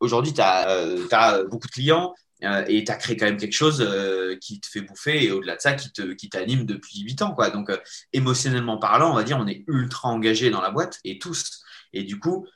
aujourd'hui, 0.00 0.32
tu 0.32 0.40
as, 0.40 1.42
beaucoup 1.44 1.66
de 1.66 1.72
clients 1.72 2.14
euh, 2.44 2.64
et 2.68 2.84
tu 2.84 2.92
as 2.92 2.96
créé 2.96 3.16
quand 3.16 3.26
même 3.26 3.36
quelque 3.36 3.52
chose 3.52 3.80
euh, 3.80 4.36
qui 4.40 4.60
te 4.60 4.68
fait 4.68 4.80
bouffer 4.80 5.24
et 5.24 5.32
au-delà 5.32 5.56
de 5.56 5.60
ça, 5.60 5.74
qui, 5.74 5.90
te, 5.90 6.12
qui 6.12 6.28
t'anime 6.28 6.64
depuis 6.64 7.00
8 7.00 7.22
ans. 7.22 7.34
Quoi. 7.34 7.50
Donc, 7.50 7.70
euh, 7.70 7.78
émotionnellement 8.12 8.78
parlant, 8.78 9.10
on 9.10 9.16
va 9.16 9.24
dire, 9.24 9.38
on 9.38 9.46
est 9.46 9.64
ultra 9.66 10.08
engagé 10.08 10.50
dans 10.50 10.60
la 10.60 10.70
boîte 10.70 11.00
et 11.04 11.18
tous. 11.18 11.62
Et 11.92 12.04
du 12.04 12.18
coup, 12.18 12.46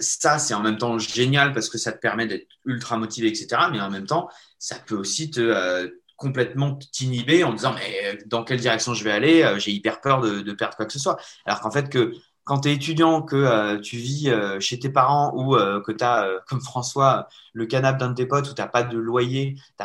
ça, 0.00 0.38
c'est 0.38 0.52
en 0.52 0.60
même 0.60 0.76
temps 0.76 0.98
génial 0.98 1.52
parce 1.54 1.70
que 1.70 1.78
ça 1.78 1.92
te 1.92 1.98
permet 1.98 2.26
d'être 2.26 2.46
ultra 2.66 2.98
motivé, 2.98 3.28
etc. 3.28 3.62
Mais 3.72 3.80
en 3.80 3.90
même 3.90 4.06
temps, 4.06 4.28
ça 4.58 4.76
peut 4.78 4.94
aussi 4.94 5.30
te 5.30 5.90
complètement 6.18 6.78
t'inhiber 6.92 7.44
en 7.44 7.54
disant 7.54 7.74
mais 7.74 8.18
dans 8.26 8.44
quelle 8.44 8.60
direction 8.60 8.92
je 8.92 9.02
vais 9.04 9.12
aller 9.12 9.54
J'ai 9.58 9.70
hyper 9.70 10.02
peur 10.02 10.20
de, 10.20 10.52
perdre 10.52 10.76
quoi 10.76 10.84
que 10.84 10.92
ce 10.92 10.98
soit. 10.98 11.16
Alors 11.46 11.60
qu'en 11.60 11.70
fait, 11.70 11.88
que 11.88 12.12
quand 12.48 12.60
tu 12.60 12.70
es 12.70 12.72
étudiant, 12.72 13.20
que 13.20 13.36
euh, 13.36 13.78
tu 13.78 13.98
vis 13.98 14.30
euh, 14.30 14.58
chez 14.58 14.78
tes 14.78 14.88
parents 14.88 15.32
ou 15.34 15.54
euh, 15.54 15.82
que 15.82 15.92
tu 15.92 16.02
as, 16.02 16.26
comme 16.48 16.62
François, 16.62 17.28
le 17.52 17.66
canapé 17.66 17.98
d'un 17.98 18.08
de 18.08 18.14
tes 18.14 18.26
potes 18.26 18.48
où 18.48 18.54
tu 18.54 18.62
n'as 18.62 18.68
pas 18.68 18.82
de 18.82 18.96
loyer, 18.96 19.54
tu 19.78 19.84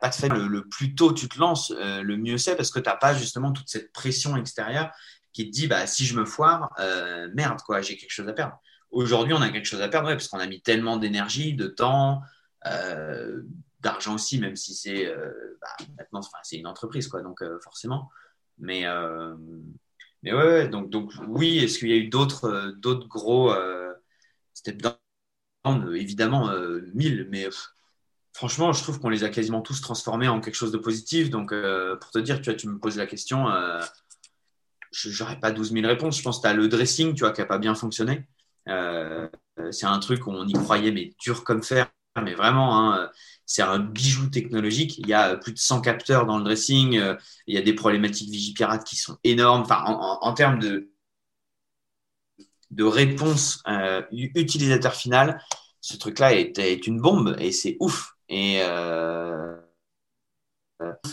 pas 0.00 0.08
de 0.08 0.14
fait, 0.14 0.28
le, 0.28 0.68
plus 0.68 0.96
tôt 0.96 1.12
tu 1.12 1.28
te 1.28 1.38
lances, 1.38 1.72
le 1.78 2.16
mieux 2.16 2.36
c'est 2.36 2.56
parce 2.56 2.72
que 2.72 2.80
tu 2.80 2.88
n'as 2.88 2.96
pas 2.96 3.14
justement 3.14 3.52
toute 3.52 3.68
cette 3.68 3.92
pression 3.92 4.36
extérieure 4.36 4.90
qui 5.32 5.46
te 5.46 5.52
dit 5.52 5.68
bah, 5.68 5.86
si 5.86 6.04
je 6.04 6.18
me 6.18 6.24
foire, 6.24 6.74
merde, 7.32 7.60
quoi, 7.64 7.80
j'ai 7.80 7.96
quelque 7.96 8.10
chose 8.10 8.28
à 8.28 8.32
perdre. 8.32 8.58
Aujourd'hui, 8.90 9.32
on 9.32 9.40
a 9.40 9.48
quelque 9.50 9.66
chose 9.66 9.80
à 9.80 9.88
perdre 9.88 10.08
parce 10.08 10.26
qu'on 10.26 10.40
a 10.40 10.46
mis 10.48 10.60
tellement 10.60 10.96
d'énergie, 10.96 11.54
de 11.54 11.68
temps, 11.68 12.22
d'argent 13.82 14.14
aussi, 14.14 14.38
même 14.38 14.56
si 14.56 14.74
c'est 14.74 15.06
bah, 15.60 15.84
maintenant 15.98 16.20
c'est 16.42 16.56
une 16.56 16.66
entreprise, 16.66 17.08
quoi, 17.08 17.22
donc 17.22 17.42
forcément. 17.62 18.10
Mais 18.58 18.86
mais 20.22 20.68
donc, 20.68 20.90
donc 20.90 21.12
oui, 21.28 21.58
est-ce 21.58 21.78
qu'il 21.78 21.88
y 21.88 21.92
a 21.92 21.96
eu 21.96 22.08
d'autres 22.08 22.44
euh, 22.44 22.72
d'autres 22.72 23.08
gros 23.08 23.52
euh, 23.52 23.92
Évidemment, 25.94 26.50
euh, 26.50 26.80
mille, 26.94 27.28
mais 27.30 27.48
franchement, 28.32 28.72
je 28.72 28.82
trouve 28.82 28.98
qu'on 29.00 29.10
les 29.10 29.24
a 29.24 29.28
quasiment 29.28 29.62
tous 29.62 29.80
transformés 29.80 30.28
en 30.28 30.40
quelque 30.40 30.54
chose 30.54 30.72
de 30.72 30.78
positif. 30.78 31.30
Donc, 31.30 31.54
pour 32.00 32.10
te 32.10 32.18
dire, 32.18 32.40
tu 32.40 32.50
vois, 32.50 32.54
tu 32.54 32.68
me 32.68 32.78
poses 32.78 32.96
la 32.96 33.06
question, 33.06 33.46
je 34.90 35.22
n'aurais 35.22 35.38
pas 35.38 35.52
12 35.52 35.72
000 35.72 35.86
réponses. 35.86 36.18
Je 36.18 36.22
pense 36.22 36.38
que 36.38 36.42
tu 36.42 36.48
as 36.48 36.54
le 36.54 36.66
dressing, 36.66 37.14
tu 37.14 37.20
vois, 37.20 37.30
qui 37.30 37.40
n'a 37.40 37.46
pas 37.46 37.58
bien 37.58 37.76
fonctionné. 37.76 38.26
c'est 38.66 39.86
un 39.86 39.98
truc 40.00 40.26
on 40.26 40.48
y 40.48 40.52
croyait, 40.54 40.90
mais 40.90 41.12
dur 41.20 41.44
comme 41.44 41.62
fer. 41.62 41.88
Mais 42.20 42.34
vraiment, 42.34 42.78
hein, 42.78 43.10
c'est 43.46 43.62
un 43.62 43.78
bijou 43.78 44.28
technologique. 44.28 44.98
Il 44.98 45.08
y 45.08 45.14
a 45.14 45.36
plus 45.36 45.52
de 45.52 45.58
100 45.58 45.80
capteurs 45.80 46.26
dans 46.26 46.38
le 46.38 46.44
dressing. 46.44 46.98
Euh, 46.98 47.16
il 47.46 47.54
y 47.54 47.58
a 47.58 47.62
des 47.62 47.74
problématiques 47.74 48.30
Vigipirate 48.30 48.84
qui 48.84 48.96
sont 48.96 49.18
énormes. 49.24 49.62
Enfin, 49.62 49.82
en, 49.86 50.32
termes 50.34 50.58
de, 50.58 50.88
réponse 52.80 53.62
euh, 53.68 54.02
utilisateur 54.10 54.94
final, 54.94 55.42
ce 55.80 55.96
truc-là 55.96 56.34
est, 56.34 56.86
une 56.86 57.00
bombe 57.00 57.36
et 57.38 57.52
c'est 57.52 57.76
ouf. 57.80 58.14
Et 58.28 58.60
euh, 58.62 59.56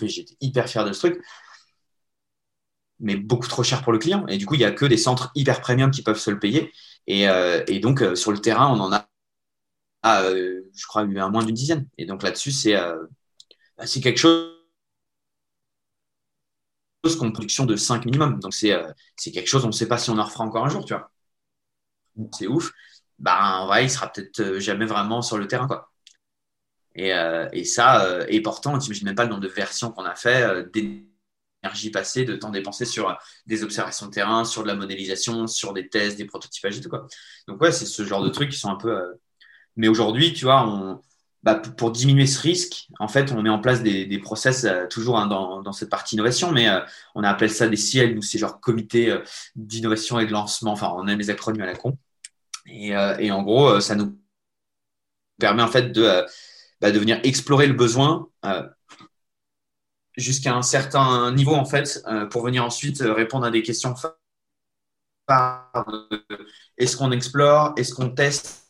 j'étais 0.02 0.36
hyper 0.42 0.68
fier 0.68 0.86
de 0.86 0.94
ce 0.94 1.08
truc, 1.08 1.22
mais 3.00 3.16
beaucoup 3.16 3.48
trop 3.48 3.64
cher 3.64 3.84
pour 3.84 3.94
le 3.94 4.00
client. 4.00 4.26
Et 4.28 4.38
du 4.38 4.46
coup, 4.46 4.56
il 4.56 4.60
n'y 4.60 4.66
a 4.66 4.72
que 4.72 4.86
des 4.86 4.98
centres 4.98 5.32
hyper 5.36 5.62
premium 5.62 5.92
qui 5.92 6.04
peuvent 6.04 6.20
se 6.20 6.32
le 6.32 6.40
payer. 6.40 6.74
Et 7.08 7.80
donc, 7.82 8.04
sur 8.16 8.32
le 8.32 8.40
terrain, 8.40 8.68
on 8.68 8.80
en 8.80 8.94
a 8.94 9.10
ah, 10.04 10.24
euh, 10.24 10.62
je 10.76 10.86
crois, 10.88 11.02
a 11.02 11.06
moins 11.30 11.44
d'une 11.44 11.56
dizaine. 11.56 11.88
Et 11.98 12.06
donc 12.06 12.24
là-dessus, 12.24 12.52
c'est 12.52 12.76
euh, 12.76 13.06
bah, 13.78 13.86
quelque 13.86 14.18
chose 14.18 14.56
qu'on 17.18 17.32
production 17.32 17.66
de 17.66 17.76
5 17.76 18.06
minimum. 18.06 18.40
Donc 18.40 18.54
c'est 18.54 18.74
euh, 18.74 18.92
c'est 19.18 19.32
quelque 19.32 19.48
chose, 19.48 19.64
on 19.66 19.68
ne 19.68 19.74
sait 19.74 19.88
pas 19.88 19.98
si 19.98 20.10
on 20.10 20.18
en 20.18 20.24
refera 20.24 20.44
encore 20.44 20.66
un 20.66 20.70
jour, 20.70 20.86
tu 20.86 20.94
vois. 20.94 21.12
C'est 22.34 22.48
ouf. 22.48 22.72
Bah, 23.18 23.68
ouais, 23.70 23.86
il 23.86 23.90
sera 23.90 24.12
peut-être 24.12 24.60
jamais 24.60 24.86
vraiment 24.86 25.22
sur 25.22 25.38
le 25.38 25.48
terrain, 25.48 25.68
quoi. 25.68 25.92
Et, 26.96 27.12
et 27.54 27.64
ça, 27.64 28.26
et 28.28 28.42
pourtant, 28.42 28.78
tu 28.78 28.86
n'imagines 28.86 29.06
même 29.06 29.16
pas 29.16 29.24
le 29.24 29.30
nombre 29.30 29.44
de 29.44 29.48
versions 29.48 29.92
qu'on 29.92 30.04
a 30.06 30.16
fait, 30.16 30.70
d'énergie 30.74 31.92
passée, 31.92 32.26
de 32.26 32.36
temps 32.36 32.50
dépensé 32.50 32.86
sur 32.86 33.18
des 33.46 33.64
observations 33.64 34.08
de 34.08 34.12
terrain, 34.12 34.44
sur 34.44 34.64
de 34.64 34.68
la 34.68 34.76
modélisation, 34.76 35.48
sur 35.48 35.74
des 35.74 35.88
tests, 35.88 36.18
des 36.18 36.26
prototypages 36.26 36.78
et 36.78 36.82
tout, 36.82 36.90
quoi. 36.90 37.08
Donc 37.48 37.62
ouais, 37.62 37.72
c'est 37.72 37.86
ce 37.86 38.04
genre 38.06 38.24
de 38.24 38.30
trucs 38.30 38.50
qui 38.52 38.58
sont 38.58 38.70
un 38.70 38.76
peu 38.78 39.20
mais 39.80 39.88
aujourd'hui, 39.88 40.34
tu 40.34 40.44
vois, 40.44 41.02
bah, 41.44 41.56
pour 41.56 41.92
diminuer 41.92 42.28
ce 42.28 42.42
risque, 42.42 42.90
en 43.00 43.08
fait, 43.08 43.32
on 43.32 43.42
met 43.42 43.50
en 43.50 43.60
place 43.60 43.82
des, 43.82 44.20
process 44.20 44.66
euh, 44.66 44.88
toujours 44.88 45.18
hein, 45.18 45.26
dans, 45.28 45.72
cette 45.72 45.90
partie 45.90 46.16
innovation, 46.16 46.52
mais 46.52 46.68
euh, 46.68 46.82
on 47.16 47.24
a 47.24 47.30
appelé 47.30 47.48
ça 47.50 47.66
des 47.70 47.78
CIEL, 47.78 48.14
nous, 48.14 48.22
c'est 48.22 48.38
genre 48.38 48.60
comité 48.60 49.10
euh, 49.10 49.24
d'innovation 49.56 50.20
et 50.20 50.26
de 50.26 50.34
lancement. 50.34 50.74
Enfin, 50.74 50.94
on 50.98 51.08
aime 51.08 51.18
les 51.18 51.30
acronymes 51.30 51.62
à 51.62 51.66
la 51.66 51.76
con. 51.76 51.98
Et, 52.66 52.90
et 52.90 53.32
en 53.32 53.42
gros, 53.42 53.80
ça 53.80 53.96
nous 53.96 54.20
permet 55.40 55.64
en 55.64 55.70
fait 55.70 55.92
de, 55.94 56.26
bah, 56.82 56.92
de 56.92 57.00
venir 57.00 57.20
explorer 57.24 57.66
le 57.66 57.74
besoin 57.74 58.28
jusqu'à 60.18 60.54
un 60.54 60.62
certain 60.62 61.32
niveau, 61.32 61.56
en 61.56 61.66
fait, 61.66 62.04
pour 62.32 62.44
venir 62.44 62.66
ensuite 62.66 63.00
répondre 63.02 63.46
à 63.46 63.52
des 63.52 63.64
questions. 63.64 63.96
Est-ce 66.78 66.98
qu'on 66.98 67.12
explore 67.12 67.74
Est-ce 67.78 67.94
qu'on 67.94 68.10
teste 68.10 68.69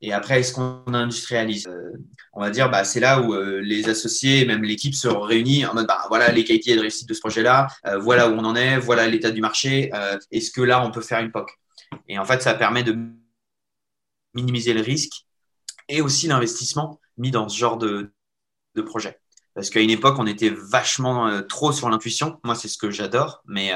et 0.00 0.12
après, 0.12 0.40
est-ce 0.40 0.52
qu'on 0.52 0.82
industrialise 0.94 1.66
euh, 1.66 1.92
On 2.32 2.40
va 2.40 2.50
dire, 2.50 2.70
bah, 2.70 2.84
c'est 2.84 3.00
là 3.00 3.20
où 3.20 3.34
euh, 3.34 3.60
les 3.60 3.88
associés, 3.88 4.44
même 4.44 4.62
l'équipe, 4.62 4.94
se 4.94 5.08
réunissent 5.08 5.66
en 5.66 5.74
mode, 5.74 5.86
bah, 5.88 6.04
voilà 6.08 6.30
les 6.30 6.44
qualités 6.44 6.76
de 6.76 6.80
réussite 6.80 7.08
de 7.08 7.14
ce 7.14 7.20
projet-là, 7.20 7.66
euh, 7.86 7.98
voilà 7.98 8.28
où 8.28 8.34
on 8.34 8.44
en 8.44 8.54
est, 8.54 8.78
voilà 8.78 9.08
l'état 9.08 9.30
du 9.30 9.40
marché. 9.40 9.90
est-ce 10.30 10.50
que 10.50 10.60
là, 10.60 10.84
on 10.84 10.90
peut 10.90 11.00
faire 11.00 11.20
une 11.20 11.32
POC? 11.32 11.50
Et 12.08 12.18
en 12.18 12.24
fait, 12.24 12.42
ça 12.42 12.54
permet 12.54 12.84
de 12.84 12.96
minimiser 14.34 14.72
le 14.72 14.82
risque 14.82 15.24
et 15.88 16.00
aussi 16.00 16.28
l'investissement 16.28 17.00
mis 17.16 17.30
dans 17.30 17.48
ce 17.48 17.58
genre 17.58 17.78
de, 17.78 18.12
de 18.76 18.82
projet. 18.82 19.18
Parce 19.54 19.70
qu'à 19.70 19.80
une 19.80 19.90
époque, 19.90 20.16
on 20.18 20.26
était 20.26 20.50
vachement 20.50 21.42
trop 21.48 21.72
sur 21.72 21.88
l'intuition. 21.90 22.38
Moi, 22.44 22.54
c'est 22.54 22.68
ce 22.68 22.78
que 22.78 22.90
j'adore. 22.90 23.42
Mais, 23.46 23.72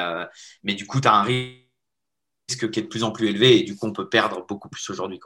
mais 0.62 0.74
du 0.74 0.86
coup, 0.86 1.00
tu 1.00 1.08
as 1.08 1.14
un 1.14 1.22
risque 1.24 2.70
qui 2.70 2.78
est 2.78 2.82
de 2.82 2.88
plus 2.88 3.02
en 3.02 3.10
plus 3.10 3.28
élevé 3.28 3.58
et 3.58 3.62
du 3.64 3.76
coup, 3.76 3.86
on 3.86 3.92
peut 3.92 4.08
perdre 4.08 4.46
beaucoup 4.46 4.68
plus 4.68 4.88
aujourd'hui. 4.90 5.18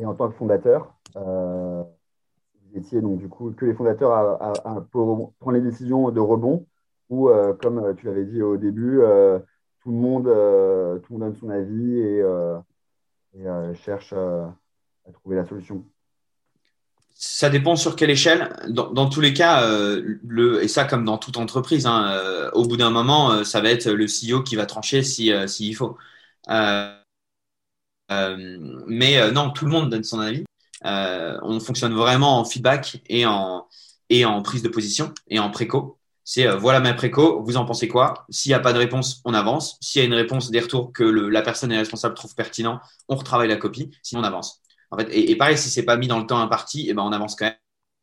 Et 0.00 0.06
en 0.06 0.14
tant 0.14 0.30
que 0.30 0.36
fondateur, 0.36 0.94
euh, 1.16 1.82
vous 2.72 3.00
donc 3.00 3.18
du 3.18 3.28
coup 3.28 3.52
que 3.52 3.66
les 3.66 3.74
fondateurs 3.74 4.12
à, 4.12 4.52
prendre 4.90 5.52
les 5.52 5.60
décisions 5.60 6.10
de 6.10 6.20
rebond 6.20 6.66
ou 7.10 7.28
euh, 7.28 7.52
comme 7.52 7.78
euh, 7.78 7.92
tu 7.94 8.06
l'avais 8.06 8.24
dit 8.24 8.40
au 8.40 8.56
début, 8.56 9.00
tout 9.82 9.90
le 9.90 9.96
monde 9.96 10.24
tout 10.24 11.12
le 11.12 11.18
monde 11.18 11.20
donne 11.20 11.36
son 11.36 11.50
avis 11.50 11.98
et, 11.98 12.24
cherche 13.84 14.14
à 14.14 15.12
trouver 15.12 15.36
la 15.36 15.44
solution. 15.44 15.84
Ça 17.14 17.50
dépend 17.50 17.76
sur 17.76 17.96
quelle 17.96 18.10
échelle. 18.10 18.48
Dans, 18.68 19.10
tous 19.10 19.20
les 19.20 19.34
cas, 19.34 19.66
le, 19.66 20.62
et 20.62 20.68
ça 20.68 20.84
comme 20.84 21.04
dans 21.04 21.18
toute 21.18 21.36
entreprise, 21.36 21.86
hein, 21.86 22.50
au 22.54 22.64
bout 22.64 22.78
d'un 22.78 22.88
moment, 22.88 23.44
ça 23.44 23.60
va 23.60 23.70
être 23.70 23.90
le 23.90 24.06
CEO 24.06 24.42
qui 24.42 24.56
va 24.56 24.64
trancher 24.64 25.02
si, 25.02 25.30
s'il 25.46 25.76
faut. 25.76 25.98
Euh, 28.10 28.58
mais 28.86 29.18
euh, 29.18 29.30
non, 29.30 29.50
tout 29.50 29.64
le 29.64 29.70
monde 29.70 29.90
donne 29.90 30.04
son 30.04 30.20
avis. 30.20 30.44
Euh, 30.84 31.38
on 31.42 31.60
fonctionne 31.60 31.94
vraiment 31.94 32.38
en 32.38 32.44
feedback 32.44 33.02
et 33.08 33.26
en, 33.26 33.66
prise 34.42 34.62
de 34.62 34.68
position 34.68 35.12
et 35.28 35.38
en 35.38 35.50
préco. 35.50 35.98
C'est 36.24 36.46
voilà 36.48 36.80
ma 36.80 36.94
préco, 36.94 37.42
vous 37.42 37.56
en 37.56 37.64
pensez 37.64 37.88
quoi? 37.88 38.26
S'il 38.30 38.50
n'y 38.50 38.54
a 38.54 38.60
pas 38.60 38.72
de 38.72 38.78
réponse, 38.78 39.20
on 39.24 39.34
avance. 39.34 39.78
S'il 39.80 40.00
y 40.00 40.04
a 40.04 40.06
une 40.06 40.14
réponse, 40.14 40.50
des 40.50 40.60
retours 40.60 40.92
que 40.92 41.02
la 41.02 41.42
personne 41.42 41.72
est 41.72 41.78
responsable 41.78 42.14
trouve 42.14 42.34
pertinent, 42.34 42.80
on 43.08 43.16
retravaille 43.16 43.48
la 43.48 43.56
copie. 43.56 43.90
Sinon, 44.02 44.20
on 44.20 44.24
avance. 44.24 44.60
En 44.90 44.98
fait, 44.98 45.08
et, 45.10 45.34
pareil, 45.36 45.58
si 45.58 45.70
c'est 45.70 45.84
pas 45.84 45.96
mis 45.96 46.08
dans 46.08 46.18
le 46.18 46.26
temps 46.26 46.40
imparti, 46.40 46.86
et 46.86 46.90
eh 46.90 46.94
ben 46.94 47.02
on 47.02 47.12
avance 47.12 47.36
quand 47.36 47.52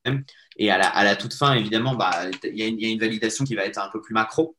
même. 0.06 0.24
Et 0.58 0.72
à 0.72 0.78
la, 0.78 1.16
toute 1.16 1.34
fin, 1.34 1.54
évidemment, 1.54 1.96
bah 1.96 2.12
il 2.44 2.58
y, 2.58 2.86
a 2.86 2.90
une 2.90 3.00
validation 3.00 3.46
qui 3.46 3.56
va 3.56 3.66
être 3.66 3.78
un 3.78 3.90
peu 3.90 4.02
plus 4.02 4.14
macro, 4.14 4.56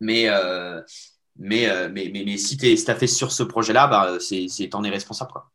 mais 0.00 0.28
mais, 1.38 1.68
euh, 1.68 1.88
mais, 1.92 2.10
mais, 2.12 2.24
mais, 2.24 2.36
si 2.36 2.56
tu 2.56 2.66
es 2.66 2.76
staffé 2.76 3.06
sur 3.06 3.32
ce 3.32 3.42
projet-là, 3.42 3.86
bah, 3.88 4.18
c'est, 4.20 4.68
t'en 4.68 4.84
es 4.84 4.90
responsable. 4.90 5.32
Quoi. 5.32 5.50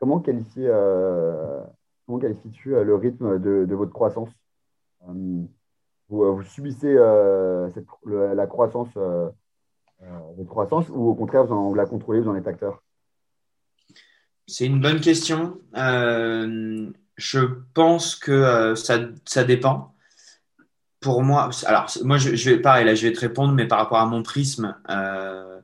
Comment, 0.00 0.20
qualifies, 0.20 0.66
euh, 0.66 1.60
comment 2.06 2.18
qualifies-tu 2.18 2.74
euh, 2.74 2.84
le 2.84 2.94
rythme 2.94 3.38
de, 3.38 3.64
de 3.64 3.74
votre 3.74 3.92
croissance? 3.92 4.30
Vous, 5.06 5.48
vous, 6.08 6.42
subissez 6.42 6.96
cette, 7.74 7.86
la 8.06 8.46
croissance, 8.46 8.88
votre 8.96 10.48
croissance 10.48 10.88
ou 10.88 11.08
au 11.08 11.14
contraire, 11.14 11.44
vous, 11.44 11.74
la 11.74 11.86
contrôlez, 11.86 12.20
vous 12.20 12.28
en 12.28 12.34
êtes 12.34 12.48
acteur? 12.48 12.82
C'est 14.46 14.66
une 14.66 14.80
bonne 14.80 15.00
question. 15.00 15.60
je 15.74 17.38
pense 17.74 18.16
que 18.16 18.74
ça, 18.74 18.98
ça 19.24 19.44
dépend 19.44 19.94
pour 21.00 21.22
moi, 21.22 21.50
alors 21.66 21.90
moi 22.02 22.18
je, 22.18 22.30
vais 22.50 22.58
pareil 22.58 22.84
là, 22.84 22.94
je 22.94 23.06
vais 23.06 23.12
te 23.12 23.20
répondre, 23.20 23.52
mais 23.54 23.66
par 23.66 23.78
rapport 23.78 23.98
à 23.98 24.06
mon 24.06 24.22
prisme 24.22 24.76
euh, 24.90 25.60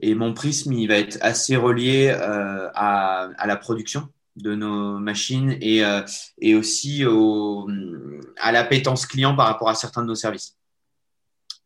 et 0.00 0.14
mon 0.14 0.34
prisme, 0.34 0.72
il 0.72 0.88
va 0.88 0.96
être 0.96 1.18
assez 1.20 1.56
relié 1.56 2.08
euh, 2.08 2.68
à, 2.74 3.28
à, 3.36 3.46
la 3.46 3.56
production 3.56 4.08
de 4.36 4.54
nos 4.54 4.98
machines 4.98 5.56
et, 5.60 5.82
et 6.38 6.54
aussi 6.54 7.04
au, 7.04 7.68
à 8.38 8.50
l'appétence 8.50 9.06
client 9.06 9.36
par 9.36 9.46
rapport 9.46 9.68
à 9.68 9.74
certains 9.74 10.02
de 10.02 10.06
nos 10.06 10.14
services. 10.14 10.56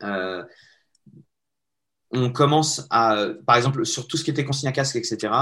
on 0.01 0.45
commence 2.33 2.87
à, 2.91 3.27
par 3.47 3.57
exemple, 3.57 3.87
sur 3.87 4.09
tout 4.09 4.17
ce 4.17 4.25
qui 4.25 4.31
était 4.31 4.45
consigne 4.45 4.69
à 4.69 4.73
casque, 4.73 4.97
etc., 4.97 5.33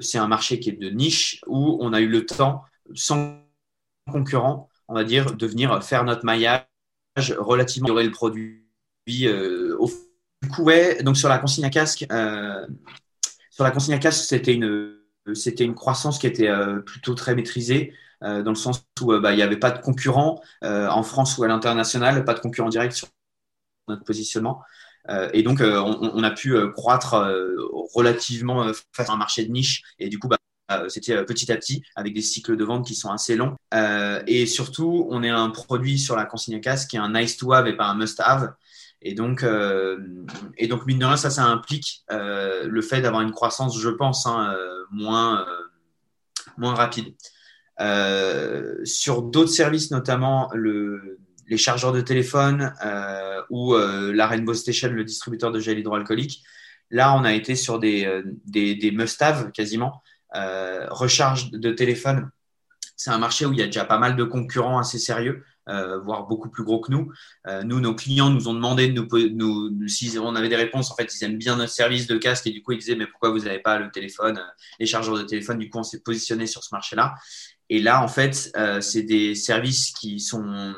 c'est 0.00 0.18
un 0.18 0.28
marché 0.28 0.58
qui 0.58 0.70
est 0.70 0.80
de 0.80 0.88
niche 0.88 1.42
où 1.46 1.76
on 1.80 1.92
a 1.92 2.00
eu 2.00 2.08
le 2.08 2.24
temps, 2.24 2.64
sans 2.94 3.42
concurrent, 4.10 4.70
on 4.88 4.94
va 4.94 5.04
dire, 5.04 5.34
de 5.34 5.46
venir 5.46 5.82
faire 5.84 6.04
notre 6.04 6.24
maillage 6.24 6.64
relativement 7.16 7.88
le 7.88 8.10
produit 8.10 8.62
euh, 9.26 9.76
au 9.78 9.90
du 10.42 10.48
coup, 10.48 10.64
ouais, 10.64 11.00
donc 11.04 11.16
sur 11.16 11.28
la 11.28 11.38
consigne 11.38 11.64
à 11.64 11.70
casque, 11.70 12.04
euh, 12.10 12.66
sur 13.50 13.62
la 13.62 13.70
consigne 13.70 13.94
à 13.94 13.98
casque, 13.98 14.24
c'était 14.24 14.52
une, 14.52 14.98
c'était 15.34 15.62
une 15.62 15.76
croissance 15.76 16.18
qui 16.18 16.26
était 16.26 16.48
euh, 16.48 16.80
plutôt 16.80 17.14
très 17.14 17.36
maîtrisée, 17.36 17.94
dans 18.20 18.50
le 18.50 18.56
sens 18.56 18.84
où 19.00 19.18
bah, 19.18 19.32
il 19.32 19.36
n'y 19.36 19.42
avait 19.42 19.56
pas 19.56 19.72
de 19.72 19.80
concurrent 19.80 20.40
en 20.62 21.02
France 21.02 21.38
ou 21.38 21.42
à 21.42 21.48
l'international, 21.48 22.24
pas 22.24 22.34
de 22.34 22.38
concurrent 22.38 22.68
direct 22.68 22.94
sur 22.94 23.08
notre 23.88 24.04
positionnement. 24.04 24.62
et 25.32 25.42
donc, 25.42 25.60
on, 25.60 26.22
a 26.22 26.30
pu 26.30 26.54
croître 26.70 27.16
relativement 27.94 28.70
face 28.92 29.10
à 29.10 29.12
un 29.12 29.16
marché 29.16 29.44
de 29.44 29.50
niche. 29.50 29.82
Et 29.98 30.08
du 30.08 30.20
coup, 30.20 30.28
bah, 30.28 30.38
c'était 30.88 31.22
petit 31.24 31.52
à 31.52 31.56
petit 31.56 31.82
avec 31.96 32.14
des 32.14 32.22
cycles 32.22 32.56
de 32.56 32.64
vente 32.64 32.86
qui 32.86 32.94
sont 32.94 33.10
assez 33.10 33.36
longs. 33.36 33.56
et 34.26 34.46
surtout, 34.46 35.06
on 35.10 35.22
est 35.22 35.30
un 35.30 35.50
produit 35.50 35.98
sur 35.98 36.16
la 36.16 36.24
consigne 36.24 36.56
à 36.56 36.60
casque 36.60 36.90
qui 36.90 36.96
est 36.96 37.00
un 37.00 37.12
nice 37.12 37.36
to 37.36 37.52
have 37.52 37.66
et 37.66 37.76
pas 37.76 37.86
un 37.86 37.94
must 37.94 38.20
have. 38.20 38.54
Et 39.04 39.14
donc, 39.14 39.42
euh, 39.42 39.98
et 40.56 40.68
donc, 40.68 40.86
mine 40.86 40.98
de 40.98 41.04
rien, 41.04 41.16
ça, 41.16 41.30
ça 41.30 41.44
implique 41.44 42.04
euh, 42.10 42.66
le 42.68 42.82
fait 42.82 43.00
d'avoir 43.00 43.22
une 43.22 43.32
croissance, 43.32 43.78
je 43.78 43.88
pense, 43.88 44.26
hein, 44.26 44.54
euh, 44.56 44.84
moins, 44.92 45.44
rapide. 46.56 47.14
sur 48.84 49.22
d'autres 49.22 49.50
services, 49.50 49.90
notamment 49.90 50.50
le, 50.54 51.18
les 51.48 51.56
chargeurs 51.56 51.92
de 51.92 52.00
téléphone 52.00 52.72
ou 53.50 53.74
la 53.74 54.26
Rainbow 54.26 54.54
Station, 54.54 54.90
le 54.92 55.04
distributeur 55.04 55.50
de 55.50 55.58
gel 55.58 55.78
hydroalcoolique, 55.78 56.42
là, 56.90 57.14
on 57.16 57.24
a 57.24 57.32
été 57.32 57.56
sur 57.56 57.78
des, 57.80 58.22
des, 58.44 58.76
des 58.76 58.90
must-have 58.92 59.50
quasiment. 59.52 60.02
Recharge 60.34 61.50
de 61.50 61.70
téléphone, 61.70 62.30
c'est 62.96 63.10
un 63.10 63.18
marché 63.18 63.46
où 63.46 63.52
il 63.52 63.58
y 63.58 63.62
a 63.62 63.66
déjà 63.66 63.84
pas 63.84 63.98
mal 63.98 64.16
de 64.16 64.24
concurrents 64.24 64.78
assez 64.78 64.98
sérieux. 64.98 65.44
Euh, 65.68 66.00
voire 66.00 66.26
beaucoup 66.26 66.48
plus 66.48 66.64
gros 66.64 66.80
que 66.80 66.90
nous. 66.90 67.12
Euh, 67.46 67.62
nous, 67.62 67.78
nos 67.78 67.94
clients 67.94 68.30
nous 68.30 68.48
ont 68.48 68.54
demandé 68.54 68.88
de 68.88 69.00
nous, 69.28 69.70
nous, 69.70 69.88
si 69.88 70.18
on 70.18 70.34
avait 70.34 70.48
des 70.48 70.56
réponses. 70.56 70.90
En 70.90 70.96
fait, 70.96 71.14
ils 71.14 71.24
aiment 71.24 71.38
bien 71.38 71.56
notre 71.56 71.72
service 71.72 72.08
de 72.08 72.18
casque 72.18 72.48
et 72.48 72.50
du 72.50 72.62
coup, 72.62 72.72
ils 72.72 72.78
disaient 72.78 72.96
mais 72.96 73.06
pourquoi 73.06 73.30
vous 73.30 73.40
n'avez 73.40 73.60
pas 73.60 73.78
le 73.78 73.90
téléphone, 73.92 74.38
euh, 74.38 74.62
les 74.80 74.86
chargeurs 74.86 75.16
de 75.16 75.22
téléphone? 75.22 75.58
Du 75.58 75.70
coup, 75.70 75.78
on 75.78 75.84
s'est 75.84 76.00
positionné 76.00 76.48
sur 76.48 76.64
ce 76.64 76.74
marché-là. 76.74 77.14
Et 77.68 77.80
là, 77.80 78.02
en 78.02 78.08
fait, 78.08 78.52
c'est 78.80 79.02
des 79.02 79.34
services 79.34 79.92
qui 79.92 80.20
sont 80.20 80.74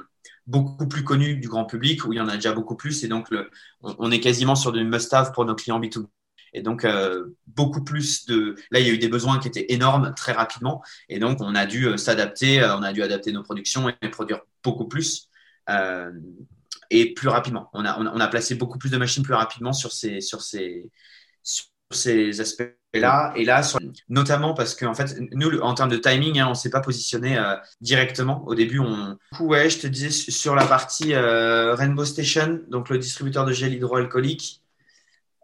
beaucoup 0.47 0.87
plus 0.87 1.03
connus 1.03 1.37
du 1.37 1.49
grand 1.49 1.65
public, 1.65 2.05
où 2.05 2.13
il 2.13 2.17
y 2.17 2.21
en 2.21 2.29
a 2.29 2.37
déjà 2.37 2.53
beaucoup 2.53 2.77
plus. 2.77 3.03
Et 3.03 3.09
donc, 3.09 3.31
le, 3.31 3.51
on, 3.83 4.13
est 4.13 4.21
quasiment 4.21 4.55
sur 4.55 4.71
du 4.71 4.85
must-have 4.85 5.33
pour 5.33 5.45
nos 5.45 5.57
clients 5.57 5.81
B2B. 5.81 6.07
Et 6.55 6.63
donc, 6.63 6.85
euh, 6.85 7.37
beaucoup 7.49 7.83
plus 7.83 8.27
de. 8.27 8.55
Là, 8.71 8.79
il 8.79 8.87
y 8.87 8.91
a 8.91 8.93
eu 8.93 8.99
des 8.99 9.09
besoins 9.09 9.41
qui 9.41 9.49
étaient 9.49 9.67
énormes 9.71 10.15
très 10.17 10.33
rapidement. 10.33 10.83
Et 11.09 11.19
donc, 11.19 11.39
on 11.41 11.55
a 11.57 11.67
dû 11.67 11.89
euh, 11.89 11.97
s'adapter, 11.97 12.61
euh, 12.61 12.77
on 12.77 12.83
a 12.83 12.93
dû 12.93 13.03
adapter 13.03 13.33
nos 13.33 13.43
productions 13.43 13.89
et 13.89 14.09
produire 14.09 14.41
beaucoup 14.63 14.87
plus 14.87 15.29
et 16.91 17.15
plus 17.15 17.29
rapidement. 17.29 17.71
On 17.73 17.85
a, 17.85 17.99
on 17.99 18.21
a, 18.21 18.29
placé 18.29 18.55
beaucoup 18.55 18.79
plus 18.79 18.91
de 18.91 18.99
machines 18.99 19.23
plus 19.23 19.35
rapidement 19.35 19.73
sur 19.73 19.91
ces, 19.93 20.21
sur 20.21 20.43
ces, 20.43 20.91
sur 21.43 21.65
ces 21.91 22.41
aspects-là. 22.41 23.33
Et 23.35 23.45
là, 23.45 23.63
notamment 24.09 24.53
parce 24.53 24.75
qu'en 24.75 24.91
en 24.91 24.95
fait, 24.95 25.19
nous, 25.33 25.59
en 25.61 25.75
termes 25.75 25.91
de 25.91 25.97
timing, 25.97 26.39
hein, 26.39 26.47
on 26.47 26.51
ne 26.51 26.55
s'est 26.55 26.71
pas 26.71 26.83
positionné 26.83 27.43
directement. 27.81 28.47
Au 28.47 28.55
début, 28.55 28.79
on. 28.79 29.19
Ouais, 29.41 29.71
je 29.71 29.79
te 29.79 29.87
disais 29.87 30.11
sur 30.11 30.55
la 30.55 30.67
partie 30.67 31.17
Rainbow 31.17 32.05
Station, 32.05 32.61
donc 32.69 32.91
le 32.91 32.99
distributeur 32.99 33.47
de 33.47 33.53
gel 33.53 33.73
hydroalcoolique 33.73 34.64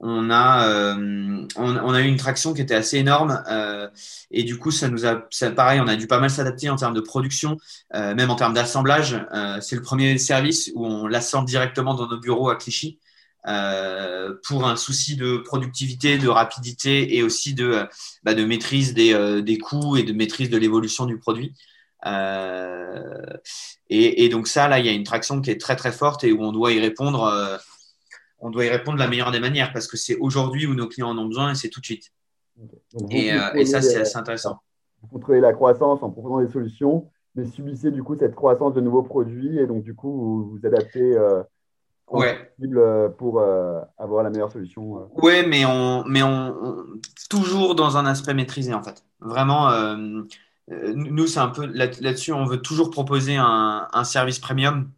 on 0.00 0.30
a, 0.30 0.66
euh, 0.68 1.46
on, 1.56 1.92
a 1.92 2.00
eu 2.00 2.06
une 2.06 2.16
traction 2.16 2.54
qui 2.54 2.62
était 2.62 2.74
assez 2.74 2.96
énorme 2.96 3.42
euh, 3.50 3.86
et 4.30 4.44
du 4.44 4.58
coup 4.58 4.70
ça 4.70 4.88
nous 4.88 5.04
a 5.04 5.26
ça, 5.30 5.50
pareil 5.50 5.78
on 5.80 5.88
a 5.88 5.96
dû 5.96 6.06
pas 6.06 6.18
mal 6.18 6.30
s'adapter 6.30 6.70
en 6.70 6.76
termes 6.76 6.94
de 6.94 7.02
production 7.02 7.58
euh, 7.94 8.14
même 8.14 8.30
en 8.30 8.36
termes 8.36 8.54
d'assemblage. 8.54 9.22
C'est 9.60 9.76
le 9.76 9.82
premier 9.82 10.16
service 10.18 10.70
où 10.74 10.86
on 10.86 11.06
l'assemble 11.06 11.46
directement 11.46 11.94
dans 11.94 12.08
nos 12.08 12.18
bureaux 12.18 12.48
à 12.48 12.56
Clichy 12.56 12.98
pour 13.44 14.66
un 14.66 14.76
souci 14.76 15.16
de 15.16 15.36
productivité 15.38 16.18
de 16.18 16.28
rapidité 16.28 17.16
et 17.16 17.22
aussi 17.22 17.54
de 17.54 17.86
bah, 18.22 18.34
de 18.34 18.44
maîtrise 18.44 18.94
des, 18.94 19.42
des 19.42 19.58
coûts 19.58 19.96
et 19.96 20.02
de 20.02 20.12
maîtrise 20.12 20.48
de 20.50 20.56
l'évolution 20.56 21.04
du 21.04 21.18
produit. 21.18 21.54
Et, 23.90 24.24
et, 24.24 24.28
donc 24.30 24.48
ça 24.48 24.68
là 24.68 24.78
il 24.78 24.86
y 24.86 24.88
a 24.88 24.92
une 24.92 25.04
traction 25.04 25.42
qui 25.42 25.50
est 25.50 25.60
très 25.60 25.76
très 25.76 25.92
forte 25.92 26.24
et 26.24 26.32
où 26.32 26.42
on 26.42 26.52
doit 26.52 26.72
y 26.72 26.80
répondre 26.80 27.60
on 28.40 28.50
doit 28.50 28.64
y 28.64 28.68
répondre 28.68 28.96
de 28.96 29.02
la 29.02 29.08
meilleure 29.08 29.30
des 29.30 29.40
manières 29.40 29.72
parce 29.72 29.86
que 29.86 29.96
c'est 29.96 30.16
aujourd'hui 30.16 30.66
où 30.66 30.74
nos 30.74 30.88
clients 30.88 31.10
en 31.10 31.18
ont 31.18 31.26
besoin 31.26 31.52
et 31.52 31.54
c'est 31.54 31.68
tout 31.68 31.80
de 31.80 31.86
suite. 31.86 32.10
Et, 33.10 33.32
euh, 33.32 33.64
ça, 33.64 33.80
c'est 33.80 34.00
assez 34.00 34.16
intéressant. 34.16 34.60
Vous 35.02 35.08
contrôlez 35.08 35.40
la 35.40 35.52
croissance 35.52 36.02
en 36.02 36.10
proposant 36.10 36.40
des 36.40 36.48
solutions, 36.48 37.10
mais 37.34 37.46
subissez 37.46 37.90
du 37.90 38.02
coup 38.02 38.16
cette 38.18 38.34
croissance 38.34 38.74
de 38.74 38.80
nouveaux 38.80 39.02
produits 39.02 39.58
et 39.58 39.66
donc 39.66 39.82
du 39.82 39.94
coup 39.94 40.10
vous 40.10 40.50
vous 40.50 40.66
adaptez 40.66 41.16
euh, 41.16 41.42
ouais. 42.08 42.52
Euh, 42.62 43.08
pour 43.08 43.40
euh, 43.40 43.80
avoir 43.96 44.22
la 44.22 44.30
meilleure 44.30 44.52
solution. 44.52 45.08
Oui, 45.22 45.46
mais, 45.46 45.64
on, 45.64 46.04
mais 46.04 46.22
on, 46.22 46.54
toujours 47.30 47.74
dans 47.74 47.96
un 47.96 48.04
aspect 48.04 48.34
maîtrisé 48.34 48.74
en 48.74 48.82
fait. 48.82 49.04
Vraiment, 49.20 49.70
nous, 50.68 51.26
c'est 51.26 51.40
un 51.40 51.48
peu 51.48 51.66
là-dessus, 51.66 52.32
on 52.32 52.44
veut 52.44 52.60
toujours 52.60 52.90
proposer 52.90 53.36
un, 53.36 53.88
un 53.92 54.04
service 54.04 54.38
premium 54.38 54.90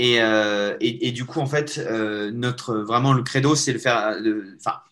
euh, 0.00 0.76
et, 0.80 1.12
du 1.12 1.24
coup, 1.24 1.40
en 1.40 1.46
fait, 1.46 1.78
euh, 1.78 2.30
notre 2.32 2.76
vraiment 2.76 3.12
le 3.12 3.22
credo, 3.22 3.54
c'est 3.54 3.72
de 3.72 3.78
faire, 3.78 4.16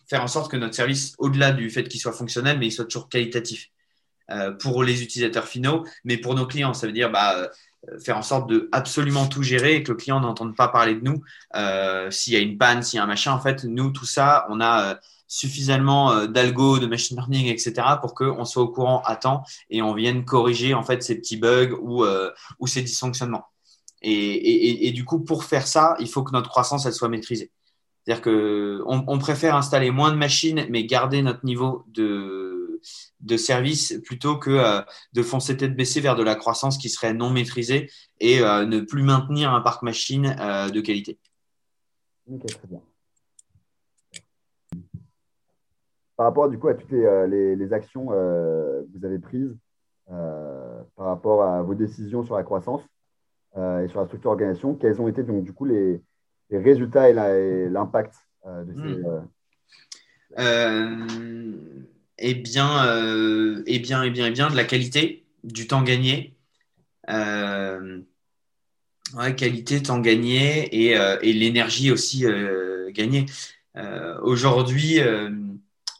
faire 0.07 0.23
en 0.23 0.27
sorte 0.27 0.51
que 0.51 0.57
notre 0.57 0.75
service, 0.75 1.15
au-delà 1.17 1.51
du 1.51 1.69
fait 1.69 1.87
qu'il 1.87 1.99
soit 1.99 2.11
fonctionnel, 2.11 2.59
mais 2.59 2.67
il 2.67 2.71
soit 2.71 2.85
toujours 2.85 3.09
qualitatif 3.09 3.69
euh, 4.29 4.51
pour 4.51 4.83
les 4.83 5.01
utilisateurs 5.01 5.47
finaux, 5.47 5.85
mais 6.03 6.17
pour 6.17 6.35
nos 6.35 6.45
clients. 6.45 6.73
Ça 6.73 6.85
veut 6.85 6.93
dire 6.93 7.11
bah, 7.11 7.49
faire 8.03 8.17
en 8.17 8.21
sorte 8.21 8.49
de 8.49 8.69
absolument 8.71 9.25
tout 9.27 9.41
gérer 9.41 9.75
et 9.77 9.83
que 9.83 9.91
le 9.91 9.97
client 9.97 10.19
n'entende 10.19 10.55
pas 10.55 10.67
parler 10.67 10.95
de 10.95 11.01
nous. 11.01 11.23
s'il 12.11 12.33
y 12.33 12.35
a 12.35 12.39
une 12.39 12.57
panne, 12.57 12.83
s'il 12.83 12.97
y 12.97 12.99
a 12.99 13.03
un 13.03 13.07
machin, 13.07 13.31
en 13.31 13.39
fait, 13.39 13.63
nous, 13.63 13.91
tout 13.91 14.05
ça, 14.05 14.45
on 14.49 14.61
a 14.61 14.99
suffisamment 15.27 16.25
d'algo, 16.25 16.79
de 16.79 16.87
machine 16.87 17.17
learning, 17.17 17.47
etc., 17.47 17.73
pour 18.01 18.13
qu'on 18.13 18.45
soit 18.45 18.63
au 18.63 18.69
courant 18.69 19.01
à 19.05 19.15
temps 19.15 19.43
et 19.69 19.81
on 19.81 19.93
vienne 19.93 20.25
corriger 20.25 20.73
en 20.73 20.83
fait 20.83 21.03
ces 21.03 21.15
petits 21.15 21.37
bugs 21.37 21.77
ou 21.81 22.67
ces 22.67 22.81
dysfonctionnements. 22.81 23.45
Et, 24.01 24.91
du 24.91 25.03
coup, 25.05 25.19
pour 25.19 25.43
faire 25.43 25.67
ça, 25.67 25.95
il 25.99 26.07
faut 26.07 26.23
que 26.23 26.31
notre 26.31 26.49
croissance 26.49 26.85
elle 26.85 26.93
soit 26.93 27.09
maîtrisée. 27.09 27.51
C'est-à-dire 28.03 28.23
qu'on 28.23 29.03
on 29.07 29.19
préfère 29.19 29.55
installer 29.55 29.91
moins 29.91 30.11
de 30.11 30.17
machines, 30.17 30.65
mais 30.69 30.85
garder 30.85 31.21
notre 31.21 31.45
niveau 31.45 31.83
de, 31.87 32.49
de 33.21 33.37
service 33.37 33.99
plutôt 34.05 34.37
que 34.37 34.51
euh, 34.51 34.81
de 35.13 35.21
foncer 35.21 35.57
tête 35.57 35.75
baissée 35.75 36.01
vers 36.01 36.15
de 36.15 36.23
la 36.23 36.35
croissance 36.35 36.77
qui 36.77 36.89
serait 36.89 37.13
non 37.13 37.29
maîtrisée 37.29 37.89
et 38.19 38.41
euh, 38.41 38.65
ne 38.65 38.79
plus 38.79 39.03
maintenir 39.03 39.53
un 39.53 39.61
parc 39.61 39.83
machine 39.83 40.35
euh, 40.39 40.69
de 40.69 40.81
qualité. 40.81 41.17
Ok, 42.31 42.45
très 42.45 42.67
bien. 42.67 42.81
Par 46.15 46.25
rapport 46.25 46.49
du 46.49 46.59
coup 46.59 46.67
à 46.67 46.73
toutes 46.73 46.91
les, 46.91 47.55
les, 47.55 47.73
actions 47.73 48.07
que 48.07 48.85
vous 48.93 49.05
avez 49.05 49.19
prises 49.19 49.57
par 50.07 51.05
rapport 51.05 51.43
à 51.43 51.61
vos 51.61 51.75
décisions 51.75 52.25
sur 52.25 52.35
la 52.35 52.43
croissance, 52.43 52.81
et 53.83 53.87
sur 53.87 53.99
la 53.99 54.05
structure 54.05 54.31
d'organisation, 54.31 54.75
quels 54.75 55.01
ont 55.01 55.07
été 55.07 55.23
donc 55.23 55.43
du 55.43 55.53
coup 55.53 55.65
les, 55.65 56.01
résultats 56.51 57.09
et 57.09 57.69
l'impact 57.69 58.15
euh, 58.45 58.63
de 58.63 58.73
ces. 58.73 58.79
Hmm. 58.79 59.27
Euh, 60.37 61.05
eh 62.17 62.33
bien, 62.35 63.63
eh 63.65 63.79
bien, 63.79 64.03
eh 64.03 64.09
bien, 64.09 64.27
eh 64.27 64.31
bien, 64.31 64.49
de 64.49 64.55
la 64.55 64.63
qualité, 64.63 65.25
du 65.43 65.67
temps 65.67 65.81
gagné. 65.83 66.35
Ouais, 69.15 69.35
qualité, 69.35 69.81
temps 69.81 69.99
gagné 69.99 70.67
et, 70.67 70.91
et 71.21 71.33
l'énergie 71.33 71.91
aussi 71.91 72.25
gagnée. 72.91 73.25
Aujourd'hui, 74.21 74.99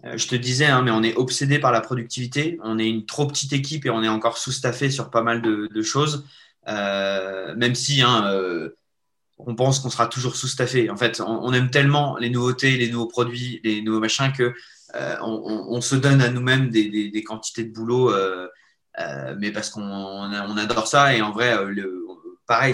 je 0.04 0.28
te 0.28 0.36
disais, 0.36 0.66
hein, 0.66 0.84
mais 0.84 0.92
on 0.92 1.02
est 1.04 1.16
obsédé 1.16 1.58
par 1.58 1.72
la 1.72 1.82
productivité. 1.82 2.60
On 2.64 2.78
est 2.78 2.88
une 2.88 3.06
trop 3.06 3.26
petite 3.26 3.54
équipe 3.54 3.86
et 3.86 3.90
on 3.90 4.04
est 4.04 4.10
encore 4.10 4.38
sous-staffé 4.38 4.92
sur 4.92 5.10
pas 5.10 5.24
mal 5.24 5.42
de, 5.42 5.70
de 5.74 5.82
choses. 5.82 6.26
Euh, 6.70 7.56
même 7.56 7.76
si 7.76 8.02
hein, 8.02 8.32
euh, 8.32 8.70
on 9.38 9.56
pense 9.56 9.80
qu'on 9.80 9.90
sera 9.90 10.08
toujours 10.08 10.36
sous-staffé. 10.36 10.90
En 10.90 10.98
fait, 10.98 11.22
on, 11.22 11.54
aime 11.54 11.72
tellement 11.72 12.18
les 12.18 12.30
nouveautés, 12.30 12.78
les 12.78 12.90
nouveaux 12.90 13.08
produits, 13.08 13.62
les 13.64 13.82
nouveaux 13.82 14.00
machins 14.00 14.32
que 14.32 14.54
euh, 14.96 15.16
on, 15.22 15.80
se 15.82 15.96
donne 15.96 16.22
à 16.22 16.30
nous-mêmes 16.30 16.70
des, 16.70 17.24
quantités 17.24 17.64
de 17.64 17.72
boulot, 17.72 18.14
mais 19.38 19.52
parce 19.52 19.70
qu'on 19.70 19.82
on 19.82 20.58
adore 20.58 20.88
ça. 20.88 21.16
Et 21.16 21.22
en 21.22 21.32
vrai, 21.32 21.56
pareil, 22.48 22.74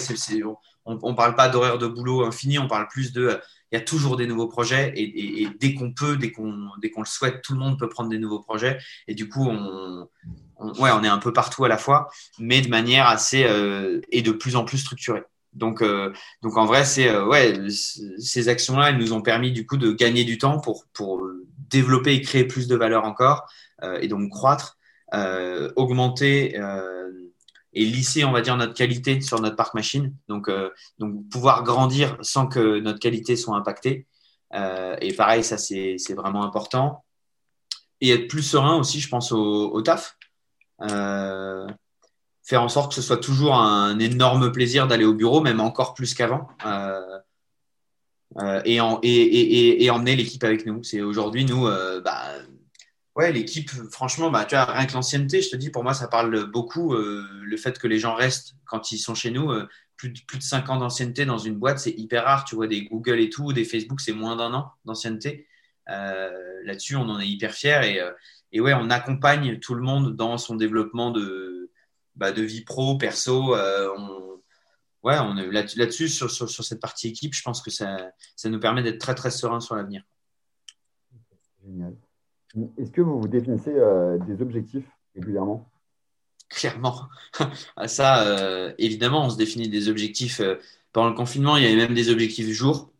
on 0.85 0.95
ne 0.95 1.15
parle 1.15 1.35
pas 1.35 1.49
d'horaire 1.49 1.77
de 1.77 1.87
boulot 1.87 2.25
infini, 2.25 2.57
on 2.57 2.67
parle 2.67 2.87
plus 2.87 3.13
de. 3.13 3.39
Il 3.71 3.75
y 3.75 3.81
a 3.81 3.83
toujours 3.83 4.15
des 4.15 4.25
nouveaux 4.25 4.47
projets 4.47 4.93
et, 4.95 5.47
dès 5.59 5.73
qu'on 5.75 5.91
peut, 5.91 6.17
dès 6.17 6.31
qu'on 6.31 6.69
dès 6.81 6.89
qu'on 6.89 7.01
le 7.01 7.07
souhaite, 7.07 7.43
tout 7.43 7.53
le 7.53 7.59
monde 7.59 7.77
peut 7.77 7.89
prendre 7.89 8.09
des 8.09 8.19
nouveaux 8.19 8.41
projets. 8.41 8.79
Et 9.07 9.13
du 9.13 9.29
coup, 9.29 9.45
on, 9.47 10.07
on 10.59 11.03
est 11.03 11.07
un 11.07 11.17
peu 11.17 11.33
partout 11.33 11.65
à 11.65 11.67
la 11.67 11.77
fois, 11.77 12.09
mais 12.39 12.61
de 12.61 12.69
manière 12.69 13.07
assez 13.07 13.45
et 14.09 14.21
de 14.21 14.31
plus 14.31 14.55
en 14.55 14.65
plus 14.65 14.79
structurée. 14.79 15.23
Donc, 15.53 15.83
donc 16.41 16.57
en 16.57 16.65
vrai, 16.65 16.85
c'est 16.85 17.17
ouais, 17.17 17.53
ces 18.19 18.49
actions-là, 18.49 18.89
elles 18.89 18.97
nous 18.97 19.13
ont 19.13 19.21
permis 19.21 19.51
du 19.51 19.65
coup 19.65 19.77
de 19.77 19.91
gagner 19.91 20.23
du 20.23 20.37
temps 20.37 20.59
pour, 20.59 20.85
développer 21.69 22.13
et 22.13 22.21
créer 22.21 22.45
plus 22.45 22.67
de 22.67 22.75
valeur 22.75 23.05
encore, 23.05 23.47
et 24.01 24.07
donc 24.07 24.29
croître, 24.29 24.77
augmenter 25.75 26.59
et 27.73 27.85
lisser, 27.85 28.23
on 28.23 28.31
va 28.31 28.41
dire, 28.41 28.55
notre 28.55 28.73
qualité 28.73 29.19
sur 29.21 29.41
notre 29.41 29.55
parc 29.55 29.73
machine. 29.73 30.13
Donc, 30.29 30.49
donc 30.99 31.27
pouvoir 31.29 31.63
grandir 31.63 32.17
sans 32.21 32.47
que 32.47 32.79
notre 32.79 32.99
qualité 32.99 33.35
soit 33.35 33.55
impactée. 33.55 34.07
et 34.53 35.13
pareil, 35.13 35.43
ça 35.43 35.57
c'est 35.57 36.13
vraiment 36.15 36.43
important 36.43 37.05
et 38.01 38.09
être 38.11 38.27
plus 38.27 38.43
serein 38.43 38.77
aussi, 38.77 38.99
je 38.99 39.09
pense, 39.09 39.31
au, 39.31 39.81
taf. 39.81 40.17
Euh, 40.81 41.67
faire 42.43 42.61
en 42.61 42.69
sorte 42.69 42.89
que 42.89 42.95
ce 42.95 43.01
soit 43.01 43.17
toujours 43.17 43.55
un 43.55 43.97
énorme 43.99 44.51
plaisir 44.51 44.87
d'aller 44.87 45.05
au 45.05 45.13
bureau, 45.13 45.41
même 45.41 45.59
encore 45.59 45.93
plus 45.93 46.13
qu'avant. 46.13 46.47
Euh, 46.65 47.19
euh, 48.37 48.61
et, 48.65 49.89
emmener 49.89 50.15
l'équipe 50.15 50.43
avec 50.43 50.65
nous. 50.65 50.83
C'est 50.83 51.01
aujourd'hui, 51.01 51.45
nous, 51.45 51.65
bah, 52.03 52.23
ouais, 53.15 53.31
l'équipe, 53.31 53.71
franchement, 53.91 54.29
bah, 54.29 54.45
tu 54.45 54.55
vois, 54.55 54.65
rien 54.65 54.85
que 54.85 54.93
l'ancienneté, 54.93 55.41
je 55.41 55.49
te 55.49 55.55
dis, 55.55 55.69
pour 55.69 55.83
moi, 55.83 55.93
ça 55.93 56.07
parle 56.07 56.45
beaucoup. 56.51 56.95
le 56.95 57.57
fait 57.57 57.79
que 57.79 57.87
les 57.87 57.99
gens 57.99 58.13
restent 58.13 58.55
quand 58.65 58.91
ils 58.91 58.99
sont 58.99 59.15
chez 59.15 59.31
nous, 59.31 59.51
plus, 59.97 60.09
de, 60.09 60.19
plus 60.27 60.37
de 60.37 60.43
5 60.43 60.69
ans 60.69 60.77
d'ancienneté 60.77 61.25
dans 61.25 61.37
une 61.37 61.55
boîte, 61.55 61.79
c'est 61.79 61.97
hyper 61.97 62.25
rare. 62.25 62.45
Tu 62.45 62.55
vois, 62.55 62.67
des 62.67 62.83
Google 62.83 63.19
et 63.19 63.29
tout, 63.29 63.53
des 63.53 63.65
Facebook, 63.65 64.01
c'est 64.01 64.13
moins 64.13 64.35
d'un 64.35 64.53
an 64.53 64.71
d'ancienneté. 64.83 65.47
Là-dessus, 65.87 66.95
on 66.95 67.09
en 67.09 67.19
est 67.19 67.27
hyper 67.27 67.53
fiers 67.53 67.81
et, 67.85 68.01
et, 68.51 68.61
ouais, 68.61 68.73
on 68.73 68.89
accompagne 68.89 69.59
tout 69.59 69.75
le 69.75 69.81
monde 69.81 70.15
dans 70.15 70.37
son 70.37 70.55
développement 70.55 71.11
de, 71.11 71.71
bah, 72.15 72.31
de 72.31 72.41
vie 72.41 72.63
pro, 72.63 72.97
perso. 72.97 73.55
Euh, 73.55 73.89
on, 73.97 74.41
ouais, 75.03 75.17
on 75.19 75.37
est 75.37 75.51
là-dessus, 75.51 76.09
sur, 76.09 76.31
sur, 76.31 76.49
sur, 76.49 76.63
cette 76.63 76.79
partie 76.79 77.09
équipe, 77.09 77.33
je 77.33 77.43
pense 77.43 77.61
que 77.61 77.71
ça, 77.71 78.11
ça 78.35 78.49
nous 78.49 78.59
permet 78.59 78.83
d'être 78.83 78.99
très 78.99 79.15
très 79.15 79.31
serein 79.31 79.59
sur 79.59 79.75
l'avenir. 79.75 80.03
Génial. 81.63 81.95
Est-ce 82.77 82.91
que 82.91 83.01
vous 83.01 83.19
vous 83.19 83.27
définissez 83.27 83.73
des 84.27 84.41
objectifs 84.41 84.87
régulièrement? 85.13 85.69
Clairement. 86.49 87.09
Ah, 87.75 87.89
ça, 87.89 88.73
évidemment, 88.77 89.25
on 89.25 89.29
se 89.29 89.37
définit 89.37 89.67
des 89.67 89.89
objectifs. 89.89 90.41
pendant 90.93 91.09
le 91.09 91.15
confinement, 91.15 91.57
il 91.57 91.63
y 91.63 91.65
avait 91.65 91.75
même 91.75 91.93
des 91.93 92.09
objectifs 92.09 92.47
jour. 92.47 92.93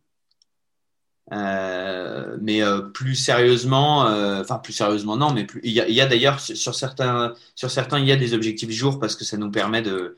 Euh, 1.32 2.36
mais 2.40 2.62
euh, 2.62 2.82
plus 2.82 3.16
sérieusement, 3.16 4.06
euh, 4.06 4.42
enfin 4.42 4.58
plus 4.58 4.72
sérieusement 4.72 5.16
non, 5.16 5.32
mais 5.32 5.44
il 5.64 5.72
y 5.72 6.00
a, 6.00 6.06
d'ailleurs 6.06 6.38
sur 6.38 6.74
certains, 6.74 7.34
sur 7.56 7.68
certains 7.68 7.98
il 7.98 8.06
y 8.06 8.12
a 8.12 8.16
des 8.16 8.32
objectifs 8.32 8.70
jour 8.70 9.00
parce 9.00 9.16
que 9.16 9.24
ça 9.24 9.36
nous 9.36 9.50
permet 9.50 9.82
de, 9.82 10.16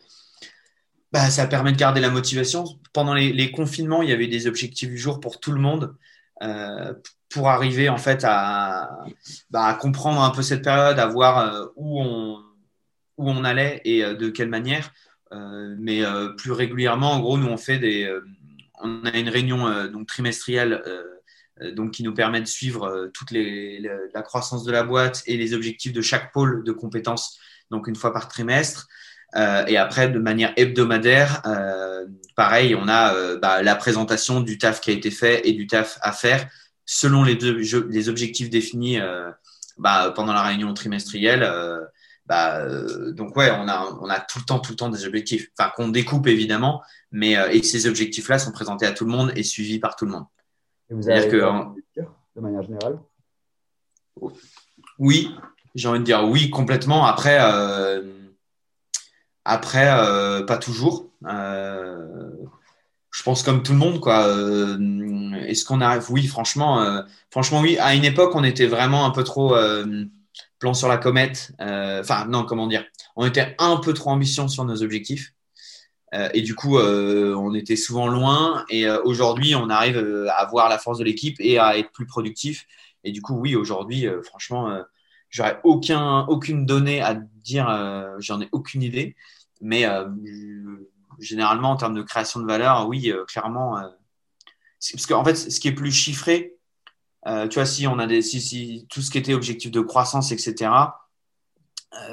bah, 1.13 1.31
ça 1.31 1.47
permet 1.47 1.73
de 1.73 1.79
garder 1.79 2.01
la 2.01 2.11
motivation. 2.11 2.65
Pendant 2.93 3.15
les, 3.15 3.51
confinements, 3.53 4.03
il 4.03 4.11
y 4.11 4.13
avait 4.13 4.27
des 4.27 4.47
objectifs 4.47 4.95
jour 4.97 5.21
pour 5.21 5.41
tout 5.41 5.53
le 5.53 5.61
monde 5.61 5.95
pour 7.31 7.49
arriver 7.49 7.89
en 7.89 7.99
fait 7.99 8.25
à, 8.25 9.05
bah, 9.51 9.65
à, 9.65 9.75
comprendre 9.75 10.23
un 10.23 10.31
peu 10.31 10.43
cette 10.43 10.63
période, 10.63 10.99
à 10.99 11.07
voir 11.07 11.71
où 11.77 12.03
on 12.03 12.43
où 13.17 13.29
on 13.29 13.45
allait 13.45 13.81
et 13.85 14.03
de 14.03 14.29
quelle 14.29 14.49
manière. 14.51 14.93
mais 15.33 16.03
plus 16.37 16.53
régulièrement, 16.53 17.13
en 17.13 17.21
gros, 17.21 17.39
nous 17.39 17.49
on 17.49 17.57
fait 17.57 17.79
des 17.79 18.09
on 18.81 19.05
a 19.05 19.17
une 19.17 19.29
réunion 19.29 19.67
euh, 19.67 19.89
donc 19.89 20.07
trimestrielle 20.07 20.83
euh, 20.87 21.03
euh, 21.63 21.91
qui 21.91 22.03
nous 22.03 22.15
permet 22.15 22.41
de 22.41 22.47
suivre 22.47 23.11
toute 23.13 23.31
la 23.33 24.23
croissance 24.23 24.65
de 24.65 24.73
la 24.73 24.85
boîte 24.85 25.23
et 25.27 25.37
les 25.37 25.55
objectifs 25.55 25.93
de 25.93 26.03
chaque 26.03 26.33
pôle 26.33 26.63
de 26.65 26.73
compétences, 26.73 27.39
donc 27.71 27.89
une 27.89 27.97
fois 27.97 28.13
par 28.13 28.29
trimestre. 28.29 28.87
et 29.35 29.77
après, 29.77 30.09
de 30.09 30.21
manière 30.21 30.53
hebdomadaire, 30.57 31.43
pareil, 32.37 32.77
on 32.77 32.87
a 32.87 33.37
bah, 33.39 33.61
la 33.63 33.75
présentation 33.75 34.41
du 34.41 34.57
taf 34.57 34.81
qui 34.81 34.91
a 34.91 34.95
été 34.95 35.11
fait 35.11 35.49
et 35.49 35.53
du 35.53 35.67
taf 35.67 35.99
à 36.01 36.13
faire 36.13 36.49
selon 36.87 37.25
les, 37.25 37.37
les 37.37 38.09
objectifs 38.09 38.51
définis 38.51 39.01
bah, 39.79 40.13
pendant 40.15 40.33
la 40.33 40.43
réunion 40.43 40.73
trimestrielle. 40.75 41.43
Bah, 42.29 42.63
donc 43.13 43.35
ouais, 43.37 43.51
on 43.51 43.67
a, 43.69 43.99
on 44.03 44.11
a 44.11 44.21
tout 44.21 44.39
le 44.39 44.45
temps, 44.45 44.59
tout 44.59 44.73
le 44.73 44.77
temps 44.77 44.91
des 44.91 45.07
objectifs, 45.07 45.49
enfin 45.59 45.73
qu'on 45.75 45.89
découpe 45.89 46.27
évidemment, 46.27 46.83
mais 47.11 47.39
euh, 47.39 47.49
et 47.51 47.63
ces 47.63 47.87
objectifs-là 47.87 48.39
sont 48.39 48.53
présentés 48.53 48.85
à 48.85 48.93
tout 48.93 49.07
le 49.07 49.11
monde 49.11 49.33
et 49.35 49.43
suivis 49.43 49.79
par 49.79 49.97
tout 49.97 50.05
le 50.05 50.11
monde. 50.11 50.27
Et 50.91 50.95
vous 50.95 51.09
avez 51.09 51.27
que, 51.27 51.37
de 51.37 52.41
manière 52.41 52.63
générale? 52.63 52.99
Oui, 54.99 55.35
j'ai 55.75 55.89
envie 55.89 56.01
de 56.01 56.05
dire 56.05 56.23
oui 56.29 56.51
complètement. 56.51 57.07
Après, 57.07 57.39
euh, 57.41 58.03
après 59.47 59.89
euh, 59.91 60.43
pas 60.45 60.59
toujours. 60.59 61.09
je 61.25 63.23
pense 63.25 63.43
comme 63.43 63.63
tout 63.63 63.73
le 63.73 63.79
monde 63.79 64.01
quoi. 64.01 64.29
Est-ce 65.47 65.65
qu'on 65.65 65.81
arrive? 65.81 66.05
Oui, 66.11 66.27
franchement, 66.27 67.03
franchement 67.31 67.61
oui. 67.61 67.79
À 67.79 67.95
une 67.95 68.05
époque, 68.05 68.35
on 68.35 68.45
était 68.45 68.67
vraiment 68.67 69.07
un 69.07 69.11
peu 69.11 69.25
trop 69.25 69.57
plan 70.59 70.75
sur 70.75 70.89
la 70.89 70.99
comète. 70.99 71.53
Enfin 71.61 72.27
non, 72.27 72.45
comment 72.45 72.67
dire 72.67 72.85
On 73.17 73.27
était 73.27 73.55
un 73.59 73.77
peu 73.77 73.93
trop 73.93 74.11
ambitieux 74.11 74.49
sur 74.49 74.65
nos 74.65 74.83
objectifs. 74.83 75.33
Euh, 76.15 76.29
et 76.33 76.43
du 76.43 76.55
coup, 76.55 76.79
euh, 76.79 77.35
on 77.35 77.55
était 77.55 77.77
souvent 77.77 78.09
loin. 78.09 78.65
Et 78.69 78.87
euh, 78.87 79.01
aujourd'hui, 79.05 79.55
on 79.55 79.69
arrive 79.71 79.99
à 80.35 80.45
voir 80.47 80.69
la 80.69 80.79
force 80.79 80.99
de 80.99 81.05
l'équipe 81.05 81.37
et 81.41 81.59
à 81.59 81.79
être 81.79 81.93
plus 81.93 82.07
productif. 82.07 82.67
Et 83.05 83.13
du 83.13 83.23
coup, 83.23 83.35
oui, 83.35 83.55
aujourd'hui, 83.57 84.07
franchement, 84.25 84.83
j'aurais 85.31 85.61
aucun, 85.63 86.27
aucune 86.27 86.67
donnée 86.67 87.01
à 87.01 87.15
dire. 87.15 87.67
J'en 88.19 88.41
ai 88.41 88.49
aucune 88.53 88.83
idée. 88.83 89.15
Mais 89.61 89.87
généralement, 91.21 91.71
en 91.71 91.77
termes 91.77 91.95
de 91.95 92.03
création 92.03 92.41
de 92.41 92.47
valeur, 92.47 92.89
oui, 92.89 93.13
clairement. 93.29 93.81
parce 94.93 95.07
qu'en 95.07 95.25
fait, 95.25 95.37
ce 95.37 95.61
qui 95.61 95.69
est 95.69 95.73
plus 95.73 95.93
chiffré, 95.93 96.58
tu 97.27 97.55
vois, 97.55 97.67
si 97.67 97.87
on 97.87 97.99
a 97.99 98.21
si, 98.23 98.87
tout 98.91 99.03
ce 99.03 99.11
qui 99.11 99.19
était 99.19 99.35
objectif 99.35 99.71
de 99.71 99.81
croissance, 99.81 100.33
etc. 100.33 100.71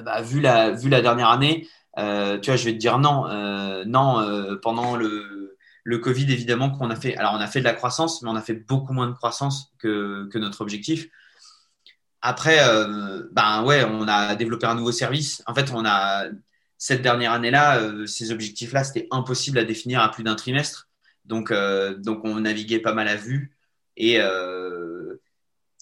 Bah, 0.03 0.21
vu 0.21 0.39
la, 0.41 0.71
dernière 1.01 1.29
année, 1.29 1.67
euh, 1.97 2.39
tu 2.39 2.49
vois, 2.49 2.57
je 2.57 2.65
vais 2.65 2.73
te 2.73 2.77
dire 2.77 2.99
non. 2.99 3.27
Euh, 3.27 3.83
non, 3.85 4.19
euh, 4.19 4.55
pendant 4.61 4.95
le, 4.95 5.57
le 5.83 5.97
Covid, 5.99 6.31
évidemment, 6.31 6.69
qu'on 6.71 6.89
a 6.89 6.95
fait. 6.95 7.15
Alors, 7.17 7.33
on 7.33 7.39
a 7.39 7.47
fait 7.47 7.59
de 7.59 7.65
la 7.65 7.73
croissance, 7.73 8.21
mais 8.21 8.29
on 8.29 8.35
a 8.35 8.41
fait 8.41 8.53
beaucoup 8.53 8.93
moins 8.93 9.07
de 9.07 9.13
croissance 9.13 9.73
que, 9.79 10.27
que 10.31 10.37
notre 10.37 10.61
objectif. 10.61 11.07
Après, 12.21 12.57
ben 13.33 13.63
ouais, 13.63 13.85
on 13.85 14.07
a 14.07 14.35
développé 14.35 14.65
un 14.65 14.73
nouveau 14.73 14.91
service. 14.91 15.43
En 15.45 15.53
fait, 15.53 15.71
on 15.71 15.85
a 15.85 16.25
cette 16.77 17.03
dernière 17.03 17.31
année-là, 17.33 17.79
ces 18.07 18.31
objectifs-là, 18.31 18.83
c'était 18.83 19.07
impossible 19.11 19.59
à 19.59 19.63
définir 19.63 20.01
à 20.01 20.09
plus 20.09 20.23
d'un 20.23 20.33
trimestre. 20.33 20.89
Donc, 21.25 21.53
donc, 21.99 22.21
on 22.25 22.39
naviguait 22.39 22.79
pas 22.79 22.93
mal 22.93 23.07
à 23.07 23.15
vue 23.15 23.54
et 23.97 24.17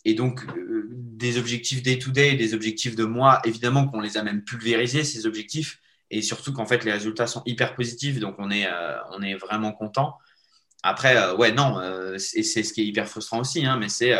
et 0.05 0.14
donc 0.16 0.45
des 0.78 1.38
objectifs 1.38 1.82
day-to-day, 1.82 2.36
des 2.36 2.53
objectifs 2.53 2.95
de 2.95 3.05
mois, 3.05 3.41
évidemment 3.45 3.88
qu'on 3.88 4.01
les 4.01 4.18
a 4.18 4.24
même 4.24 4.43
pulvérisés, 4.43 5.03
ces 5.03 5.26
objectifs 5.26 5.80
et 6.14 6.22
surtout 6.22 6.53
qu'en 6.53 6.66
fait 6.66 6.84
les 6.84 6.91
résultats 6.91 7.28
sont 7.28 7.41
hyper 7.45 7.76
positifs, 7.76 8.20
donc 8.20 8.36
on 8.38 8.51
est, 8.51 8.68
euh, 8.68 8.97
on 9.11 9.22
est 9.22 9.34
vraiment 9.34 9.72
content. 9.72 10.18
Après, 10.84 11.18
euh, 11.18 11.36
ouais, 11.36 11.51
non, 11.51 11.80
euh, 11.80 12.16
et 12.16 12.43
c'est 12.43 12.64
ce 12.64 12.72
qui 12.72 12.82
est 12.82 12.86
hyper 12.86 13.07
frustrant 13.07 13.39
aussi, 13.39 13.66
hein, 13.66 13.78
mais 13.80 13.89
c'est 13.89 14.14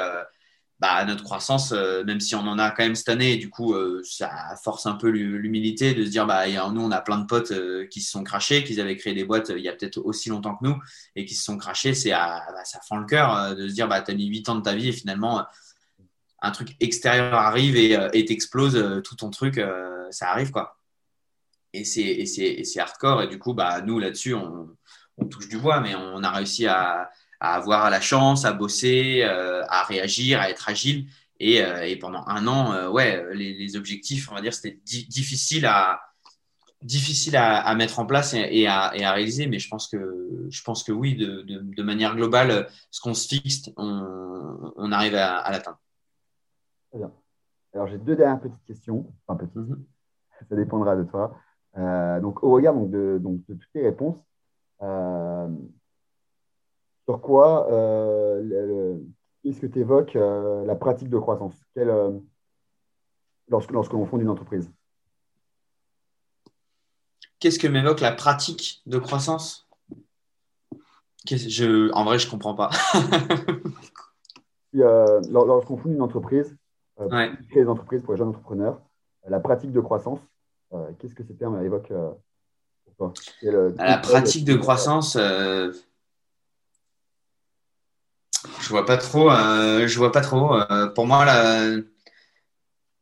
bah, 0.80 1.05
notre 1.05 1.24
croissance, 1.24 1.71
même 1.71 2.19
si 2.19 2.36
on 2.36 2.41
en 2.41 2.59
a 2.59 2.71
quand 2.71 2.84
même 2.84 2.95
cette 2.95 3.09
année, 3.09 3.38
du 3.38 3.49
coup, 3.49 3.74
ça 4.03 4.30
force 4.61 4.86
un 4.86 4.95
peu 4.95 5.07
l'humilité 5.09 5.93
de 5.93 6.03
se 6.03 6.09
dire, 6.09 6.26
bah, 6.26 6.45
nous, 6.71 6.82
on 6.82 6.91
a 6.91 6.99
plein 7.01 7.19
de 7.19 7.26
potes 7.26 7.53
qui 7.89 8.01
se 8.01 8.11
sont 8.11 8.24
crachés, 8.24 8.63
qui 8.63 8.80
avaient 8.82 8.97
créé 8.97 9.13
des 9.13 9.24
boîtes 9.24 9.51
il 9.55 9.63
y 9.63 9.69
a 9.69 9.74
peut-être 9.74 9.99
aussi 9.99 10.30
longtemps 10.30 10.55
que 10.55 10.65
nous, 10.67 10.76
et 11.15 11.26
qui 11.26 11.36
se 11.36 11.43
sont 11.43 11.57
crachés, 11.57 11.93
c'est 11.93 12.11
bah, 12.11 12.43
ça 12.65 12.80
fend 12.88 12.97
le 12.97 13.05
cœur 13.05 13.55
de 13.55 13.67
se 13.67 13.74
dire, 13.74 13.88
bah, 13.88 14.01
tu 14.01 14.11
as 14.11 14.13
mis 14.13 14.26
8 14.26 14.49
ans 14.49 14.55
de 14.55 14.61
ta 14.61 14.76
vie 14.76 14.89
et 14.89 14.91
finalement, 14.91 15.45
un 16.41 16.51
truc 16.51 16.76
extérieur 16.82 17.36
arrive 17.36 17.78
et 17.78 18.26
t'explose 18.26 19.01
tout 19.03 19.15
ton 19.15 19.30
truc, 19.30 19.61
ça 20.11 20.30
arrive, 20.30 20.51
quoi. 20.51 20.78
Et 21.74 21.86
c'est 21.86 22.80
hardcore. 22.80 23.24
Et 23.24 23.28
du 23.28 23.39
coup, 23.39 23.53
bah, 23.53 23.82
nous, 23.82 23.99
là-dessus, 23.99 24.34
on, 24.36 24.76
touche 25.30 25.47
du 25.47 25.57
bois, 25.57 25.80
mais 25.80 25.95
on 25.95 26.24
a 26.24 26.32
réussi 26.32 26.67
à, 26.67 27.09
à 27.43 27.55
avoir 27.55 27.89
la 27.89 28.01
chance, 28.01 28.45
à 28.45 28.53
bosser, 28.53 29.21
euh, 29.23 29.63
à 29.67 29.83
réagir, 29.83 30.39
à 30.39 30.49
être 30.49 30.69
agile. 30.69 31.07
Et, 31.39 31.61
euh, 31.61 31.85
et 31.85 31.97
pendant 31.97 32.23
un 32.27 32.47
an, 32.47 32.73
euh, 32.73 32.89
ouais, 32.89 33.23
les, 33.35 33.53
les, 33.53 33.75
objectifs, 33.75 34.31
on 34.31 34.35
va 34.35 34.41
dire, 34.41 34.53
c'était 34.53 34.79
difficile 34.85 35.65
à 35.65 36.01
difficile 36.81 37.37
à, 37.37 37.59
à, 37.59 37.75
mettre 37.75 37.99
en 37.99 38.05
place 38.05 38.33
et, 38.33 38.45
et, 38.51 38.67
à, 38.67 38.91
et, 38.93 39.05
à, 39.05 39.13
réaliser, 39.13 39.47
mais 39.47 39.57
je 39.57 39.69
pense 39.69 39.87
que, 39.87 40.47
je 40.49 40.63
pense 40.63 40.83
que 40.83 40.91
oui, 40.91 41.15
de, 41.15 41.41
de, 41.43 41.59
de 41.59 41.83
manière 41.83 42.13
globale, 42.13 42.67
ce 42.91 42.99
qu'on 42.99 43.13
se 43.13 43.27
fixe, 43.27 43.71
on, 43.77 44.73
on 44.75 44.91
arrive 44.91 45.15
à, 45.15 45.37
à 45.37 45.51
l'atteindre. 45.51 45.79
Très 46.89 46.99
bien. 46.99 47.11
Alors, 47.73 47.87
j'ai 47.87 47.97
deux 47.97 48.17
dernières 48.17 48.41
petites 48.41 48.65
questions. 48.65 49.11
Enfin, 49.25 49.37
petites. 49.37 49.55
Mm-hmm. 49.55 49.79
Ça 50.49 50.55
dépendra 50.55 50.95
de 50.95 51.03
toi. 51.03 51.35
Euh, 51.77 52.19
donc, 52.19 52.43
au 52.43 52.51
regard 52.51 52.73
donc, 52.73 52.91
de, 52.91 53.17
donc, 53.21 53.39
de, 53.47 53.53
toutes 53.53 53.73
les 53.73 53.83
réponses, 53.83 54.17
euh, 54.81 55.32
sur 57.14 57.22
quoi 57.22 57.72
euh, 57.72 58.97
est-ce 59.45 59.59
que 59.59 59.68
tu 59.68 59.80
évoques 59.82 60.16
la 60.16 60.76
pratique 60.76 61.09
de 61.09 61.20
croissance? 61.20 61.53
Quelle, 61.76 61.93
lorsque, 63.49 63.72
lorsque 63.72 63.93
l'on 63.93 64.07
fonde 64.07 64.22
une 64.22 64.30
entreprise? 64.30 64.72
Qu'est-ce 67.39 67.59
que 67.59 67.68
m'évoque 67.68 67.99
la 67.99 68.14
pratique 68.14 68.82
de 68.88 68.97
croissance? 68.97 69.68
Je, 71.30 71.91
En 71.91 72.03
vrai, 72.03 72.18
je 72.18 72.26
ne 72.26 72.32
comprends 72.32 72.55
pas. 72.55 72.72
lorsqu'on 74.74 75.78
fonde 75.78 75.93
une 75.93 76.01
entreprise, 76.01 76.55
euh, 76.99 77.07
créer 77.49 77.64
des 77.64 77.70
entreprises 77.70 78.01
pour 78.01 78.14
les 78.14 78.18
jeunes 78.18 78.30
entrepreneurs, 78.30 78.82
la 79.28 79.39
pratique 79.39 79.72
de 79.72 79.82
croissance, 79.82 80.20
qu'est-ce 80.97 81.14
que 81.14 81.24
ces 81.24 81.36
termes 81.36 81.64
évoquent 81.64 81.93
pour 82.86 82.95
toi? 82.97 83.14
La 83.78 83.99
pratique 83.99 84.45
de 84.45 84.55
croissance, 84.55 85.16
je 88.61 88.69
vois 88.69 88.85
pas 88.85 88.97
trop. 88.97 89.31
Euh, 89.31 89.87
je 89.87 89.97
vois 89.97 90.11
pas 90.11 90.21
trop. 90.21 90.55
Euh, 90.55 90.87
pour 90.87 91.07
moi, 91.07 91.25
la, 91.25 91.77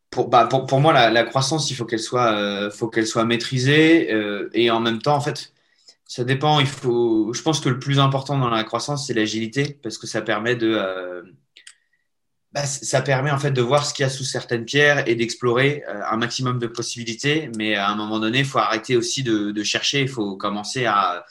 pour, 0.10 0.30
bah, 0.30 0.50
moi, 0.74 1.10
la, 1.10 1.24
croissance, 1.24 1.72
il 1.72 1.76
faut 1.76 1.86
qu'elle 1.86 2.00
soit, 2.00 2.34
euh, 2.34 3.26
maîtrisée 3.26 4.10
et 4.54 4.72
en 4.72 4.80
même 4.80 5.02
temps, 5.02 5.16
en 5.16 5.22
fait, 5.22 5.54
ça 6.06 6.24
dépend. 6.24 6.60
Il 6.60 6.68
faut. 6.68 7.34
Je 7.34 7.42
pense 7.42 7.60
que 7.62 7.70
le 7.70 7.80
plus 7.80 8.00
important 8.00 8.38
dans 8.38 8.50
la 8.50 8.64
croissance, 8.64 9.08
c'est 9.08 9.14
l'agilité 9.14 9.80
parce 9.82 9.98
que 9.98 10.08
ça 10.08 10.22
permet 10.22 10.56
de. 10.56 11.24
Bah, 12.54 12.66
ça 12.66 13.02
permet 13.02 13.32
en 13.32 13.40
fait 13.40 13.52
de 13.52 13.62
voir 13.62 13.86
ce 13.86 13.94
qu'il 13.94 14.04
y 14.04 14.06
a 14.06 14.10
sous 14.10 14.26
certaines 14.26 14.66
pierres 14.66 15.08
et 15.08 15.16
d'explorer 15.16 15.86
un 15.88 16.18
maximum 16.18 16.60
de 16.60 16.68
possibilités. 16.68 17.50
Mais 17.58 17.76
à 17.76 17.90
un 17.90 17.96
moment 17.96 18.20
donné, 18.20 18.40
il 18.40 18.46
faut 18.46 18.60
arrêter 18.60 18.98
aussi 18.98 19.24
de 19.24 19.64
chercher. 19.64 20.02
Il 20.02 20.10
faut 20.10 20.36
commencer 20.36 20.86
à 20.86 21.26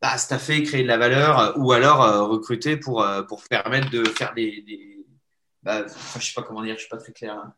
bah, 0.00 0.16
staffer, 0.16 0.62
créer 0.62 0.82
de 0.82 0.88
la 0.88 0.96
valeur, 0.96 1.38
euh, 1.38 1.52
ou 1.56 1.72
alors 1.72 2.02
euh, 2.02 2.22
recruter 2.24 2.76
pour, 2.76 3.02
euh, 3.02 3.22
pour 3.22 3.42
permettre 3.44 3.90
de 3.90 4.04
faire 4.04 4.32
des. 4.34 4.62
des 4.66 5.06
bah, 5.62 5.84
je 5.86 6.24
sais 6.24 6.32
pas 6.34 6.42
comment 6.42 6.62
dire, 6.62 6.74
je 6.76 6.80
suis 6.80 6.88
pas 6.88 6.96
très 6.96 7.12
clair. 7.12 7.34
Hein. 7.34 7.52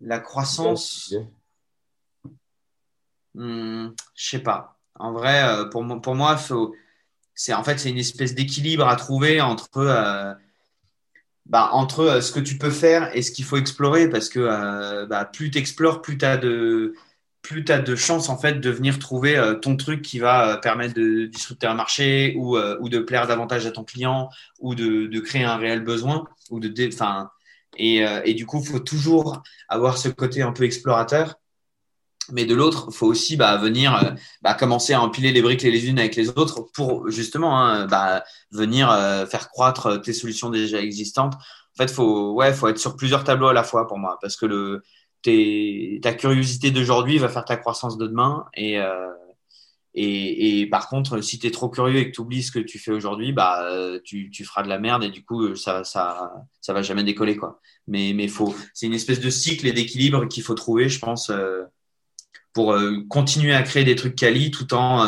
La 0.00 0.20
croissance. 0.20 1.14
Hmm, 3.34 3.88
je 4.14 4.28
sais 4.28 4.38
pas. 4.38 4.78
En 4.94 5.12
vrai, 5.12 5.68
pour, 5.70 5.84
pour 6.00 6.14
moi, 6.14 6.36
faut, 6.36 6.74
c'est 7.34 7.52
en 7.52 7.64
fait 7.64 7.78
c'est 7.78 7.90
une 7.90 7.98
espèce 7.98 8.34
d'équilibre 8.34 8.86
à 8.86 8.96
trouver 8.96 9.40
entre 9.40 10.36
bah, 11.46 11.70
entre 11.72 12.20
ce 12.20 12.32
que 12.32 12.40
tu 12.40 12.58
peux 12.58 12.70
faire 12.70 13.14
et 13.16 13.22
ce 13.22 13.30
qu'il 13.30 13.44
faut 13.44 13.56
explorer 13.56 14.08
parce 14.08 14.28
que 14.28 15.04
bah, 15.06 15.24
plus 15.24 15.50
tu 15.50 15.58
explores, 15.58 16.02
plus 16.02 16.18
tu 16.18 16.24
as 16.24 16.36
de 16.36 16.94
plus 17.42 17.64
tu 17.64 17.72
as 17.72 17.78
de 17.78 17.94
chances 17.96 18.28
en 18.28 18.38
fait 18.38 18.60
de 18.60 18.70
venir 18.70 18.98
trouver 18.98 19.36
euh, 19.36 19.54
ton 19.54 19.76
truc 19.76 20.02
qui 20.02 20.18
va 20.18 20.50
euh, 20.50 20.56
permettre 20.56 20.94
de 20.94 21.26
disrupter 21.26 21.66
un 21.66 21.74
marché 21.74 22.34
ou, 22.36 22.56
euh, 22.56 22.76
ou, 22.80 22.88
de 22.88 22.98
plaire 22.98 23.26
davantage 23.26 23.66
à 23.66 23.70
ton 23.70 23.84
client 23.84 24.28
ou 24.58 24.74
de, 24.74 25.18
créer 25.20 25.44
un 25.44 25.56
réel 25.56 25.82
besoin 25.84 26.24
ou 26.50 26.60
de 26.60 26.72
enfin 26.88 27.30
et, 27.76 28.34
du 28.34 28.46
coup 28.46 28.62
faut 28.62 28.80
toujours 28.80 29.42
avoir 29.68 29.98
ce 29.98 30.08
côté 30.08 30.42
un 30.42 30.52
peu 30.52 30.64
explorateur. 30.64 31.36
Mais 32.30 32.44
de 32.44 32.54
l'autre 32.54 32.90
faut 32.90 33.06
aussi 33.06 33.36
bah, 33.36 33.56
venir 33.56 34.14
bah, 34.42 34.52
commencer 34.52 34.92
à 34.92 35.00
empiler 35.00 35.32
les 35.32 35.40
briques 35.40 35.62
les 35.62 35.88
unes 35.88 35.98
avec 35.98 36.14
les 36.16 36.28
autres 36.30 36.68
pour 36.74 37.08
justement 37.10 37.58
hein, 37.58 37.86
bah, 37.86 38.22
venir 38.50 38.88
faire 39.30 39.48
croître 39.48 40.00
tes 40.02 40.12
solutions 40.12 40.50
déjà 40.50 40.80
existantes. 40.80 41.34
En 41.34 41.76
fait 41.78 41.90
faut 41.90 42.32
ouais 42.32 42.52
faut 42.52 42.68
être 42.68 42.78
sur 42.78 42.96
plusieurs 42.96 43.24
tableaux 43.24 43.48
à 43.48 43.54
la 43.54 43.62
fois 43.62 43.86
pour 43.86 43.98
moi 43.98 44.18
parce 44.20 44.36
que 44.36 44.44
le 44.46 44.82
ta 45.22 46.12
curiosité 46.14 46.70
d'aujourd'hui 46.70 47.18
va 47.18 47.28
faire 47.28 47.44
ta 47.44 47.56
croissance 47.56 47.98
de 47.98 48.06
demain. 48.06 48.46
Et, 48.54 48.78
euh, 48.78 49.08
et, 49.94 50.60
et, 50.60 50.66
par 50.66 50.88
contre, 50.88 51.20
si 51.20 51.38
tu 51.38 51.46
es 51.46 51.50
trop 51.50 51.68
curieux 51.68 51.98
et 51.98 52.10
que 52.10 52.14
tu 52.14 52.20
oublies 52.20 52.42
ce 52.42 52.52
que 52.52 52.58
tu 52.58 52.78
fais 52.78 52.92
aujourd'hui, 52.92 53.32
bah, 53.32 53.66
tu, 54.04 54.30
tu, 54.30 54.44
feras 54.44 54.62
de 54.62 54.68
la 54.68 54.78
merde 54.78 55.04
et 55.04 55.10
du 55.10 55.24
coup, 55.24 55.56
ça, 55.56 55.82
ça, 55.82 56.32
ça 56.60 56.72
va 56.72 56.82
jamais 56.82 57.04
décoller. 57.04 57.36
Quoi. 57.36 57.60
Mais, 57.86 58.12
mais 58.14 58.28
faut, 58.28 58.54
c'est 58.74 58.86
une 58.86 58.94
espèce 58.94 59.20
de 59.20 59.30
cycle 59.30 59.66
et 59.66 59.72
d'équilibre 59.72 60.26
qu'il 60.26 60.42
faut 60.42 60.54
trouver, 60.54 60.88
je 60.88 60.98
pense, 60.98 61.30
euh, 61.30 61.64
pour 62.52 62.72
euh, 62.72 62.98
continuer 63.08 63.54
à 63.54 63.62
créer 63.62 63.84
des 63.84 63.96
trucs 63.96 64.14
quali 64.14 64.50
tout 64.50 64.72
en, 64.74 65.04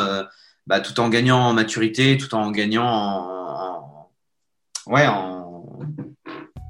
bah, 0.67 0.81
tout 0.81 0.99
en 0.99 1.09
gagnant 1.09 1.39
en 1.39 1.53
maturité, 1.53 2.17
tout 2.17 2.33
en 2.35 2.51
gagnant 2.51 2.87
en, 2.87 4.11
ouais, 4.87 5.07
en, 5.07 5.79